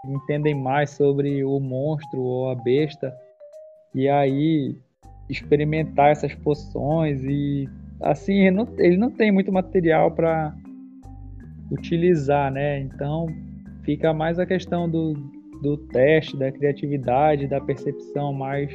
entendem 0.05 0.55
mais 0.55 0.91
sobre 0.91 1.43
o 1.43 1.59
monstro 1.59 2.21
ou 2.21 2.49
a 2.49 2.55
besta 2.55 3.13
e 3.93 4.07
aí 4.07 4.77
experimentar 5.29 6.11
essas 6.11 6.33
poções 6.33 7.21
e 7.23 7.67
assim 8.01 8.47
ele 8.47 8.55
não, 8.55 8.67
ele 8.77 8.97
não 8.97 9.11
tem 9.11 9.31
muito 9.31 9.51
material 9.51 10.11
para 10.11 10.53
utilizar, 11.71 12.51
né? 12.51 12.79
Então 12.79 13.27
fica 13.83 14.13
mais 14.13 14.39
a 14.39 14.45
questão 14.45 14.89
do, 14.89 15.13
do 15.61 15.77
teste, 15.77 16.37
da 16.37 16.51
criatividade, 16.51 17.47
da 17.47 17.59
percepção 17.59 18.33
mais 18.33 18.71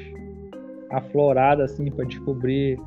aflorada 0.90 1.64
assim 1.64 1.90
para 1.90 2.04
descobrir 2.04 2.78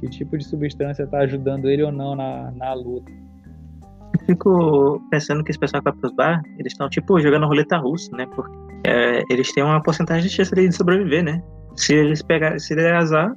que 0.00 0.08
tipo 0.08 0.36
de 0.36 0.44
substância 0.44 1.04
está 1.04 1.18
ajudando 1.18 1.68
ele 1.68 1.82
ou 1.82 1.92
não 1.92 2.14
na, 2.14 2.50
na 2.52 2.72
luta. 2.74 3.10
Fico 4.26 5.02
pensando 5.10 5.42
que 5.42 5.50
esse 5.50 5.58
pessoal 5.58 5.82
que 5.82 5.90
vai 5.90 5.98
pros 5.98 6.12
bar, 6.12 6.42
eles 6.58 6.72
estão 6.72 6.88
tipo 6.88 7.18
jogando 7.20 7.46
roleta 7.46 7.76
russa, 7.78 8.14
né? 8.16 8.26
Porque 8.26 8.52
é, 8.84 9.22
eles 9.30 9.52
têm 9.52 9.64
uma 9.64 9.82
porcentagem 9.82 10.28
de 10.28 10.34
chance 10.34 10.54
de 10.54 10.72
sobreviver, 10.72 11.24
né? 11.24 11.42
Se 11.76 11.94
eles 11.94 12.22
pegarem, 12.22 12.58
se 12.58 12.74
der 12.74 12.94
azar, 12.94 13.34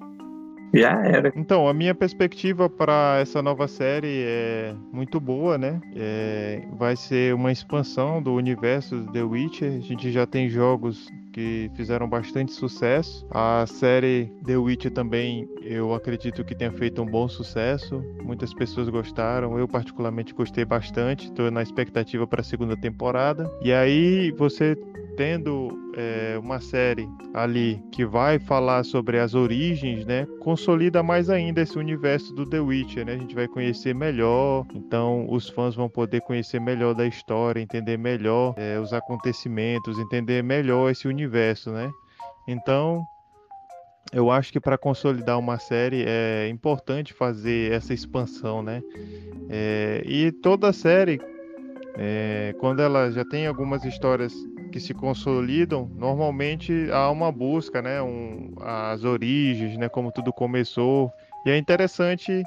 já 0.73 1.05
era. 1.05 1.31
Então, 1.35 1.67
a 1.67 1.73
minha 1.73 1.93
perspectiva 1.93 2.69
para 2.69 3.19
essa 3.21 3.41
nova 3.41 3.67
série 3.67 4.23
é 4.25 4.75
muito 4.91 5.19
boa, 5.19 5.57
né? 5.57 5.79
É, 5.95 6.61
vai 6.77 6.95
ser 6.95 7.33
uma 7.33 7.51
expansão 7.51 8.21
do 8.21 8.33
universo 8.33 9.05
The 9.11 9.23
Witcher. 9.23 9.77
A 9.77 9.79
gente 9.79 10.11
já 10.11 10.25
tem 10.25 10.49
jogos 10.49 11.07
que 11.31 11.71
fizeram 11.75 12.07
bastante 12.07 12.51
sucesso. 12.51 13.25
A 13.31 13.65
série 13.67 14.31
The 14.45 14.57
Witcher 14.57 14.91
também, 14.91 15.47
eu 15.61 15.93
acredito 15.93 16.43
que 16.43 16.55
tenha 16.55 16.71
feito 16.71 17.01
um 17.01 17.05
bom 17.05 17.27
sucesso. 17.27 18.03
Muitas 18.23 18.53
pessoas 18.53 18.89
gostaram. 18.89 19.57
Eu 19.57 19.67
particularmente 19.67 20.33
gostei 20.33 20.65
bastante. 20.65 21.25
Estou 21.25 21.51
na 21.51 21.61
expectativa 21.61 22.25
para 22.25 22.41
a 22.41 22.43
segunda 22.43 22.75
temporada. 22.75 23.49
E 23.61 23.71
aí 23.71 24.31
você 24.31 24.75
tendo 25.15 25.77
é, 25.95 26.37
uma 26.39 26.59
série 26.59 27.07
ali 27.33 27.83
que 27.91 28.05
vai 28.05 28.39
falar 28.39 28.83
sobre 28.83 29.19
as 29.19 29.33
origens, 29.33 30.05
né, 30.05 30.25
consolida 30.39 31.03
mais 31.03 31.29
ainda 31.29 31.61
esse 31.61 31.77
universo 31.77 32.33
do 32.33 32.45
The 32.45 32.59
Witcher, 32.59 33.05
né? 33.05 33.13
A 33.13 33.17
gente 33.17 33.35
vai 33.35 33.47
conhecer 33.47 33.93
melhor, 33.93 34.65
então 34.73 35.27
os 35.29 35.49
fãs 35.49 35.75
vão 35.75 35.89
poder 35.89 36.21
conhecer 36.21 36.59
melhor 36.59 36.93
da 36.95 37.05
história, 37.05 37.59
entender 37.59 37.97
melhor 37.97 38.53
é, 38.57 38.79
os 38.79 38.93
acontecimentos, 38.93 39.99
entender 39.99 40.41
melhor 40.43 40.89
esse 40.89 41.07
universo, 41.07 41.71
né? 41.71 41.91
Então 42.47 43.03
eu 44.11 44.29
acho 44.29 44.51
que 44.51 44.59
para 44.59 44.77
consolidar 44.77 45.39
uma 45.39 45.57
série 45.57 46.03
é 46.05 46.47
importante 46.49 47.13
fazer 47.13 47.71
essa 47.71 47.93
expansão, 47.93 48.61
né? 48.61 48.83
É, 49.49 50.01
e 50.05 50.31
toda 50.31 50.73
série, 50.73 51.19
é, 51.97 52.53
quando 52.59 52.81
ela 52.81 53.11
já 53.11 53.23
tem 53.25 53.47
algumas 53.47 53.83
histórias 53.83 54.33
que 54.71 54.79
se 54.79 54.93
consolidam, 54.93 55.89
normalmente 55.97 56.89
há 56.91 57.09
uma 57.09 57.31
busca, 57.31 57.81
né, 57.81 58.01
um, 58.01 58.53
as 58.61 59.03
origens, 59.03 59.77
né, 59.77 59.89
como 59.89 60.11
tudo 60.11 60.31
começou. 60.31 61.11
E 61.45 61.49
é 61.49 61.57
interessante 61.57 62.43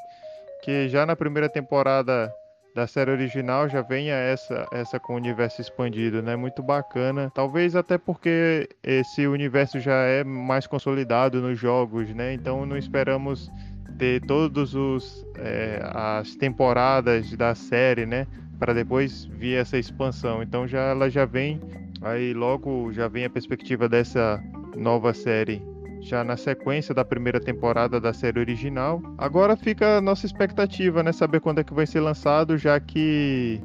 que 0.62 0.88
já 0.88 1.04
na 1.04 1.14
primeira 1.14 1.48
temporada 1.48 2.32
da 2.74 2.86
série 2.86 3.10
original 3.10 3.68
já 3.68 3.82
venha 3.82 4.14
essa 4.14 4.66
essa 4.72 4.98
com 4.98 5.14
o 5.14 5.16
universo 5.16 5.60
expandido, 5.60 6.22
né? 6.22 6.34
Muito 6.36 6.62
bacana. 6.62 7.30
Talvez 7.34 7.76
até 7.76 7.96
porque 7.96 8.68
esse 8.82 9.26
universo 9.26 9.78
já 9.78 9.94
é 9.94 10.24
mais 10.24 10.66
consolidado 10.66 11.40
nos 11.40 11.58
jogos, 11.58 12.12
né? 12.14 12.34
Então 12.34 12.66
não 12.66 12.76
esperamos 12.76 13.50
ter 13.98 14.20
todos 14.26 14.74
os 14.74 15.24
é, 15.38 15.80
as 15.94 16.34
temporadas 16.34 17.30
da 17.36 17.54
série, 17.54 18.06
né? 18.06 18.26
Para 18.58 18.72
depois 18.72 19.24
vir 19.26 19.56
essa 19.56 19.78
expansão. 19.78 20.42
Então 20.42 20.66
já 20.66 20.80
ela 20.80 21.08
já 21.08 21.24
vem 21.24 21.60
Aí 22.04 22.34
logo 22.34 22.92
já 22.92 23.08
vem 23.08 23.24
a 23.24 23.30
perspectiva 23.30 23.88
dessa 23.88 24.38
nova 24.76 25.14
série 25.14 25.62
já 26.04 26.22
na 26.22 26.36
sequência 26.36 26.94
da 26.94 27.04
primeira 27.04 27.40
temporada 27.40 28.00
da 28.00 28.12
série 28.12 28.38
original. 28.38 29.02
Agora 29.16 29.56
fica 29.56 29.96
a 29.96 30.00
nossa 30.00 30.26
expectativa, 30.26 31.02
né? 31.02 31.12
Saber 31.12 31.40
quando 31.40 31.60
é 31.60 31.64
que 31.64 31.72
vai 31.72 31.86
ser 31.86 32.00
lançado, 32.00 32.58
já 32.58 32.78
que 32.78 33.60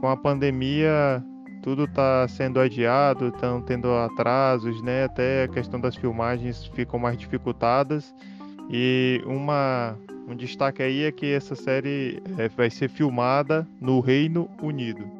com 0.00 0.08
a 0.08 0.16
pandemia 0.16 1.22
tudo 1.62 1.84
está 1.84 2.26
sendo 2.28 2.58
adiado, 2.58 3.28
estão 3.28 3.60
tendo 3.60 3.92
atrasos, 3.92 4.80
né? 4.82 5.04
Até 5.04 5.44
a 5.44 5.48
questão 5.48 5.80
das 5.80 5.96
filmagens 5.96 6.64
ficam 6.74 6.98
mais 6.98 7.18
dificultadas. 7.18 8.14
E 8.70 9.20
uma, 9.26 9.96
um 10.28 10.34
destaque 10.34 10.82
aí 10.82 11.04
é 11.04 11.12
que 11.12 11.26
essa 11.26 11.56
série 11.56 12.22
é, 12.38 12.48
vai 12.48 12.70
ser 12.70 12.88
filmada 12.88 13.66
no 13.80 14.00
Reino 14.00 14.48
Unido. 14.62 15.19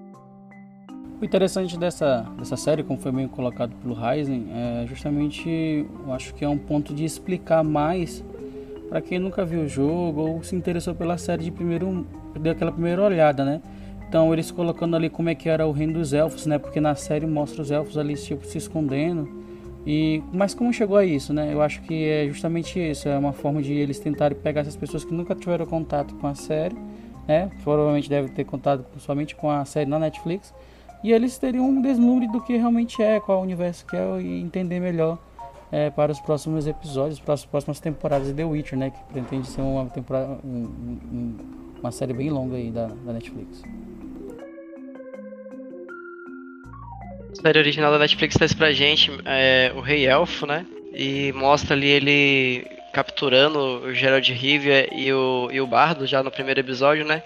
O 1.21 1.25
interessante 1.25 1.79
dessa, 1.79 2.27
dessa 2.39 2.57
série, 2.57 2.83
como 2.83 2.99
foi 2.99 3.13
meio 3.13 3.29
colocado 3.29 3.77
pelo 3.77 3.93
Ryzen, 3.93 4.47
é 4.55 4.87
justamente, 4.87 5.87
eu 6.07 6.13
acho 6.15 6.33
que 6.33 6.43
é 6.43 6.49
um 6.49 6.57
ponto 6.57 6.95
de 6.95 7.05
explicar 7.05 7.63
mais 7.63 8.25
para 8.89 9.03
quem 9.03 9.19
nunca 9.19 9.45
viu 9.45 9.61
o 9.61 9.69
jogo 9.69 10.23
ou 10.23 10.43
se 10.43 10.57
interessou 10.57 10.95
pela 10.95 11.19
série 11.19 11.45
de 11.45 11.51
primeiro, 11.51 12.07
deu 12.41 12.53
aquela 12.53 12.73
primeira 12.73 13.03
olhada, 13.03 13.45
né? 13.45 13.61
Então 14.09 14.33
eles 14.33 14.51
colocando 14.51 14.97
ali 14.97 15.11
como 15.11 15.29
é 15.29 15.35
que 15.35 15.47
era 15.47 15.67
o 15.67 15.73
reino 15.73 15.93
dos 15.93 16.15
elfos, 16.15 16.47
né? 16.47 16.59
Porque 16.59 16.81
na 16.81 16.95
série 16.95 17.27
mostra 17.27 17.61
os 17.61 17.71
elfos 17.71 17.99
ali 17.99 18.15
tipo 18.15 18.47
se 18.47 18.57
escondendo. 18.57 19.29
E 19.87 20.23
mas 20.33 20.55
como 20.55 20.73
chegou 20.73 20.97
a 20.97 21.05
isso, 21.05 21.35
né? 21.35 21.53
Eu 21.53 21.61
acho 21.61 21.83
que 21.83 22.03
é 22.03 22.29
justamente 22.29 22.81
isso, 22.81 23.07
é 23.11 23.19
uma 23.19 23.35
forma 23.35 23.61
de 23.61 23.75
eles 23.75 23.99
tentarem 23.99 24.39
pegar 24.39 24.63
essas 24.63 24.75
pessoas 24.75 25.05
que 25.05 25.13
nunca 25.13 25.35
tiveram 25.35 25.67
contato 25.67 26.15
com 26.15 26.27
a 26.27 26.35
série, 26.35 26.77
né? 27.29 27.51
Provavelmente 27.63 28.09
devem 28.09 28.33
ter 28.33 28.45
contato 28.45 28.87
somente 28.99 29.37
com 29.37 29.51
a 29.51 29.67
série 29.67 29.89
na 29.89 29.99
Netflix 29.99 30.55
e 31.03 31.13
eles 31.13 31.39
teriam 31.39 31.69
um 31.69 31.81
deslumbre 31.81 32.27
do 32.29 32.41
que 32.41 32.57
realmente 32.57 33.03
é, 33.03 33.19
qual 33.21 33.41
o 33.41 33.43
universo 33.43 33.87
que 33.87 33.97
é 33.97 34.21
e 34.21 34.41
entender 34.41 34.81
melhor 34.81 35.19
é, 35.73 35.89
para 35.91 36.13
os 36.13 36.21
próximos 36.21 36.67
episódios, 36.67 37.21
para 37.21 37.35
as 37.35 37.45
próximas 37.45 37.81
temporadas 37.81 38.29
de 38.29 38.35
The 38.35 38.45
Witcher, 38.45 38.79
né? 38.79 38.91
Que 38.91 39.13
pretende 39.13 39.47
ser 39.47 39.61
uma 39.63 39.87
temporada, 39.87 40.39
um, 40.45 41.37
uma 41.81 41.93
série 41.93 42.13
bem 42.13 42.31
longa 42.31 42.57
aí 42.57 42.71
da, 42.71 42.87
da 42.87 43.13
Netflix. 43.13 43.63
A 47.33 47.43
série 47.43 47.59
original 47.59 47.93
da 47.93 47.99
Netflix 47.99 48.35
traz 48.35 48.53
pra 48.53 48.73
gente 48.73 49.11
é, 49.25 49.73
o 49.75 49.81
Rei 49.81 50.07
Elfo, 50.07 50.47
né? 50.47 50.67
E 50.93 51.33
mostra 51.33 51.75
ali 51.75 51.87
ele 51.87 52.67
capturando 52.93 53.59
o 53.59 53.95
Gerald 53.95 54.33
Rivia 54.33 54.93
e 54.93 55.13
o, 55.13 55.49
e 55.53 55.61
o 55.61 55.67
Bardo 55.67 56.07
já 56.07 56.23
no 56.23 56.31
primeiro 56.31 56.59
episódio, 56.59 57.05
né? 57.05 57.23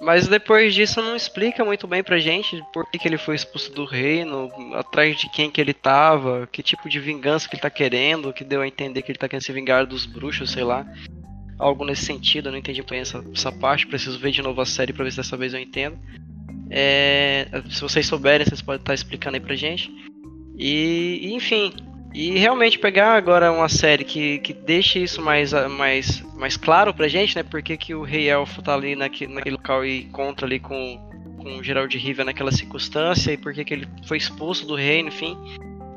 Mas 0.00 0.26
depois 0.26 0.74
disso 0.74 1.02
não 1.02 1.14
explica 1.14 1.62
muito 1.62 1.86
bem 1.86 2.02
pra 2.02 2.18
gente 2.18 2.62
por 2.72 2.90
que, 2.90 2.98
que 2.98 3.06
ele 3.06 3.18
foi 3.18 3.34
expulso 3.34 3.70
do 3.70 3.84
reino, 3.84 4.48
atrás 4.74 5.18
de 5.18 5.30
quem 5.30 5.50
que 5.50 5.60
ele 5.60 5.74
tava, 5.74 6.48
que 6.50 6.62
tipo 6.62 6.88
de 6.88 6.98
vingança 6.98 7.46
que 7.46 7.54
ele 7.54 7.62
tá 7.62 7.68
querendo, 7.68 8.32
que 8.32 8.42
deu 8.42 8.62
a 8.62 8.66
entender 8.66 9.02
que 9.02 9.12
ele 9.12 9.18
tá 9.18 9.28
querendo 9.28 9.44
se 9.44 9.52
vingar 9.52 9.86
dos 9.86 10.06
bruxos, 10.06 10.50
sei 10.52 10.64
lá. 10.64 10.86
Algo 11.58 11.84
nesse 11.84 12.06
sentido, 12.06 12.48
eu 12.48 12.52
não 12.52 12.58
entendi 12.58 12.82
bem 12.82 13.00
essa, 13.00 13.22
essa 13.34 13.52
parte, 13.52 13.86
preciso 13.86 14.18
ver 14.18 14.30
de 14.30 14.40
novo 14.40 14.62
a 14.62 14.66
série 14.66 14.94
pra 14.94 15.04
ver 15.04 15.10
se 15.10 15.18
dessa 15.18 15.36
vez 15.36 15.52
eu 15.52 15.60
entendo. 15.60 15.98
É, 16.70 17.46
se 17.68 17.82
vocês 17.82 18.06
souberem, 18.06 18.46
vocês 18.46 18.62
podem 18.62 18.80
estar 18.80 18.94
explicando 18.94 19.36
aí 19.36 19.40
pra 19.42 19.54
gente. 19.54 19.90
E, 20.56 21.30
enfim, 21.34 21.74
e 22.12 22.38
realmente 22.38 22.78
pegar 22.78 23.14
agora 23.14 23.52
uma 23.52 23.68
série 23.68 24.04
que, 24.04 24.38
que 24.40 24.52
deixa 24.52 24.98
isso 24.98 25.22
mais, 25.22 25.52
mais, 25.52 26.20
mais 26.34 26.56
claro 26.56 26.92
pra 26.92 27.06
gente, 27.06 27.36
né? 27.36 27.42
Porque 27.42 27.76
que 27.76 27.94
o 27.94 28.02
Rei 28.02 28.28
Elfo 28.28 28.60
tá 28.62 28.74
ali 28.74 28.96
naquele, 28.96 29.32
naquele 29.32 29.56
local 29.56 29.84
e 29.84 30.02
encontra 30.02 30.44
ali 30.44 30.58
com, 30.58 30.98
com 31.38 31.58
o 31.58 31.62
Geralt 31.62 31.90
de 31.90 31.98
Rivia 31.98 32.24
naquela 32.24 32.50
circunstância 32.50 33.32
e 33.32 33.36
porque 33.36 33.64
que 33.64 33.74
ele 33.74 33.88
foi 34.06 34.16
expulso 34.16 34.66
do 34.66 34.74
reino, 34.74 35.08
enfim. 35.08 35.38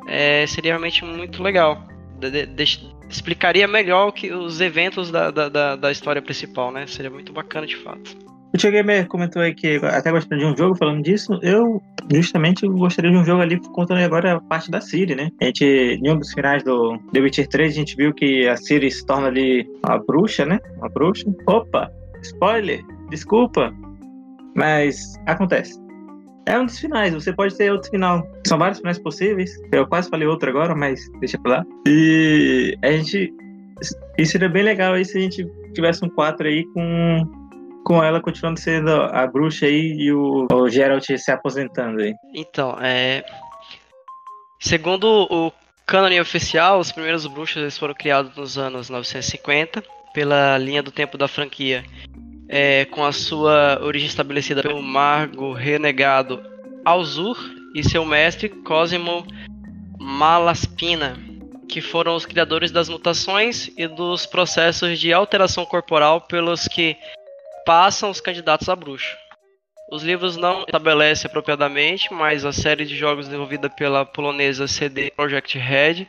É, 0.08 0.46
seria 0.46 0.74
realmente 0.74 1.04
muito 1.04 1.42
legal. 1.42 1.88
De, 2.20 2.46
de, 2.46 2.64
explicaria 3.10 3.68
melhor 3.68 4.12
que 4.12 4.32
os 4.32 4.62
eventos 4.62 5.10
da, 5.10 5.32
da, 5.32 5.76
da 5.76 5.92
história 5.92 6.22
principal, 6.22 6.72
né? 6.72 6.86
Seria 6.86 7.10
muito 7.10 7.34
bacana 7.34 7.66
de 7.66 7.76
fato. 7.76 8.16
O 8.54 8.58
Tio 8.58 8.72
Gamer 8.72 9.08
comentou 9.08 9.42
aí 9.42 9.56
que 9.56 9.78
até 9.78 10.12
gostaria 10.12 10.46
de 10.46 10.54
um 10.54 10.56
jogo 10.56 10.76
falando 10.76 11.02
disso. 11.02 11.40
Eu, 11.42 11.82
justamente, 12.14 12.68
gostaria 12.68 13.10
de 13.10 13.18
um 13.18 13.26
jogo 13.26 13.42
ali 13.42 13.60
contando 13.60 13.98
agora 14.02 14.34
a 14.34 14.40
parte 14.40 14.70
da 14.70 14.80
Siri, 14.80 15.16
né? 15.16 15.32
A 15.42 15.46
gente, 15.46 15.66
em 15.66 16.12
um 16.12 16.20
dos 16.20 16.32
finais 16.34 16.64
do 16.64 17.00
The 17.12 17.20
Witcher 17.20 17.48
3, 17.48 17.74
a 17.74 17.76
gente 17.76 17.96
viu 17.96 18.14
que 18.14 18.48
a 18.48 18.56
Siri 18.56 18.92
se 18.92 19.04
torna 19.08 19.28
ali 19.28 19.68
uma 19.84 19.98
bruxa, 19.98 20.46
né? 20.46 20.60
Uma 20.78 20.88
bruxa. 20.88 21.26
Opa! 21.48 21.90
Spoiler! 22.22 22.84
Desculpa! 23.10 23.74
Mas 24.56 25.16
acontece. 25.26 25.82
É 26.46 26.60
um 26.60 26.66
dos 26.66 26.78
finais, 26.78 27.12
você 27.12 27.34
pode 27.34 27.58
ter 27.58 27.72
outro 27.72 27.90
final. 27.90 28.22
São 28.46 28.60
vários 28.60 28.78
finais 28.78 29.00
possíveis. 29.00 29.52
Eu 29.72 29.88
quase 29.88 30.10
falei 30.12 30.28
outro 30.28 30.50
agora, 30.50 30.76
mas 30.76 31.00
deixa 31.20 31.40
pra 31.40 31.58
lá. 31.58 31.66
E 31.88 32.78
a 32.84 32.92
gente. 32.92 33.34
Isso 34.20 34.32
seria 34.32 34.48
bem 34.48 34.62
legal 34.62 34.94
aí 34.94 35.04
se 35.04 35.18
a 35.18 35.22
gente 35.22 35.44
tivesse 35.74 36.06
um 36.06 36.10
4 36.10 36.48
aí 36.48 36.64
com 36.74 37.43
com 37.84 38.04
ela 38.04 38.22
continuando 38.22 38.60
sendo 38.60 38.92
a 38.92 39.28
bruxa 39.28 39.66
aí 39.66 39.96
e 39.98 40.12
o, 40.12 40.48
o 40.52 40.70
Geralt 40.70 41.06
se 41.18 41.32
aposentando 41.32 42.02
aí. 42.02 42.14
Então, 42.34 42.78
é. 42.82 43.24
Segundo 44.60 45.28
o 45.30 45.52
cânone 45.86 46.20
oficial, 46.20 46.80
os 46.80 46.92
primeiros 46.92 47.28
bruxos 47.28 47.78
foram 47.78 47.94
criados 47.94 48.36
nos 48.36 48.58
anos 48.58 48.90
950 48.90 49.84
pela 50.14 50.58
linha 50.58 50.82
do 50.82 50.92
tempo 50.92 51.18
da 51.18 51.28
franquia, 51.28 51.84
é, 52.48 52.86
com 52.86 53.04
a 53.04 53.12
sua 53.12 53.80
origem 53.82 54.08
estabelecida 54.08 54.62
pelo 54.62 54.82
mago 54.82 55.54
renegado 55.54 56.42
Alzur 56.86 57.38
e 57.74 57.84
seu 57.84 58.06
mestre 58.06 58.50
Cosimo 58.50 59.26
Malaspina, 60.00 61.18
que 61.68 61.82
foram 61.82 62.16
os 62.16 62.26
criadores 62.26 62.72
das 62.72 62.88
mutações 62.88 63.72
e 63.76 63.88
dos 63.88 64.26
processos 64.26 65.00
de 65.00 65.12
alteração 65.12 65.66
corporal 65.66 66.22
pelos 66.22 66.68
que 66.68 66.96
passam 67.66 68.10
os 68.10 68.22
candidatos 68.22 68.70
a 68.70 68.76
bruxo. 68.76 69.16
Os 69.92 70.04
livros 70.04 70.38
não 70.38 70.62
estabelecem 70.62 71.30
apropriadamente, 71.30 72.12
mas 72.14 72.46
a 72.46 72.52
série 72.52 72.86
de 72.86 72.96
jogos 72.96 73.26
desenvolvida 73.26 73.70
pela 73.70 74.06
polonesa 74.06 74.68
CD 74.68 75.12
Projekt 75.12 75.58
Red 75.58 76.08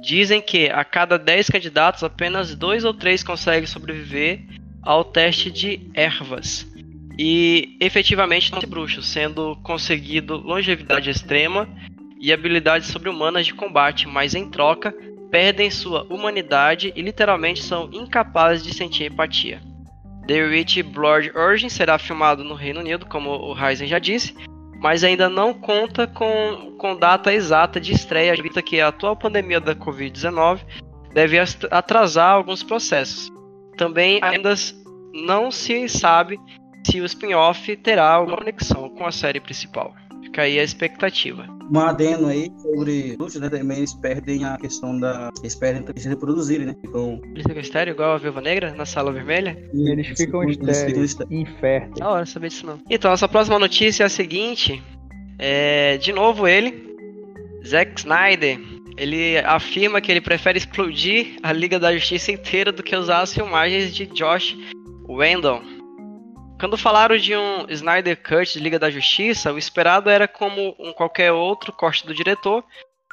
dizem 0.00 0.40
que 0.40 0.70
a 0.70 0.84
cada 0.84 1.18
10 1.18 1.48
candidatos, 1.50 2.02
apenas 2.04 2.54
2 2.54 2.84
ou 2.84 2.94
3 2.94 3.22
conseguem 3.22 3.66
sobreviver 3.66 4.40
ao 4.82 5.04
teste 5.04 5.50
de 5.50 5.90
ervas 5.94 6.66
e 7.18 7.76
efetivamente 7.80 8.52
não 8.52 8.60
se 8.60 8.66
bruxo, 8.66 9.02
sendo 9.02 9.56
conseguido 9.62 10.36
longevidade 10.36 11.10
extrema 11.10 11.68
e 12.20 12.32
habilidades 12.32 12.88
sobre-humanas 12.88 13.46
de 13.46 13.54
combate, 13.54 14.06
mas 14.06 14.34
em 14.34 14.48
troca 14.48 14.94
perdem 15.30 15.70
sua 15.70 16.04
humanidade 16.04 16.92
e 16.94 17.02
literalmente 17.02 17.62
são 17.62 17.90
incapazes 17.92 18.64
de 18.64 18.74
sentir 18.74 19.10
empatia. 19.10 19.60
The 20.26 20.42
Witch 20.44 20.82
Blood 20.82 21.32
Origin 21.36 21.68
será 21.68 21.98
filmado 21.98 22.44
no 22.44 22.54
Reino 22.54 22.80
Unido, 22.80 23.06
como 23.06 23.30
o 23.30 23.52
Ryzen 23.52 23.88
já 23.88 23.98
disse, 23.98 24.34
mas 24.78 25.04
ainda 25.04 25.28
não 25.28 25.54
conta 25.54 26.06
com, 26.06 26.74
com 26.78 26.96
data 26.96 27.32
exata 27.32 27.80
de 27.80 27.92
estreia, 27.92 28.34
evita 28.36 28.62
que 28.62 28.80
a 28.80 28.88
atual 28.88 29.16
pandemia 29.16 29.60
da 29.60 29.74
Covid-19 29.74 30.60
deve 31.12 31.38
atrasar 31.70 32.30
alguns 32.30 32.62
processos. 32.62 33.30
Também 33.76 34.18
ainda 34.22 34.54
não 35.12 35.50
se 35.50 35.88
sabe 35.88 36.38
se 36.84 37.00
o 37.00 37.04
spin-off 37.04 37.76
terá 37.76 38.10
alguma 38.10 38.38
conexão 38.38 38.88
com 38.90 39.06
a 39.06 39.12
série 39.12 39.40
principal. 39.40 39.94
Fica 40.32 40.42
aí 40.42 40.58
a 40.58 40.64
expectativa. 40.64 41.46
Um 41.70 41.78
adendo 41.78 42.26
aí 42.26 42.50
sobre 42.62 43.16
luxo, 43.18 43.38
né? 43.38 43.50
Também 43.50 43.76
eles 43.76 43.92
perdem 43.92 44.46
a 44.46 44.56
questão 44.56 44.98
da. 44.98 45.28
Eles 45.40 45.54
perdem 45.54 45.82
também 45.82 46.02
se 46.02 46.08
reproduzirem, 46.08 46.64
né? 46.64 46.74
Ficam. 46.80 47.20
Eles 47.32 47.42
ficam 47.42 47.60
estéreo 47.60 47.92
igual 47.92 48.12
a 48.12 48.16
Viúva 48.16 48.40
Negra 48.40 48.72
na 48.72 48.86
sala 48.86 49.12
vermelha? 49.12 49.62
E 49.74 49.90
eles 49.90 50.08
ficam 50.16 50.42
estéreis, 50.48 51.18
inférteis. 51.30 51.98
Da 51.98 52.08
hora 52.08 52.24
saber 52.24 52.48
disso 52.48 52.64
não. 52.64 52.78
Então, 52.88 53.10
nossa 53.10 53.28
próxima 53.28 53.58
notícia 53.58 54.04
é 54.04 54.06
a 54.06 54.08
seguinte. 54.08 54.82
É, 55.38 55.98
de 55.98 56.14
novo 56.14 56.48
ele, 56.48 56.82
Zack 57.66 58.00
Snyder, 58.00 58.58
ele 58.96 59.36
afirma 59.40 60.00
que 60.00 60.10
ele 60.10 60.22
prefere 60.22 60.56
explodir 60.56 61.36
a 61.42 61.52
Liga 61.52 61.78
da 61.78 61.92
Justiça 61.92 62.32
inteira 62.32 62.72
do 62.72 62.82
que 62.82 62.96
usar 62.96 63.20
as 63.20 63.34
filmagens 63.34 63.94
de 63.94 64.06
Josh 64.06 64.56
Whedon 65.06 65.71
quando 66.62 66.76
falaram 66.76 67.16
de 67.16 67.34
um 67.34 67.66
Snyder 67.70 68.16
Cut 68.16 68.52
de 68.52 68.60
Liga 68.60 68.78
da 68.78 68.88
Justiça, 68.88 69.52
o 69.52 69.58
esperado 69.58 70.08
era 70.08 70.28
como 70.28 70.76
um 70.78 70.92
qualquer 70.92 71.32
outro 71.32 71.72
corte 71.72 72.06
do 72.06 72.14
diretor, 72.14 72.62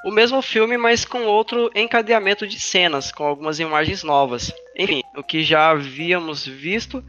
o 0.06 0.12
mesmo 0.12 0.40
filme, 0.40 0.78
mas 0.78 1.04
com 1.04 1.24
outro 1.24 1.72
encadeamento 1.74 2.46
de 2.46 2.60
cenas, 2.60 3.12
com 3.12 3.24
algumas 3.24 3.60
imagens 3.60 4.04
novas. 4.04 4.54
Enfim, 4.78 5.02
o 5.18 5.24
que 5.24 5.42
já 5.42 5.72
havíamos 5.72 6.46
visto, 6.46 7.04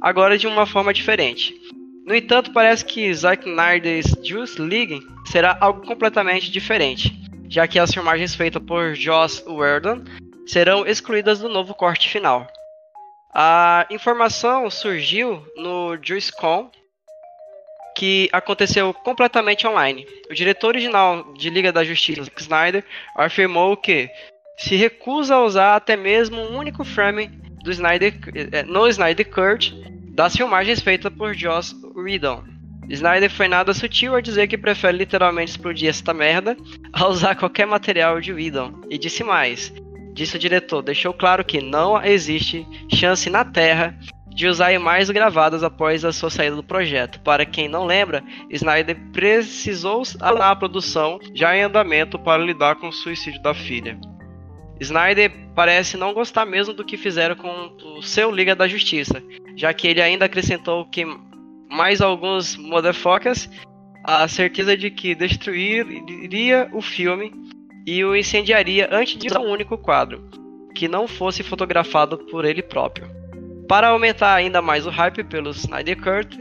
agora 0.00 0.38
de 0.38 0.46
uma 0.46 0.64
forma 0.64 0.94
diferente. 0.94 1.54
No 2.06 2.14
entanto, 2.14 2.50
parece 2.50 2.82
que 2.82 3.12
Zack 3.12 3.46
Snyder's 3.46 4.06
Juice 4.22 4.58
League 4.58 5.06
será 5.26 5.54
algo 5.60 5.86
completamente 5.86 6.50
diferente, 6.50 7.14
já 7.46 7.68
que 7.68 7.78
as 7.78 7.92
filmagens 7.92 8.34
feitas 8.34 8.62
por 8.62 8.94
Joss 8.94 9.44
Whedon 9.46 10.02
serão 10.46 10.86
excluídas 10.86 11.40
do 11.40 11.48
novo 11.50 11.74
corte 11.74 12.08
final. 12.08 12.46
A 13.36 13.84
informação 13.90 14.70
surgiu 14.70 15.44
no 15.56 15.98
JuiceCon, 16.00 16.70
que 17.96 18.28
aconteceu 18.32 18.94
completamente 18.94 19.66
online. 19.66 20.06
O 20.30 20.34
diretor 20.34 20.68
original 20.68 21.32
de 21.34 21.50
Liga 21.50 21.72
da 21.72 21.82
Justiça, 21.82 22.30
Snyder, 22.36 22.84
afirmou 23.16 23.76
que 23.76 24.08
se 24.56 24.76
recusa 24.76 25.34
a 25.34 25.44
usar 25.44 25.74
até 25.74 25.96
mesmo 25.96 26.40
um 26.40 26.56
único 26.56 26.84
frame 26.84 27.26
do 27.64 27.72
Snyder, 27.72 28.14
eh, 28.52 28.62
no 28.62 28.86
Snyder 28.86 29.28
Cut 29.28 29.74
das 30.14 30.36
filmagens 30.36 30.80
feitas 30.80 31.12
por 31.12 31.34
Joss 31.34 31.74
Whedon. 31.96 32.44
Snyder 32.88 33.30
foi 33.30 33.48
nada 33.48 33.74
sutil 33.74 34.14
a 34.14 34.20
dizer 34.20 34.46
que 34.46 34.58
prefere 34.58 34.96
literalmente 34.96 35.52
explodir 35.52 35.88
esta 35.88 36.14
merda 36.14 36.56
a 36.92 37.08
usar 37.08 37.34
qualquer 37.34 37.66
material 37.66 38.20
de 38.20 38.32
Whedon. 38.32 38.82
E 38.90 38.98
disse 38.98 39.24
mais: 39.24 39.72
disse 40.14 40.36
o 40.36 40.38
diretor, 40.38 40.80
deixou 40.80 41.12
claro 41.12 41.44
que 41.44 41.60
não 41.60 42.02
existe 42.02 42.66
chance 42.88 43.28
na 43.28 43.44
Terra 43.44 43.98
de 44.28 44.48
usar 44.48 44.72
imagens 44.72 45.10
gravadas 45.10 45.62
após 45.62 46.04
a 46.04 46.12
sua 46.12 46.30
saída 46.30 46.56
do 46.56 46.62
projeto. 46.62 47.20
Para 47.20 47.44
quem 47.44 47.68
não 47.68 47.84
lembra, 47.84 48.22
Snyder 48.50 48.96
precisou 49.12 50.02
abandonar 50.20 50.52
a 50.52 50.56
produção 50.56 51.20
já 51.34 51.56
em 51.56 51.62
andamento 51.62 52.18
para 52.18 52.42
lidar 52.42 52.76
com 52.76 52.88
o 52.88 52.92
suicídio 52.92 53.40
da 53.42 53.54
filha. 53.54 53.98
Snyder 54.80 55.32
parece 55.54 55.96
não 55.96 56.12
gostar 56.12 56.44
mesmo 56.44 56.74
do 56.74 56.84
que 56.84 56.96
fizeram 56.96 57.36
com 57.36 57.76
o 57.96 58.02
seu 58.02 58.30
Liga 58.30 58.56
da 58.56 58.66
Justiça, 58.66 59.22
já 59.56 59.72
que 59.72 59.86
ele 59.86 60.02
ainda 60.02 60.24
acrescentou 60.24 60.84
que 60.86 61.06
mais 61.70 62.00
alguns 62.00 62.56
motherfuckers 62.56 63.48
a 64.02 64.26
certeza 64.28 64.76
de 64.76 64.90
que 64.90 65.14
destruiria 65.14 66.68
o 66.72 66.82
filme 66.82 67.32
e 67.86 68.04
o 68.04 68.16
incendiaria 68.16 68.88
antes 68.90 69.16
de 69.16 69.36
um 69.36 69.50
único 69.50 69.76
quadro, 69.76 70.28
que 70.74 70.88
não 70.88 71.06
fosse 71.06 71.42
fotografado 71.42 72.18
por 72.18 72.44
ele 72.44 72.62
próprio. 72.62 73.08
Para 73.68 73.88
aumentar 73.88 74.34
ainda 74.34 74.60
mais 74.60 74.86
o 74.86 74.90
hype 74.90 75.24
pelo 75.24 75.50
Snyder 75.50 75.96
Cut, 75.96 76.38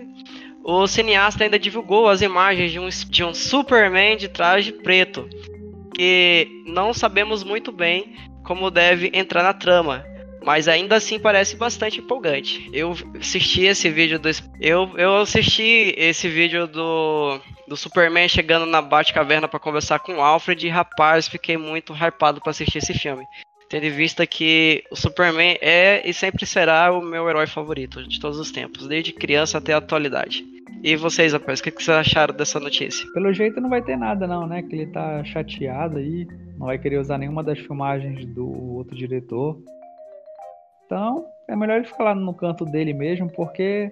o 0.64 0.88
cineasta 0.88 1.44
ainda 1.44 1.60
divulgou 1.60 2.08
as 2.08 2.22
imagens 2.22 2.72
de 2.72 2.80
um, 2.80 2.88
de 2.88 3.24
um 3.24 3.34
Superman 3.34 4.18
de 4.18 4.30
traje 4.30 4.72
preto, 4.72 5.28
que 5.94 6.48
não 6.66 6.94
sabemos 6.94 7.44
muito 7.44 7.72
bem 7.72 8.16
como 8.44 8.72
deve 8.72 9.12
entrar 9.14 9.44
na 9.44 9.54
trama. 9.54 10.06
Mas 10.44 10.68
ainda 10.68 10.96
assim 10.96 11.20
parece 11.20 11.56
bastante 11.56 12.00
empolgante. 12.00 12.70
Eu 12.74 12.94
assisti 13.20 13.64
esse 13.64 13.90
vídeo 13.90 14.20
do. 14.20 14.30
Eu, 14.60 14.92
eu 14.98 15.18
assisti 15.18 15.94
esse 15.98 16.28
vídeo 16.28 16.68
do, 16.68 17.40
do 17.68 17.78
Superman 17.78 18.28
chegando 18.28 18.66
na 18.66 18.82
Batcaverna 18.82 19.48
para 19.48 19.60
conversar 19.60 20.00
com 20.00 20.16
o 20.16 20.22
Alfred 20.22 20.68
e 20.68 20.70
rapaz, 20.70 21.28
fiquei 21.28 21.58
muito 21.58 21.94
hypado 21.94 22.42
para 22.42 22.52
assistir 22.52 22.80
esse 22.80 22.94
filme. 22.94 23.26
Tendo 23.70 23.86
em 23.86 23.92
vista 23.92 24.28
que 24.28 24.84
o 24.92 24.96
Superman 24.96 25.58
é 25.62 26.08
e 26.08 26.14
sempre 26.14 26.46
será 26.46 26.92
o 26.92 27.02
meu 27.02 27.28
herói 27.28 27.48
favorito 27.48 28.08
de 28.08 28.20
todos 28.20 28.38
os 28.38 28.52
tempos, 28.52 28.88
desde 28.88 29.14
criança 29.14 29.58
até 29.58 29.74
a 29.74 29.78
atualidade. 29.78 30.46
E 30.84 30.98
vocês, 30.98 31.32
rapaz, 31.32 31.60
o 31.60 31.64
que, 31.64 31.72
vocês 31.72 31.90
acharam 31.90 32.36
dessa 32.36 32.60
notícia? 32.60 33.10
Pelo 33.14 33.32
jeito 33.32 33.62
não 33.62 33.70
vai 33.70 33.82
ter 33.82 33.98
nada 33.98 34.28
não, 34.28 34.46
né? 34.46 34.62
Que 34.62 34.76
ele 34.76 34.88
tá 34.88 35.24
chateado 35.24 35.98
aí, 35.98 36.28
não 36.58 36.68
vai 36.68 36.78
querer 36.78 37.00
usar 37.00 37.18
nenhuma 37.18 37.42
das 37.42 37.58
filmagens 37.58 38.26
do 38.26 38.76
outro 38.76 38.96
diretor. 38.96 39.58
Então, 40.86 41.26
é 41.48 41.56
melhor 41.56 41.78
ele 41.78 41.88
ficar 41.88 42.04
lá 42.04 42.16
no 42.16 42.34
canto 42.34 42.66
dele 42.66 42.94
mesmo, 42.94 43.30
porque 43.32 43.92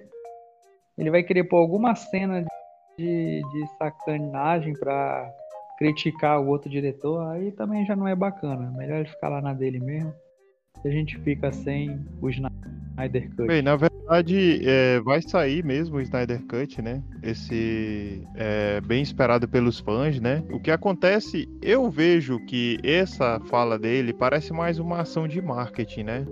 ele 0.97 1.09
vai 1.09 1.23
querer 1.23 1.45
pôr 1.45 1.57
alguma 1.57 1.95
cena 1.95 2.45
de, 2.97 3.41
de 3.41 3.67
sacanagem 3.77 4.73
para 4.73 5.31
criticar 5.77 6.39
o 6.39 6.47
outro 6.47 6.69
diretor, 6.69 7.27
aí 7.31 7.51
também 7.51 7.85
já 7.85 7.95
não 7.95 8.07
é 8.07 8.15
bacana. 8.15 8.71
Melhor 8.77 8.99
ele 8.99 9.09
ficar 9.09 9.29
lá 9.29 9.41
na 9.41 9.53
dele 9.53 9.79
mesmo. 9.79 10.13
E 10.83 10.87
a 10.87 10.91
gente 10.91 11.17
fica 11.19 11.51
sem 11.51 11.99
o 12.21 12.29
Snyder 12.29 13.29
Cut. 13.35 13.47
Bem, 13.47 13.61
na 13.61 13.75
verdade, 13.75 14.61
é, 14.67 14.99
vai 15.01 15.21
sair 15.21 15.63
mesmo 15.63 15.97
o 15.97 16.01
Snyder 16.01 16.41
Cut, 16.47 16.81
né? 16.81 17.03
Esse 17.21 18.27
é 18.35 18.81
bem 18.81 19.01
esperado 19.01 19.47
pelos 19.47 19.79
fãs, 19.79 20.19
né? 20.19 20.43
O 20.51 20.59
que 20.59 20.71
acontece, 20.71 21.47
eu 21.61 21.89
vejo 21.89 22.39
que 22.45 22.77
essa 22.83 23.39
fala 23.41 23.77
dele 23.77 24.11
parece 24.11 24.51
mais 24.51 24.79
uma 24.79 25.01
ação 25.01 25.27
de 25.27 25.41
marketing, 25.41 26.03
né? 26.03 26.25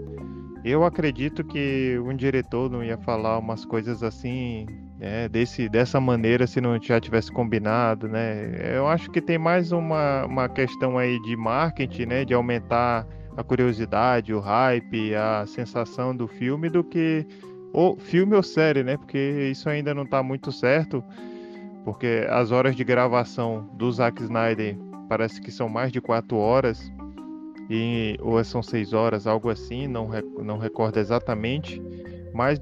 Eu 0.65 0.83
acredito 0.83 1.43
que 1.43 1.97
um 2.03 2.15
diretor 2.15 2.69
não 2.69 2.83
ia 2.83 2.97
falar 2.97 3.37
umas 3.37 3.63
coisas 3.63 4.03
assim, 4.03 4.65
né, 4.99 5.29
desse, 5.29 5.69
dessa 5.69 6.01
maneira 6.01 6.45
se 6.45 6.59
não 6.59 6.77
já 6.81 6.99
tivesse 6.99 7.31
combinado, 7.31 8.07
né? 8.07 8.75
Eu 8.75 8.87
acho 8.87 9.09
que 9.09 9.21
tem 9.21 9.37
mais 9.37 9.71
uma, 9.71 10.25
uma 10.25 10.49
questão 10.49 10.97
aí 10.97 11.19
de 11.21 11.37
marketing, 11.37 12.05
né, 12.05 12.25
de 12.25 12.33
aumentar 12.33 13.07
a 13.39 13.43
curiosidade, 13.43 14.33
o 14.33 14.41
hype, 14.41 15.15
a 15.15 15.45
sensação 15.47 16.13
do 16.13 16.27
filme 16.27 16.69
do 16.69 16.83
que 16.83 17.25
o 17.71 17.95
filme 17.95 18.35
ou 18.35 18.43
série, 18.43 18.83
né? 18.83 18.97
Porque 18.97 19.47
isso 19.49 19.69
ainda 19.69 19.93
não 19.93 20.03
está 20.03 20.21
muito 20.21 20.51
certo, 20.51 21.01
porque 21.85 22.27
as 22.29 22.51
horas 22.51 22.75
de 22.75 22.83
gravação 22.83 23.69
do 23.75 23.89
Zack 23.89 24.21
Snyder 24.21 24.75
parece 25.07 25.39
que 25.39 25.51
são 25.51 25.69
mais 25.69 25.89
de 25.89 26.01
quatro 26.01 26.35
horas 26.35 26.91
e, 27.69 28.17
ou 28.19 28.43
são 28.43 28.61
seis 28.61 28.91
horas, 28.91 29.25
algo 29.25 29.49
assim, 29.49 29.87
não, 29.87 30.09
não 30.43 30.57
recordo 30.57 30.97
exatamente, 30.97 31.81
mas 32.33 32.61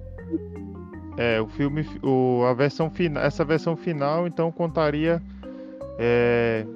é, 1.17 1.41
o 1.41 1.47
filme, 1.47 1.87
o, 2.03 2.43
a 2.45 2.53
versão 2.53 2.91
final, 2.91 3.23
essa 3.23 3.43
versão 3.43 3.75
final, 3.75 4.27
então 4.27 4.51
contaria 4.51 5.23
é, 5.97 6.67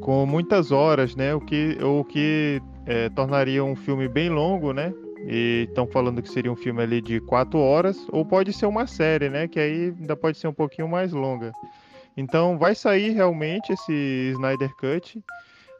com 0.00 0.26
muitas 0.26 0.70
horas, 0.70 1.16
né? 1.16 1.34
O 1.34 1.40
que, 1.40 1.78
o 1.82 2.04
que 2.04 2.60
é, 2.90 3.08
tornaria 3.08 3.62
um 3.64 3.76
filme 3.76 4.08
bem 4.08 4.28
longo, 4.28 4.72
né? 4.72 4.92
E 5.28 5.66
estão 5.68 5.86
falando 5.86 6.20
que 6.20 6.28
seria 6.28 6.50
um 6.50 6.56
filme 6.56 6.82
ali 6.82 7.00
de 7.00 7.20
quatro 7.20 7.60
horas, 7.60 7.96
ou 8.10 8.24
pode 8.24 8.52
ser 8.52 8.66
uma 8.66 8.84
série, 8.84 9.28
né? 9.28 9.46
Que 9.46 9.60
aí 9.60 9.94
ainda 9.96 10.16
pode 10.16 10.38
ser 10.38 10.48
um 10.48 10.52
pouquinho 10.52 10.88
mais 10.88 11.12
longa. 11.12 11.52
Então 12.16 12.58
vai 12.58 12.74
sair 12.74 13.10
realmente 13.10 13.72
esse 13.72 14.32
Snyder 14.32 14.74
Cut. 14.74 15.22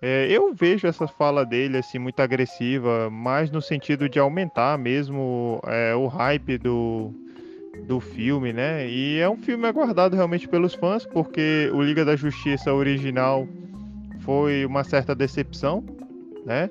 É, 0.01 0.29
eu 0.31 0.55
vejo 0.55 0.87
essa 0.87 1.09
fala 1.09 1.45
dele 1.45 1.79
assim 1.79 1.99
muito 1.99 2.21
agressiva, 2.21 3.11
mais 3.11 3.51
no 3.51 3.61
sentido 3.61 4.09
de 4.09 4.21
aumentar 4.21 4.79
mesmo 4.79 5.61
é, 5.67 5.93
o 5.97 6.07
hype 6.07 6.59
do, 6.59 7.13
do 7.89 7.99
filme, 7.99 8.53
né? 8.53 8.89
E 8.89 9.19
é 9.19 9.29
um 9.29 9.37
filme 9.37 9.67
aguardado 9.67 10.15
realmente 10.15 10.47
pelos 10.47 10.75
fãs, 10.75 11.05
porque 11.07 11.69
o 11.75 11.83
Liga 11.83 12.05
da 12.05 12.15
Justiça 12.15 12.73
original 12.73 13.49
foi 14.21 14.65
uma 14.65 14.85
certa 14.85 15.13
decepção, 15.13 15.85
né? 16.47 16.71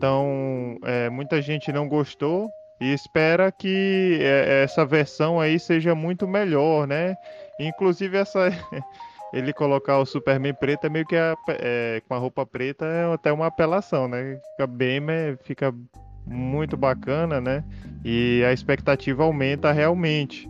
Então 0.00 0.78
é, 0.82 1.10
muita 1.10 1.42
gente 1.42 1.70
não 1.70 1.86
gostou 1.86 2.50
e 2.80 2.90
espera 2.90 3.52
que 3.52 4.18
é, 4.22 4.62
essa 4.64 4.82
versão 4.82 5.38
aí 5.38 5.60
seja 5.60 5.94
muito 5.94 6.26
melhor, 6.26 6.86
né? 6.86 7.14
Inclusive 7.60 8.16
essa 8.16 8.48
ele 9.30 9.52
colocar 9.52 9.98
o 9.98 10.06
Superman 10.06 10.54
preto 10.54 10.86
é 10.86 10.88
meio 10.88 11.04
que 11.04 11.16
a, 11.16 11.36
é, 11.50 12.00
com 12.08 12.14
a 12.14 12.18
roupa 12.18 12.46
preta 12.46 12.86
é 12.86 13.12
até 13.12 13.30
uma 13.30 13.48
apelação, 13.48 14.08
né? 14.08 14.40
Fica 14.52 14.66
bem, 14.66 15.02
fica 15.42 15.70
muito 16.26 16.74
bacana, 16.74 17.38
né? 17.38 17.62
E 18.02 18.42
a 18.48 18.54
expectativa 18.54 19.22
aumenta 19.22 19.70
realmente. 19.70 20.48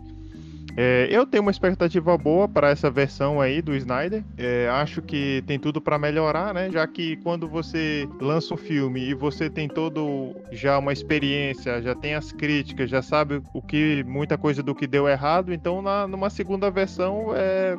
É, 0.77 1.07
eu 1.11 1.25
tenho 1.25 1.43
uma 1.43 1.51
expectativa 1.51 2.17
boa 2.17 2.47
para 2.47 2.69
essa 2.69 2.89
versão 2.89 3.41
aí 3.41 3.61
do 3.61 3.75
Snyder. 3.75 4.23
É, 4.37 4.69
acho 4.69 5.01
que 5.01 5.43
tem 5.45 5.59
tudo 5.59 5.81
para 5.81 5.99
melhorar, 5.99 6.53
né? 6.53 6.69
Já 6.71 6.87
que 6.87 7.17
quando 7.17 7.47
você 7.47 8.07
lança 8.19 8.53
um 8.53 8.57
filme 8.57 9.09
e 9.09 9.13
você 9.13 9.49
tem 9.49 9.67
todo 9.67 10.35
já 10.51 10.77
uma 10.77 10.93
experiência, 10.93 11.81
já 11.81 11.93
tem 11.93 12.15
as 12.15 12.31
críticas, 12.31 12.89
já 12.89 13.01
sabe 13.01 13.41
o 13.53 13.61
que 13.61 14.03
muita 14.07 14.37
coisa 14.37 14.63
do 14.63 14.73
que 14.73 14.87
deu 14.87 15.07
errado, 15.07 15.53
então 15.53 15.81
na, 15.81 16.07
numa 16.07 16.29
segunda 16.29 16.71
versão 16.71 17.33
é 17.35 17.77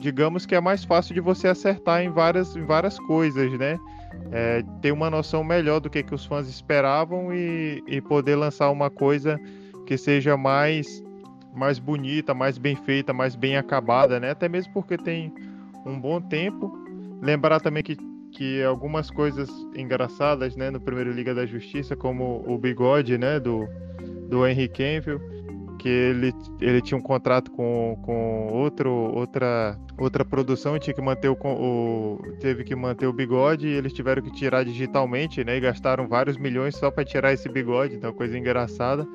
digamos 0.00 0.46
que 0.46 0.54
é 0.54 0.60
mais 0.60 0.82
fácil 0.82 1.14
de 1.14 1.20
você 1.20 1.46
acertar 1.46 2.02
em 2.02 2.10
várias, 2.10 2.56
em 2.56 2.64
várias 2.64 2.98
coisas, 2.98 3.52
né? 3.58 3.78
É, 4.32 4.62
ter 4.80 4.92
uma 4.92 5.10
noção 5.10 5.44
melhor 5.44 5.78
do 5.78 5.90
que, 5.90 6.02
que 6.02 6.14
os 6.14 6.24
fãs 6.24 6.48
esperavam 6.48 7.32
e, 7.34 7.82
e 7.86 8.00
poder 8.00 8.34
lançar 8.36 8.70
uma 8.70 8.90
coisa 8.90 9.38
que 9.86 9.96
seja 9.98 10.36
mais, 10.36 11.02
mais 11.54 11.78
bonita, 11.78 12.34
mais 12.34 12.58
bem 12.58 12.76
feita, 12.76 13.12
mais 13.12 13.34
bem 13.34 13.56
acabada, 13.56 14.20
né? 14.20 14.30
Até 14.30 14.48
mesmo 14.48 14.72
porque 14.72 14.96
tem 14.96 15.32
um 15.84 15.98
bom 15.98 16.20
tempo. 16.20 16.72
Lembrar 17.20 17.60
também 17.60 17.82
que, 17.82 17.96
que 18.32 18.62
algumas 18.62 19.10
coisas 19.10 19.48
engraçadas, 19.74 20.56
né, 20.56 20.70
no 20.70 20.80
primeiro 20.80 21.12
Liga 21.12 21.34
da 21.34 21.44
Justiça, 21.44 21.94
como 21.94 22.44
o 22.46 22.56
bigode, 22.56 23.18
né, 23.18 23.38
do, 23.38 23.68
do 24.28 24.46
Henry 24.46 24.68
Cavill, 24.68 25.20
que 25.78 25.88
ele, 25.88 26.32
ele 26.60 26.80
tinha 26.82 26.96
um 26.96 27.02
contrato 27.02 27.50
com, 27.50 27.98
com 28.02 28.48
outro, 28.52 28.90
outra, 28.90 29.78
outra 29.98 30.24
produção 30.24 30.76
e 30.76 30.80
tinha 30.80 30.94
que 30.94 31.00
manter 31.00 31.28
o, 31.28 31.36
o, 31.42 32.18
teve 32.38 32.64
que 32.64 32.76
manter 32.76 33.06
o 33.06 33.12
bigode 33.12 33.66
e 33.66 33.72
eles 33.72 33.92
tiveram 33.92 34.22
que 34.22 34.30
tirar 34.30 34.62
digitalmente, 34.62 35.42
né? 35.42 35.56
E 35.56 35.60
gastaram 35.60 36.06
vários 36.06 36.36
milhões 36.36 36.76
só 36.76 36.90
para 36.90 37.04
tirar 37.04 37.32
esse 37.32 37.48
bigode, 37.48 37.96
então 37.96 38.12
coisa 38.12 38.38
engraçada. 38.38 39.06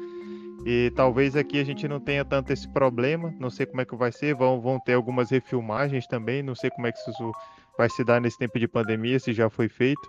E 0.65 0.91
talvez 0.95 1.35
aqui 1.35 1.59
a 1.59 1.63
gente 1.63 1.87
não 1.87 1.99
tenha 1.99 2.25
tanto 2.25 2.51
esse 2.51 2.67
problema, 2.67 3.31
não 3.39 3.51
sei 3.51 3.67
como 3.67 3.81
é 3.81 3.85
que 3.85 3.95
vai 3.95 4.11
ser, 4.11 4.33
vão, 4.33 4.59
vão 4.59 4.79
ter 4.79 4.93
algumas 4.93 5.29
refilmagens 5.29 6.07
também, 6.07 6.41
não 6.41 6.55
sei 6.55 6.71
como 6.71 6.87
é 6.87 6.91
que 6.91 6.97
isso 6.97 7.31
vai 7.77 7.87
se 7.87 8.03
dar 8.03 8.19
nesse 8.19 8.39
tempo 8.39 8.57
de 8.57 8.67
pandemia, 8.67 9.19
se 9.19 9.31
já 9.31 9.47
foi 9.47 9.69
feito. 9.69 10.01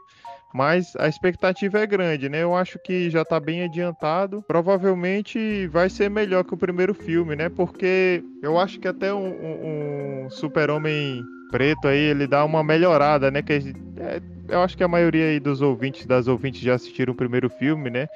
Mas 0.54 0.96
a 0.96 1.08
expectativa 1.08 1.80
é 1.80 1.86
grande, 1.86 2.28
né? 2.30 2.42
Eu 2.42 2.54
acho 2.54 2.78
que 2.78 3.10
já 3.10 3.24
tá 3.24 3.38
bem 3.38 3.64
adiantado. 3.64 4.42
Provavelmente 4.48 5.66
vai 5.66 5.90
ser 5.90 6.08
melhor 6.08 6.44
que 6.44 6.54
o 6.54 6.56
primeiro 6.56 6.94
filme, 6.94 7.36
né? 7.36 7.50
Porque 7.50 8.24
eu 8.42 8.58
acho 8.58 8.80
que 8.80 8.88
até 8.88 9.12
um, 9.12 9.26
um, 9.26 10.24
um 10.24 10.30
super-homem 10.30 11.22
preto 11.50 11.88
aí, 11.88 11.98
ele 11.98 12.26
dá 12.26 12.44
uma 12.44 12.64
melhorada, 12.64 13.30
né? 13.30 13.42
Que 13.42 13.74
é, 13.98 14.20
eu 14.48 14.62
acho 14.62 14.76
que 14.76 14.84
a 14.84 14.88
maioria 14.88 15.26
aí 15.26 15.40
dos 15.40 15.60
ouvintes, 15.60 16.06
das 16.06 16.28
ouvintes 16.28 16.60
já 16.60 16.74
assistiram 16.74 17.12
o 17.12 17.16
primeiro 17.16 17.50
filme, 17.50 17.90
né? 17.90 18.06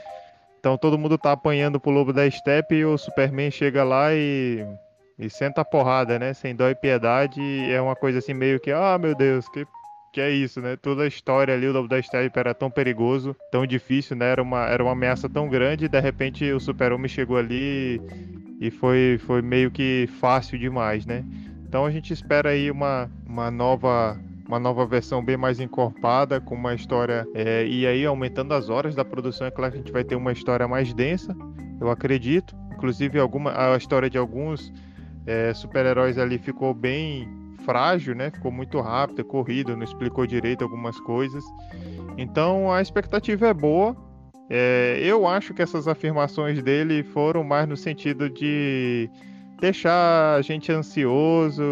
Então 0.61 0.77
todo 0.77 0.99
mundo 0.99 1.17
tá 1.17 1.33
apanhando 1.33 1.81
pro 1.81 1.91
Lobo 1.91 2.13
da 2.13 2.31
Steppe 2.31 2.75
e 2.77 2.85
o 2.85 2.99
Superman 2.99 3.51
chega 3.51 3.83
lá 3.83 4.13
e, 4.13 4.63
e 5.19 5.31
senta 5.31 5.63
a 5.63 5.65
porrada, 5.65 6.19
né? 6.19 6.35
Sem 6.35 6.55
dó 6.55 6.69
e 6.69 6.75
piedade. 6.75 7.41
É 7.73 7.81
uma 7.81 7.97
coisa 7.97 8.19
assim 8.19 8.35
meio 8.35 8.61
que, 8.61 8.71
ah, 8.71 8.99
meu 8.99 9.15
Deus, 9.15 9.49
que 9.49 9.67
que 10.13 10.21
é 10.21 10.29
isso, 10.29 10.61
né? 10.61 10.77
Toda 10.77 11.05
a 11.05 11.07
história 11.07 11.55
ali, 11.55 11.69
o 11.69 11.73
Lobo 11.73 11.87
da 11.87 12.03
Steppe 12.03 12.39
era 12.39 12.53
tão 12.53 12.69
perigoso, 12.69 13.35
tão 13.51 13.65
difícil, 13.65 14.17
né? 14.17 14.33
Era 14.33 14.43
uma, 14.43 14.67
era 14.67 14.83
uma 14.83 14.93
ameaça 14.93 15.29
tão 15.29 15.49
grande, 15.49 15.85
e 15.85 15.89
de 15.89 16.01
repente 16.01 16.51
o 16.53 16.59
Super-Homem 16.59 17.09
chegou 17.09 17.37
ali 17.37 18.01
e 18.61 18.71
foi, 18.71 19.21
foi 19.25 19.41
meio 19.41 19.71
que 19.71 20.09
fácil 20.19 20.59
demais, 20.59 21.07
né? 21.07 21.25
Então 21.67 21.87
a 21.87 21.91
gente 21.93 22.13
espera 22.13 22.51
aí 22.51 22.71
uma, 22.71 23.09
uma 23.25 23.51
nova 23.53 24.21
uma 24.51 24.59
nova 24.59 24.85
versão 24.85 25.25
bem 25.25 25.37
mais 25.37 25.61
encorpada, 25.61 26.41
com 26.41 26.57
uma 26.57 26.75
história. 26.75 27.25
É, 27.35 27.65
e 27.65 27.87
aí, 27.87 28.05
aumentando 28.05 28.53
as 28.53 28.69
horas 28.69 28.97
da 28.97 29.05
produção, 29.05 29.47
é 29.47 29.51
claro 29.51 29.71
que 29.71 29.79
a 29.79 29.81
gente 29.81 29.93
vai 29.93 30.03
ter 30.03 30.17
uma 30.17 30.33
história 30.33 30.67
mais 30.67 30.93
densa, 30.93 31.37
eu 31.81 31.89
acredito. 31.89 32.57
Inclusive, 32.73 33.21
alguma, 33.21 33.53
a 33.73 33.77
história 33.77 34.11
de 34.11 34.19
alguns 34.19 34.73
é, 35.25 35.55
super-heróis 35.55 36.19
ali 36.19 36.37
ficou 36.37 36.75
bem 36.75 37.29
frágil, 37.65 38.13
né? 38.17 38.29
Ficou 38.31 38.51
muito 38.51 38.81
rápido, 38.81 39.25
corrido, 39.25 39.77
não 39.77 39.85
explicou 39.85 40.27
direito 40.27 40.65
algumas 40.65 40.99
coisas. 40.99 41.45
Então 42.19 42.73
a 42.73 42.83
expectativa 42.83 43.47
é 43.47 43.55
boa. 43.55 43.97
É, 44.49 44.99
eu 45.01 45.29
acho 45.29 45.55
que 45.55 45.63
essas 45.63 45.87
afirmações 45.87 46.61
dele 46.61 47.05
foram 47.05 47.45
mais 47.45 47.69
no 47.69 47.77
sentido 47.77 48.29
de 48.29 49.09
deixar 49.61 50.37
a 50.37 50.43
gente 50.43 50.73
ansioso 50.73 51.63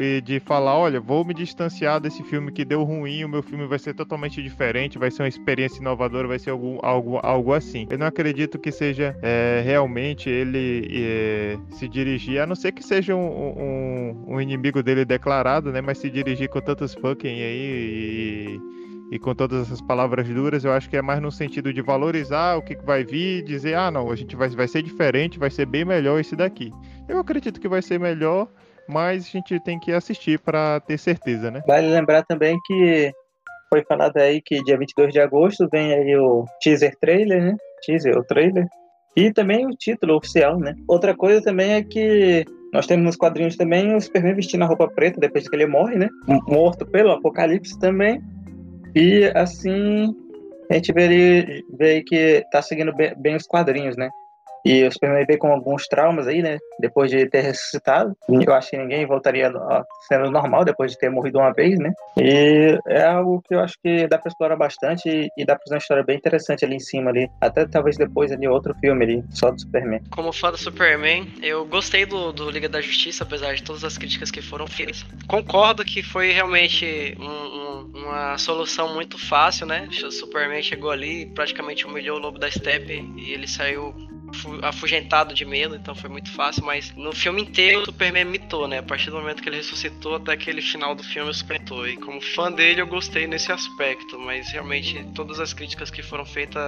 e 0.00 0.20
de 0.20 0.38
falar, 0.38 0.76
olha, 0.76 1.00
vou 1.00 1.24
me 1.24 1.32
distanciar 1.32 1.98
desse 2.00 2.22
filme 2.22 2.52
que 2.52 2.64
deu 2.64 2.84
ruim, 2.84 3.24
o 3.24 3.28
meu 3.28 3.42
filme 3.42 3.66
vai 3.66 3.78
ser 3.78 3.94
totalmente 3.94 4.42
diferente, 4.42 4.98
vai 4.98 5.10
ser 5.10 5.22
uma 5.22 5.28
experiência 5.28 5.80
inovadora, 5.80 6.28
vai 6.28 6.38
ser 6.38 6.50
algo, 6.50 6.78
algo, 6.82 7.18
algo 7.22 7.52
assim. 7.54 7.86
Eu 7.90 7.98
não 7.98 8.06
acredito 8.06 8.58
que 8.58 8.70
seja 8.70 9.16
é, 9.22 9.62
realmente 9.64 10.28
ele 10.28 10.86
é, 10.92 11.58
se 11.70 11.88
dirigir, 11.88 12.40
a 12.40 12.46
não 12.46 12.54
ser 12.54 12.72
que 12.72 12.82
seja 12.82 13.14
um, 13.16 13.26
um, 13.26 14.34
um, 14.34 14.40
inimigo 14.40 14.82
dele 14.82 15.04
declarado, 15.04 15.72
né? 15.72 15.80
Mas 15.80 15.98
se 15.98 16.10
dirigir 16.10 16.48
com 16.48 16.60
tantos 16.60 16.94
fucking 16.94 17.28
aí 17.28 18.58
e 18.58 18.77
e 19.10 19.18
com 19.18 19.34
todas 19.34 19.62
essas 19.62 19.80
palavras 19.80 20.28
duras, 20.28 20.64
eu 20.64 20.72
acho 20.72 20.88
que 20.88 20.96
é 20.96 21.02
mais 21.02 21.20
no 21.20 21.30
sentido 21.30 21.72
de 21.72 21.80
valorizar 21.80 22.56
o 22.56 22.62
que 22.62 22.76
vai 22.76 23.04
vir, 23.04 23.42
dizer, 23.42 23.74
ah, 23.74 23.90
não, 23.90 24.10
a 24.10 24.16
gente 24.16 24.36
vai, 24.36 24.48
vai 24.50 24.68
ser 24.68 24.82
diferente, 24.82 25.38
vai 25.38 25.50
ser 25.50 25.66
bem 25.66 25.84
melhor 25.84 26.20
esse 26.20 26.36
daqui. 26.36 26.72
Eu 27.08 27.18
acredito 27.18 27.60
que 27.60 27.68
vai 27.68 27.80
ser 27.80 27.98
melhor, 27.98 28.48
mas 28.86 29.26
a 29.26 29.28
gente 29.30 29.58
tem 29.60 29.78
que 29.78 29.92
assistir 29.92 30.38
para 30.38 30.80
ter 30.80 30.98
certeza, 30.98 31.50
né? 31.50 31.62
Vale 31.66 31.88
lembrar 31.88 32.22
também 32.24 32.58
que 32.66 33.12
foi 33.70 33.82
falado 33.84 34.16
aí 34.18 34.40
que 34.42 34.62
dia 34.62 34.78
22 34.78 35.12
de 35.12 35.20
agosto 35.20 35.68
vem 35.70 35.92
aí 35.92 36.16
o 36.16 36.44
teaser 36.60 36.94
trailer, 37.00 37.42
né? 37.42 37.56
Teaser, 37.84 38.16
o 38.16 38.24
trailer. 38.24 38.66
E 39.16 39.32
também 39.32 39.66
o 39.66 39.70
título 39.70 40.16
oficial, 40.16 40.58
né? 40.58 40.74
Outra 40.86 41.16
coisa 41.16 41.42
também 41.42 41.72
é 41.72 41.82
que 41.82 42.44
nós 42.72 42.86
temos 42.86 43.04
nos 43.04 43.16
quadrinhos 43.16 43.56
também 43.56 43.94
o 43.94 44.00
Superman 44.00 44.34
vestindo 44.34 44.62
a 44.62 44.66
roupa 44.66 44.88
preta 44.88 45.18
depois 45.18 45.48
que 45.48 45.56
ele 45.56 45.66
morre, 45.66 45.96
né? 45.96 46.08
Morto 46.46 46.86
pelo 46.86 47.10
Apocalipse 47.10 47.78
também. 47.78 48.20
E 48.94 49.30
assim 49.34 50.14
a 50.70 50.74
gente 50.74 50.92
vê, 50.92 51.64
vê 51.78 52.02
que 52.02 52.44
tá 52.50 52.60
seguindo 52.60 52.94
bem, 52.94 53.14
bem 53.16 53.36
os 53.36 53.46
quadrinhos, 53.46 53.96
né? 53.96 54.10
E 54.64 54.84
o 54.84 54.92
Superman 54.92 55.24
veio 55.26 55.38
com 55.38 55.52
alguns 55.52 55.86
traumas 55.86 56.26
aí, 56.26 56.42
né? 56.42 56.58
Depois 56.80 57.10
de 57.10 57.26
ter 57.28 57.40
ressuscitado. 57.40 58.16
Eu 58.28 58.52
acho 58.54 58.70
que 58.70 58.76
ninguém 58.76 59.06
voltaria 59.06 59.52
sendo 60.08 60.30
normal 60.30 60.64
depois 60.64 60.92
de 60.92 60.98
ter 60.98 61.10
morrido 61.10 61.38
uma 61.38 61.52
vez, 61.52 61.78
né? 61.78 61.92
E 62.18 62.78
é 62.86 63.04
algo 63.04 63.42
que 63.46 63.54
eu 63.54 63.60
acho 63.60 63.74
que 63.82 64.06
dá 64.06 64.18
pra 64.18 64.28
explorar 64.28 64.56
bastante 64.56 65.08
e 65.36 65.44
dá 65.44 65.54
pra 65.54 65.64
fazer 65.64 65.74
uma 65.74 65.78
história 65.78 66.04
bem 66.04 66.16
interessante 66.16 66.64
ali 66.64 66.76
em 66.76 66.80
cima 66.80 67.10
ali. 67.10 67.30
Até 67.40 67.66
talvez 67.66 67.96
depois 67.96 68.32
ali 68.32 68.46
outro 68.48 68.74
filme 68.80 69.04
ali, 69.04 69.24
só 69.30 69.50
do 69.50 69.60
Superman. 69.60 70.00
Como 70.10 70.32
fã 70.32 70.50
do 70.50 70.56
Superman, 70.56 71.28
eu 71.42 71.64
gostei 71.66 72.04
do, 72.04 72.32
do 72.32 72.50
Liga 72.50 72.68
da 72.68 72.80
Justiça, 72.80 73.24
apesar 73.24 73.54
de 73.54 73.62
todas 73.62 73.84
as 73.84 73.96
críticas 73.96 74.30
que 74.30 74.42
foram 74.42 74.66
feitas. 74.66 75.04
Concordo 75.26 75.84
que 75.84 76.02
foi 76.02 76.32
realmente 76.32 77.16
um, 77.18 77.24
um, 77.24 77.90
uma 77.94 78.38
solução 78.38 78.94
muito 78.94 79.18
fácil, 79.18 79.66
né? 79.66 79.88
O 80.04 80.10
Superman 80.10 80.62
chegou 80.62 80.90
ali, 80.90 81.26
praticamente 81.26 81.86
humilhou 81.86 82.18
o 82.18 82.20
Lobo 82.20 82.38
da 82.38 82.50
Steppe 82.50 83.04
e 83.16 83.32
ele 83.32 83.46
saiu 83.46 83.94
afugentado 84.62 85.34
de 85.34 85.44
medo, 85.44 85.74
então 85.74 85.94
foi 85.94 86.10
muito 86.10 86.30
fácil, 86.30 86.64
mas 86.64 86.94
no 86.94 87.12
filme 87.12 87.42
inteiro 87.42 87.82
o 87.82 87.84
Superman 87.86 88.24
mitou, 88.24 88.68
né? 88.68 88.78
A 88.78 88.82
partir 88.82 89.10
do 89.10 89.16
momento 89.16 89.42
que 89.42 89.48
ele 89.48 89.56
ressuscitou 89.56 90.16
até 90.16 90.32
aquele 90.32 90.60
final 90.60 90.94
do 90.94 91.02
filme, 91.02 91.32
supertou. 91.32 91.86
E 91.86 91.96
como 91.96 92.20
fã 92.20 92.50
dele, 92.50 92.80
eu 92.80 92.86
gostei 92.86 93.26
nesse 93.26 93.50
aspecto, 93.52 94.18
mas 94.18 94.50
realmente 94.50 95.04
todas 95.14 95.40
as 95.40 95.52
críticas 95.52 95.90
que 95.90 96.02
foram 96.02 96.24
feitas 96.24 96.62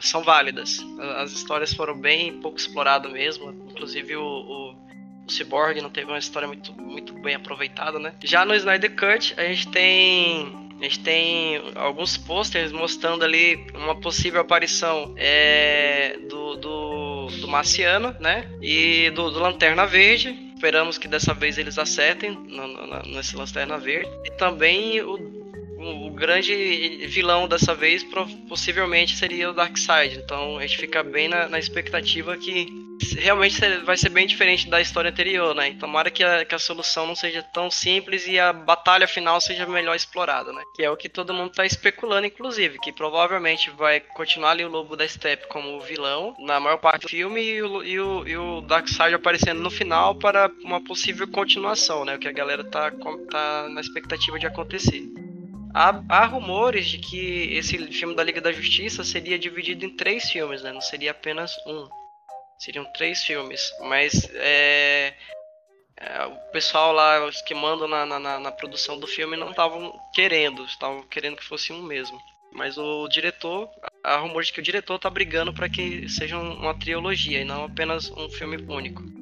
são 0.00 0.22
válidas. 0.22 0.78
As 1.16 1.32
histórias 1.32 1.72
foram 1.72 1.98
bem 1.98 2.40
pouco 2.40 2.58
exploradas 2.58 3.12
mesmo, 3.12 3.50
inclusive 3.70 4.16
o, 4.16 4.22
o, 4.22 4.72
o 5.26 5.30
Cyborg 5.30 5.80
não 5.80 5.90
teve 5.90 6.10
uma 6.10 6.18
história 6.18 6.48
muito, 6.48 6.72
muito 6.72 7.12
bem 7.14 7.34
aproveitada, 7.34 7.98
né? 7.98 8.14
Já 8.22 8.44
no 8.44 8.54
Snyder 8.54 8.94
Cut, 8.94 9.34
a 9.36 9.44
gente 9.44 9.68
tem 9.68 10.69
a 10.80 10.84
gente 10.84 11.00
tem 11.00 11.60
alguns 11.74 12.16
posters 12.16 12.72
mostrando 12.72 13.22
ali 13.22 13.66
uma 13.74 13.94
possível 13.94 14.40
aparição 14.40 15.14
é, 15.16 16.18
do, 16.28 16.56
do, 16.56 17.26
do 17.26 17.48
Marciano, 17.48 18.16
né? 18.18 18.50
E 18.62 19.10
do, 19.10 19.30
do 19.30 19.38
Lanterna 19.38 19.86
Verde. 19.86 20.34
Esperamos 20.54 20.96
que 20.96 21.06
dessa 21.06 21.34
vez 21.34 21.58
eles 21.58 21.78
acertem 21.78 22.30
no, 22.30 22.66
no, 22.66 23.02
nesse 23.14 23.36
Lanterna 23.36 23.78
Verde. 23.78 24.10
E 24.24 24.30
também 24.32 25.02
o, 25.02 25.39
o, 25.80 26.10
grande 26.10 27.06
vilão 27.06 27.48
dessa 27.48 27.74
vez 27.74 28.04
possivelmente 28.48 29.16
seria 29.16 29.50
o 29.50 29.54
Darkseid. 29.54 30.18
Então 30.18 30.58
a 30.58 30.62
gente 30.62 30.76
fica 30.76 31.02
bem 31.02 31.28
na, 31.28 31.48
na 31.48 31.58
expectativa 31.58 32.36
que 32.36 32.66
realmente 33.18 33.58
vai 33.84 33.96
ser 33.96 34.10
bem 34.10 34.26
diferente 34.26 34.68
da 34.68 34.80
história 34.80 35.10
anterior, 35.10 35.54
né? 35.54 35.74
Tomara 35.78 36.10
que 36.10 36.22
a, 36.22 36.44
que 36.44 36.54
a 36.54 36.58
solução 36.58 37.06
não 37.06 37.14
seja 37.14 37.42
tão 37.42 37.70
simples 37.70 38.26
e 38.26 38.38
a 38.38 38.52
batalha 38.52 39.08
final 39.08 39.40
seja 39.40 39.66
melhor 39.66 39.96
explorada, 39.96 40.52
né? 40.52 40.62
Que 40.74 40.84
é 40.84 40.90
o 40.90 40.96
que 40.96 41.08
todo 41.08 41.32
mundo 41.32 41.52
tá 41.52 41.64
especulando, 41.64 42.26
inclusive, 42.26 42.78
que 42.78 42.92
provavelmente 42.92 43.70
vai 43.70 44.00
continuar 44.00 44.50
ali 44.50 44.64
o 44.64 44.68
Lobo 44.68 44.96
da 44.96 45.08
Steppe 45.08 45.48
como 45.48 45.80
vilão 45.80 46.34
na 46.40 46.60
maior 46.60 46.76
parte 46.76 47.02
do 47.02 47.08
filme 47.08 47.42
e 47.42 47.62
o, 47.62 47.82
e 47.82 47.98
o, 47.98 48.28
e 48.28 48.36
o 48.36 48.60
Darkseid 48.60 49.14
aparecendo 49.14 49.60
no 49.60 49.70
final 49.70 50.14
para 50.14 50.50
uma 50.62 50.82
possível 50.82 51.26
continuação, 51.26 52.04
né? 52.04 52.16
O 52.16 52.18
que 52.18 52.28
a 52.28 52.32
galera 52.32 52.64
tá, 52.64 52.92
tá 53.30 53.68
na 53.70 53.80
expectativa 53.80 54.38
de 54.38 54.46
acontecer. 54.46 55.19
Há, 55.72 56.02
há, 56.08 56.26
rumores 56.26 56.86
de 56.86 56.98
que 56.98 57.54
esse 57.54 57.78
filme 57.92 58.14
da 58.14 58.24
Liga 58.24 58.40
da 58.40 58.52
Justiça 58.52 59.04
seria 59.04 59.38
dividido 59.38 59.84
em 59.84 59.96
três 59.96 60.28
filmes, 60.30 60.62
né? 60.62 60.72
Não 60.72 60.80
seria 60.80 61.12
apenas 61.12 61.56
um. 61.66 61.88
Seriam 62.58 62.84
três 62.92 63.22
filmes, 63.24 63.72
mas 63.80 64.28
é, 64.34 65.14
é, 65.96 66.26
o 66.26 66.36
pessoal 66.52 66.92
lá, 66.92 67.24
os 67.24 67.40
que 67.42 67.54
mandam 67.54 67.88
na, 67.88 68.04
na, 68.04 68.38
na 68.38 68.52
produção 68.52 68.98
do 68.98 69.06
filme, 69.06 69.36
não 69.36 69.50
estavam 69.50 69.98
querendo, 70.12 70.64
estavam 70.64 71.02
querendo 71.04 71.36
que 71.36 71.44
fosse 71.44 71.72
um 71.72 71.82
mesmo. 71.82 72.20
Mas 72.52 72.76
o 72.76 73.08
diretor, 73.08 73.70
há 74.02 74.16
rumores 74.16 74.48
de 74.48 74.54
que 74.54 74.60
o 74.60 74.64
diretor 74.64 74.96
está 74.96 75.08
brigando 75.08 75.54
para 75.54 75.68
que 75.68 76.08
seja 76.08 76.36
uma 76.36 76.78
trilogia 76.78 77.40
e 77.40 77.44
não 77.44 77.64
apenas 77.64 78.10
um 78.10 78.28
filme 78.28 78.56
único. 78.68 79.19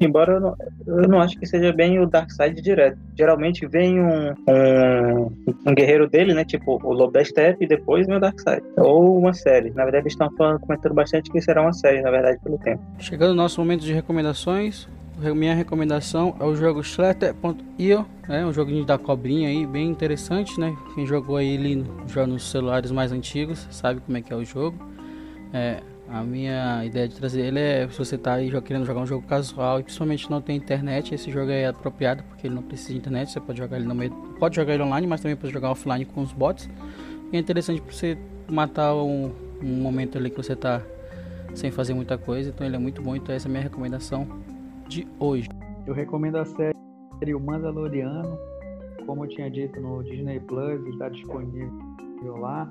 Embora 0.00 0.32
eu 0.32 0.40
não, 0.40 0.56
eu 0.86 1.08
não 1.08 1.20
acho 1.20 1.38
que 1.38 1.46
seja 1.46 1.72
bem 1.72 1.98
o 1.98 2.06
Darkseid 2.06 2.60
direto. 2.62 2.98
Geralmente 3.16 3.66
vem 3.66 4.00
um, 4.00 4.30
um, 4.30 5.32
um, 5.66 5.74
guerreiro 5.74 6.08
dele, 6.08 6.32
né? 6.32 6.42
Tipo 6.44 6.80
o 6.82 6.92
Lobo 6.92 7.12
da 7.12 7.22
Steppe 7.22 7.64
e 7.64 7.68
depois 7.68 8.06
vem 8.06 8.16
o 8.16 8.20
Darkseid. 8.20 8.62
Ou 8.78 9.18
uma 9.18 9.34
série. 9.34 9.70
Na 9.70 9.84
verdade, 9.84 10.04
eles 10.04 10.14
estão 10.14 10.30
comentando 10.58 10.94
bastante 10.94 11.30
que 11.30 11.40
será 11.42 11.60
uma 11.60 11.74
série, 11.74 12.00
na 12.00 12.10
verdade, 12.10 12.38
pelo 12.42 12.56
tempo. 12.58 12.82
Chegando 12.98 13.30
no 13.30 13.36
nosso 13.36 13.60
momento 13.60 13.82
de 13.82 13.92
recomendações, 13.92 14.88
minha 15.34 15.54
recomendação 15.54 16.34
é 16.40 16.44
o 16.44 16.54
jogo 16.54 16.80
Slater.io, 16.80 18.06
é 18.26 18.46
um 18.46 18.52
joguinho 18.54 18.86
da 18.86 18.96
cobrinha 18.96 19.48
aí, 19.50 19.66
bem 19.66 19.90
interessante, 19.90 20.58
né? 20.58 20.74
Quem 20.94 21.04
jogou 21.04 21.36
aí 21.36 21.48
ele 21.54 21.84
já 22.06 22.26
nos 22.26 22.50
celulares 22.50 22.90
mais 22.90 23.12
antigos 23.12 23.68
sabe 23.70 24.00
como 24.00 24.16
é 24.16 24.22
que 24.22 24.32
é 24.32 24.36
o 24.36 24.44
jogo. 24.44 24.78
É, 25.52 25.82
a 26.12 26.24
minha 26.24 26.84
ideia 26.84 27.06
de 27.06 27.14
trazer 27.14 27.42
ele 27.42 27.60
é 27.60 27.88
se 27.88 27.96
você 27.96 28.16
está 28.16 28.34
aí 28.34 28.50
querendo 28.62 28.84
jogar 28.84 29.00
um 29.00 29.06
jogo 29.06 29.24
casual 29.26 29.78
e 29.78 29.84
principalmente 29.84 30.28
não 30.28 30.40
tem 30.40 30.56
internet, 30.56 31.14
esse 31.14 31.30
jogo 31.30 31.52
é 31.52 31.66
apropriado 31.66 32.24
porque 32.24 32.48
ele 32.48 32.54
não 32.54 32.62
precisa 32.62 32.92
de 32.92 32.98
internet, 32.98 33.30
você 33.30 33.40
pode 33.40 33.58
jogar 33.58 33.76
ele 33.76 33.86
no 33.86 33.94
meio, 33.94 34.10
pode 34.38 34.56
jogar 34.56 34.74
ele 34.74 34.82
online, 34.82 35.06
mas 35.06 35.20
também 35.20 35.36
pode 35.36 35.52
jogar 35.52 35.70
offline 35.70 36.04
com 36.04 36.20
os 36.20 36.32
bots. 36.32 36.68
E 37.32 37.36
é 37.36 37.38
interessante 37.38 37.80
para 37.80 37.92
você 37.92 38.18
matar 38.50 38.92
um, 38.94 39.30
um 39.62 39.82
momento 39.82 40.18
ali 40.18 40.30
que 40.30 40.36
você 40.36 40.54
está 40.54 40.82
sem 41.54 41.70
fazer 41.70 41.94
muita 41.94 42.18
coisa, 42.18 42.50
então 42.50 42.66
ele 42.66 42.74
é 42.74 42.78
muito 42.78 43.00
bom, 43.00 43.14
então 43.14 43.32
essa 43.32 43.46
é 43.46 43.48
a 43.48 43.52
minha 43.52 43.62
recomendação 43.62 44.26
de 44.88 45.06
hoje. 45.18 45.48
Eu 45.86 45.94
recomendo 45.94 46.36
a 46.36 46.44
série 46.44 47.34
O 47.34 47.38
Mandaloriano, 47.38 48.36
como 49.06 49.24
eu 49.24 49.28
tinha 49.28 49.48
dito 49.48 49.80
no 49.80 50.02
Disney 50.02 50.40
Plus, 50.40 50.84
está 50.88 51.08
disponível 51.08 51.70
lá. 52.40 52.68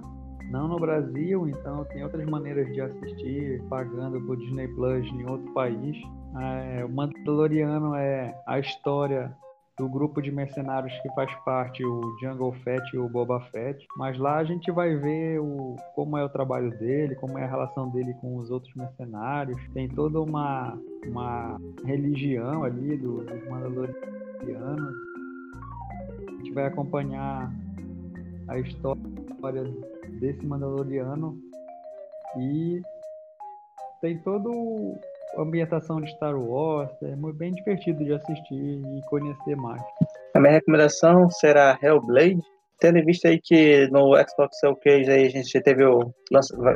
Não 0.50 0.68
no 0.68 0.80
Brasil, 0.80 1.48
então 1.48 1.86
tem 1.86 2.04
outras 2.04 2.28
maneiras 2.28 2.68
de 2.74 2.82
assistir 2.82 3.62
pagando 3.70 4.20
por 4.22 4.36
Disney 4.36 4.68
Plus 4.70 5.06
em 5.08 5.30
outro 5.30 5.54
país. 5.54 5.96
É, 6.38 6.84
o 6.84 6.90
Mandaloriano 6.90 7.94
é 7.96 8.36
a 8.48 8.60
história 8.60 9.36
do 9.78 9.88
grupo 9.88 10.22
de 10.22 10.30
mercenários 10.30 10.94
que 11.02 11.10
faz 11.14 11.34
parte 11.46 11.86
o 11.86 12.02
Jungle 12.20 12.52
Fett 12.64 12.84
e 12.94 13.00
o 13.00 13.08
Boba 13.08 13.40
Fett, 13.52 13.88
mas 13.96 14.18
lá 14.18 14.38
a 14.38 14.44
gente 14.44 14.70
vai 14.72 14.94
ver 14.96 15.40
o, 15.40 15.78
como 15.96 16.18
é 16.18 16.24
o 16.24 16.30
trabalho 16.30 16.70
dele, 16.78 17.16
como 17.16 17.38
é 17.38 17.46
a 17.46 17.50
relação 17.50 17.90
dele 17.90 18.14
com 18.16 18.38
os 18.38 18.52
outros 18.52 18.74
mercenários. 18.76 19.58
Tem 19.74 19.88
toda 19.88 20.20
uma, 20.20 20.78
uma 21.08 21.62
religião 21.86 22.64
ali 22.64 22.98
do, 22.98 23.24
dos 23.24 23.48
Mandalorianos. 23.48 24.96
A 26.28 26.32
gente 26.32 26.52
vai 26.54 26.66
acompanhar 26.66 27.50
a 28.50 28.60
história 28.60 29.64
desse 30.20 30.46
Mandaloriano 30.46 31.38
e 32.38 32.82
tem 34.02 34.18
todo 34.20 34.96
a 35.38 35.42
ambientação 35.42 36.02
de 36.02 36.10
Star 36.12 36.36
Wars, 36.36 36.92
é 37.04 37.16
bem 37.34 37.52
divertido 37.54 38.04
de 38.04 38.14
assistir 38.14 38.82
e 38.82 39.02
conhecer 39.10 39.56
mais. 39.56 39.82
A 40.34 40.40
minha 40.40 40.54
recomendação 40.54 41.30
será 41.30 41.78
Hellblade. 41.82 42.42
Tendo 42.80 43.04
visto 43.04 43.28
aí 43.28 43.40
que 43.44 43.90
no 43.92 44.16
Xbox 44.16 44.58
Showcase 44.62 45.12
aí 45.12 45.26
a 45.26 45.30
gente 45.30 45.62
teve, 45.62 45.84
o, 45.84 46.14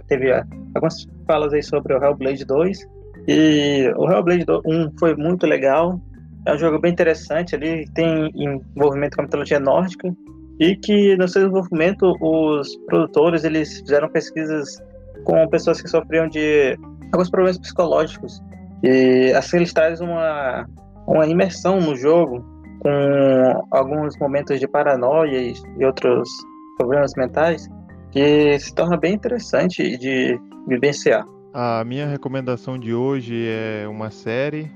teve 0.08 0.34
algumas 0.76 1.08
falas 1.26 1.54
aí 1.54 1.64
sobre 1.64 1.94
o 1.94 2.04
Hellblade 2.04 2.44
2 2.44 2.80
e 3.28 3.90
o 3.96 4.12
Hellblade 4.12 4.46
1 4.66 4.98
foi 5.00 5.16
muito 5.16 5.48
legal. 5.48 6.00
É 6.46 6.54
um 6.54 6.58
jogo 6.58 6.78
bem 6.78 6.92
interessante 6.92 7.56
ali, 7.56 7.90
tem 7.94 8.30
envolvimento 8.36 9.16
com 9.16 9.22
a 9.22 9.26
mitologia 9.26 9.62
nórdica 9.62 10.14
e 10.60 10.76
que 10.76 11.16
no 11.18 11.28
seu 11.28 11.44
desenvolvimento 11.44 12.16
os 12.22 12.76
produtores 12.86 13.44
eles 13.44 13.80
fizeram 13.80 14.10
pesquisas 14.10 14.78
com 15.24 15.48
pessoas 15.48 15.82
que 15.82 15.88
sofriam 15.88 16.28
de 16.28 16.78
alguns 17.12 17.30
problemas 17.30 17.58
psicológicos 17.60 18.42
E 18.84 19.32
assim 19.34 19.58
eles 19.58 19.74
trazem 19.74 20.08
uma, 20.08 20.68
uma 21.08 21.26
imersão 21.26 21.80
no 21.80 21.96
jogo, 21.96 22.44
com 22.80 23.68
alguns 23.72 24.18
momentos 24.18 24.60
de 24.60 24.68
paranoia 24.68 25.38
e, 25.38 25.54
e 25.78 25.86
outros 25.86 26.30
problemas 26.78 27.14
mentais, 27.16 27.70
que 28.12 28.60
se 28.60 28.74
torna 28.76 28.98
bem 28.98 29.14
interessante 29.14 29.98
de 29.98 30.38
vivenciar. 30.68 31.26
A 31.54 31.84
minha 31.86 32.08
recomendação 32.08 32.78
de 32.78 32.94
hoje 32.94 33.48
é 33.48 33.88
uma 33.88 34.10
série, 34.10 34.72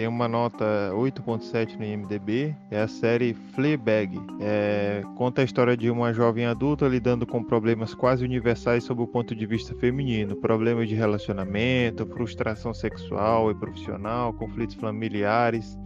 tem 0.00 0.08
uma 0.08 0.26
nota 0.26 0.64
8.7 0.94 1.76
no 1.76 1.84
IMDb, 1.84 2.56
é 2.70 2.80
a 2.80 2.88
série 2.88 3.34
Fleabag. 3.34 4.18
É, 4.40 5.02
conta 5.14 5.42
a 5.42 5.44
história 5.44 5.76
de 5.76 5.90
uma 5.90 6.10
jovem 6.14 6.46
adulta 6.46 6.88
lidando 6.88 7.26
com 7.26 7.44
problemas 7.44 7.92
quase 7.92 8.24
universais 8.24 8.82
sob 8.82 9.02
o 9.02 9.06
ponto 9.06 9.34
de 9.34 9.44
vista 9.44 9.74
feminino, 9.74 10.34
problemas 10.36 10.88
de 10.88 10.94
relacionamento, 10.94 12.06
frustração 12.06 12.72
sexual 12.72 13.50
e 13.50 13.54
profissional, 13.54 14.32
conflitos 14.32 14.74
familiares, 14.76 15.76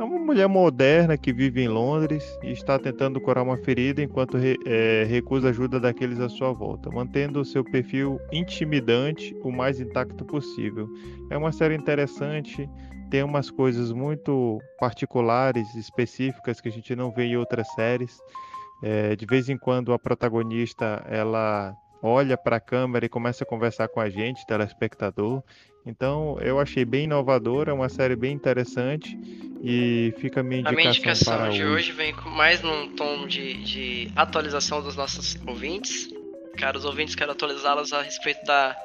é 0.00 0.02
uma 0.02 0.18
mulher 0.18 0.48
moderna 0.48 1.18
que 1.18 1.30
vive 1.30 1.60
em 1.60 1.68
Londres 1.68 2.24
e 2.42 2.52
está 2.52 2.78
tentando 2.78 3.20
curar 3.20 3.44
uma 3.44 3.58
ferida 3.58 4.02
enquanto 4.02 4.38
re, 4.38 4.56
é, 4.64 5.04
recusa 5.06 5.50
ajuda 5.50 5.78
daqueles 5.78 6.18
à 6.20 6.26
sua 6.26 6.54
volta, 6.54 6.88
mantendo 6.90 7.44
seu 7.44 7.62
perfil 7.62 8.18
intimidante 8.32 9.36
o 9.42 9.52
mais 9.52 9.78
intacto 9.78 10.24
possível. 10.24 10.88
É 11.28 11.36
uma 11.36 11.52
série 11.52 11.74
interessante, 11.74 12.66
tem 13.10 13.22
umas 13.22 13.50
coisas 13.50 13.90
muito 13.92 14.60
particulares, 14.78 15.74
específicas 15.74 16.60
que 16.60 16.68
a 16.68 16.72
gente 16.72 16.94
não 16.94 17.10
vê 17.10 17.24
em 17.24 17.36
outras 17.36 17.66
séries. 17.72 18.16
É, 18.82 19.14
de 19.16 19.26
vez 19.26 19.48
em 19.48 19.58
quando 19.58 19.92
a 19.92 19.98
protagonista 19.98 21.04
ela 21.08 21.74
olha 22.02 22.36
para 22.36 22.56
a 22.56 22.60
câmera 22.60 23.04
e 23.04 23.08
começa 23.08 23.44
a 23.44 23.46
conversar 23.46 23.88
com 23.88 24.00
a 24.00 24.08
gente, 24.08 24.46
telespectador. 24.46 25.42
Então 25.84 26.38
eu 26.40 26.58
achei 26.58 26.84
bem 26.84 27.04
inovadora, 27.04 27.74
uma 27.74 27.88
série 27.88 28.16
bem 28.16 28.32
interessante 28.32 29.18
e 29.62 30.14
fica 30.18 30.40
a 30.40 30.42
minha 30.42 30.60
indicação, 30.60 30.72
a 30.72 30.76
minha 30.76 30.88
indicação 30.88 31.50
de 31.50 31.64
hoje. 31.64 31.90
hoje 31.90 31.92
vem 31.92 32.14
mais 32.34 32.62
num 32.62 32.94
tom 32.94 33.26
de, 33.26 33.54
de 33.64 34.12
atualização 34.16 34.82
dos 34.82 34.96
nossos 34.96 35.36
ouvintes. 35.46 36.08
Caros 36.56 36.84
ouvintes, 36.84 37.14
quero 37.14 37.32
atualizá-los 37.32 37.92
a 37.92 38.02
respeito 38.02 38.44
da, 38.44 38.76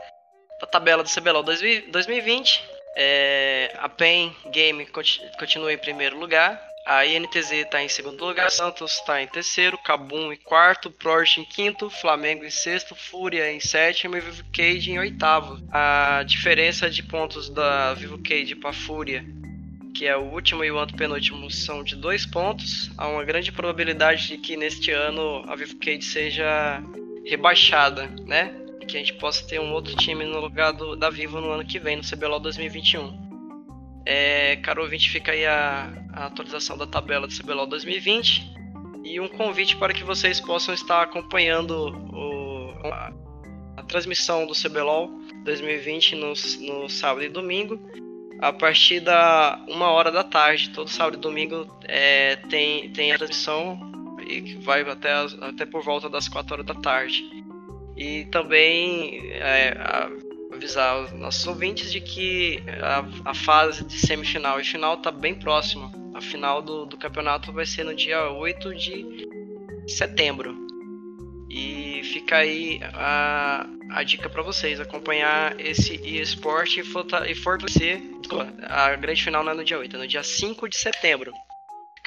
da 0.59 0.67
tabela 0.67 1.03
do 1.03 1.09
CBLOL 1.09 1.43
2020. 1.43 2.74
É, 2.96 3.74
a 3.78 3.89
PEN 3.89 4.34
Game 4.52 4.88
continua 5.38 5.74
em 5.74 5.78
primeiro 5.78 6.18
lugar. 6.18 6.62
A 6.86 7.04
INTZ 7.04 7.52
está 7.52 7.82
em 7.82 7.89
segundo 7.89 8.24
lugar, 8.24 8.52
Santos 8.52 9.00
está 9.00 9.20
em 9.20 9.28
terceiro, 9.28 9.76
Cabum 9.76 10.32
em 10.32 10.38
quarto, 10.38 10.91
Prost 10.91 11.39
em 11.39 11.43
quinto, 11.43 11.89
Flamengo 11.89 12.46
em 12.46 12.52
sexto, 12.52 12.93
Fúria 12.93 13.52
em 13.52 13.60
sétimo 13.60 14.16
e 14.16 14.22
Vivo 14.22 14.43
Cage 14.54 14.91
em 14.91 15.00
oitavo. 15.00 15.60
A 15.72 16.24
diferença 16.28 16.88
de 16.88 17.02
pontos 17.02 17.50
da 17.50 17.96
Vivo 17.96 18.20
Cage 18.22 18.54
para 18.56 18.72
Fúria, 18.72 19.26
que 19.96 20.06
é 20.06 20.16
o 20.16 20.32
último 20.32 20.64
e 20.64 20.70
o 20.70 20.78
antepenúltimo, 20.78 21.50
são 21.50 21.84
de 21.84 21.96
dois 21.96 22.24
pontos. 22.24 22.91
Há 23.00 23.08
uma 23.08 23.24
grande 23.24 23.52
probabilidade 23.52 24.28
de 24.28 24.38
que 24.38 24.56
neste 24.56 24.91
ano 24.91 25.43
a 25.48 25.56
Vivo 25.56 25.78
Cage 25.78 26.04
seja 26.04 26.84
rebaixada, 27.26 28.06
né? 28.28 28.54
Que 28.88 28.97
a 28.97 28.99
gente 28.99 29.13
possa 29.13 29.45
ter 29.47 29.59
um 29.59 29.73
outro 29.73 29.95
time 29.95 30.23
no 30.23 30.39
lugar 30.39 30.71
do, 30.71 30.95
da 30.95 31.09
Vivo 31.09 31.41
no 31.41 31.51
ano 31.51 31.65
que 31.65 31.79
vem, 31.79 31.97
no 31.97 32.03
CBLOL 32.03 32.39
2021. 32.39 33.25
É, 34.05 34.57
caro 34.57 34.83
ouvinte, 34.83 35.09
fica 35.09 35.31
aí 35.31 35.45
a, 35.45 35.91
a 36.13 36.25
atualização 36.27 36.77
da 36.77 36.86
tabela 36.86 37.27
do 37.27 37.33
CBLOL 37.33 37.65
2020 37.65 38.53
e 39.03 39.19
um 39.19 39.27
convite 39.27 39.75
para 39.77 39.93
que 39.93 40.03
vocês 40.03 40.39
possam 40.39 40.73
estar 40.73 41.01
acompanhando 41.01 41.89
o, 42.13 42.88
a, 42.88 43.11
a, 43.77 43.83
transmissão 43.83 44.45
do 44.45 44.53
CBLOL 44.53 45.09
2020 45.43 46.15
no, 46.15 46.33
no 46.61 46.89
sábado 46.89 47.23
e 47.23 47.29
domingo 47.29 47.79
a 48.39 48.51
partir 48.51 48.99
da 48.99 49.63
uma 49.67 49.89
hora 49.91 50.11
da 50.11 50.23
tarde. 50.23 50.69
Todo 50.71 50.89
sábado 50.89 51.17
e 51.17 51.21
domingo 51.21 51.67
é, 51.83 52.36
tem, 52.49 52.89
tem 52.91 53.11
a 53.11 53.17
transmissão 53.17 53.79
e 54.27 54.55
vai 54.55 54.81
até, 54.81 55.13
até 55.41 55.65
por 55.65 55.83
volta 55.83 56.09
das 56.09 56.27
4 56.27 56.53
horas 56.53 56.65
da 56.65 56.75
tarde. 56.75 57.23
E 57.96 58.26
também 58.26 59.32
é, 59.34 59.78
avisar 60.52 61.04
os 61.04 61.12
nossos 61.14 61.46
ouvintes 61.48 61.91
de 61.91 62.02
que 62.02 62.62
a, 62.82 63.30
a 63.30 63.34
fase 63.34 63.86
de 63.86 63.98
semifinal 63.98 64.60
e 64.60 64.64
final 64.64 64.96
está 64.96 65.12
bem 65.12 65.36
próxima. 65.36 65.91
A 66.14 66.22
final 66.22 66.62
do, 66.62 66.86
do 66.86 66.98
campeonato 66.98 67.52
vai 67.52 67.66
ser 67.66 67.84
no 67.84 67.96
dia 67.96 68.30
8 68.30 68.74
de 68.76 69.28
setembro. 69.88 70.66
E 71.50 72.02
fica 72.04 72.38
aí 72.38 72.80
a, 72.93 73.68
a 73.91 74.04
dica 74.04 74.30
para 74.30 74.41
vocês: 74.41 74.80
acompanhar 74.80 75.60
esse 75.60 75.96
esporte 76.20 76.82
e 76.82 77.36
fortalecer. 77.36 78.02
A 78.64 78.96
grande 78.96 79.24
final 79.24 79.43
não 79.43 79.52
é 79.52 79.56
no 79.56 79.64
dia 79.64 79.78
8, 79.78 79.96
é 79.96 80.00
no 80.00 80.08
dia 80.08 80.24
5 80.24 80.68
de 80.68 80.78
setembro. 80.78 81.32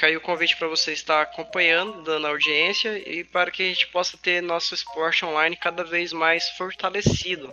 Aí 0.03 0.17
o 0.17 0.21
convite 0.21 0.57
para 0.57 0.69
você 0.69 0.93
estar 0.93 1.23
acompanhando, 1.23 2.03
dando 2.03 2.27
audiência 2.27 2.99
e 2.99 3.25
para 3.25 3.51
que 3.51 3.63
a 3.63 3.67
gente 3.67 3.87
possa 3.89 4.17
ter 4.17 4.41
nosso 4.41 4.75
esporte 4.75 5.25
online 5.25 5.57
cada 5.57 5.85
vez 5.85 6.13
mais 6.13 6.49
fortalecido. 6.51 7.53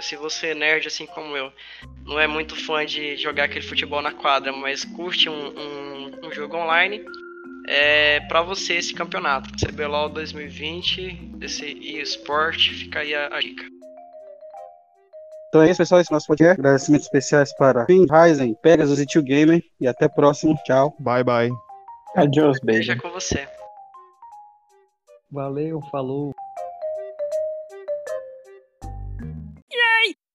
Se 0.00 0.16
você 0.16 0.48
é 0.48 0.54
nerd 0.54 0.88
assim 0.88 1.06
como 1.06 1.36
eu, 1.36 1.52
não 2.06 2.18
é 2.18 2.26
muito 2.26 2.56
fã 2.56 2.86
de 2.86 3.16
jogar 3.16 3.44
aquele 3.44 3.66
futebol 3.66 4.00
na 4.00 4.12
quadra, 4.12 4.50
mas 4.50 4.84
curte 4.84 5.28
um, 5.28 5.58
um, 5.58 6.26
um 6.26 6.32
jogo 6.32 6.56
online, 6.56 7.04
é 7.68 8.20
para 8.20 8.40
você 8.40 8.74
esse 8.74 8.94
campeonato. 8.94 9.50
CBLOL 9.62 10.08
2020, 10.08 11.32
esse 11.42 11.66
eSport, 11.98 12.70
fica 12.70 13.00
aí 13.00 13.14
a, 13.14 13.26
a, 13.26 13.40
dica. 13.40 13.77
Então 15.48 15.62
é 15.62 15.70
isso, 15.70 15.78
pessoal. 15.78 16.00
Esse 16.00 16.12
é 16.12 16.14
o 16.14 16.16
nosso 16.16 16.26
podcast. 16.26 16.60
Agradecimentos 16.60 17.06
especiais 17.06 17.56
para 17.56 17.86
Finn, 17.86 18.06
Ryzen, 18.10 18.54
Pegasus 18.62 19.00
e 19.00 19.06
Tio 19.06 19.22
Gamer. 19.22 19.62
E 19.80 19.86
até 19.86 20.06
o 20.06 20.10
próximo. 20.10 20.54
Tchau. 20.64 20.94
Bye, 20.98 21.24
bye. 21.24 21.50
Adiós, 22.16 22.58
beijo. 22.62 22.88
Beijo 22.88 23.02
com 23.02 23.10
você. 23.10 23.48
Valeu, 25.30 25.80
falou. 25.90 26.34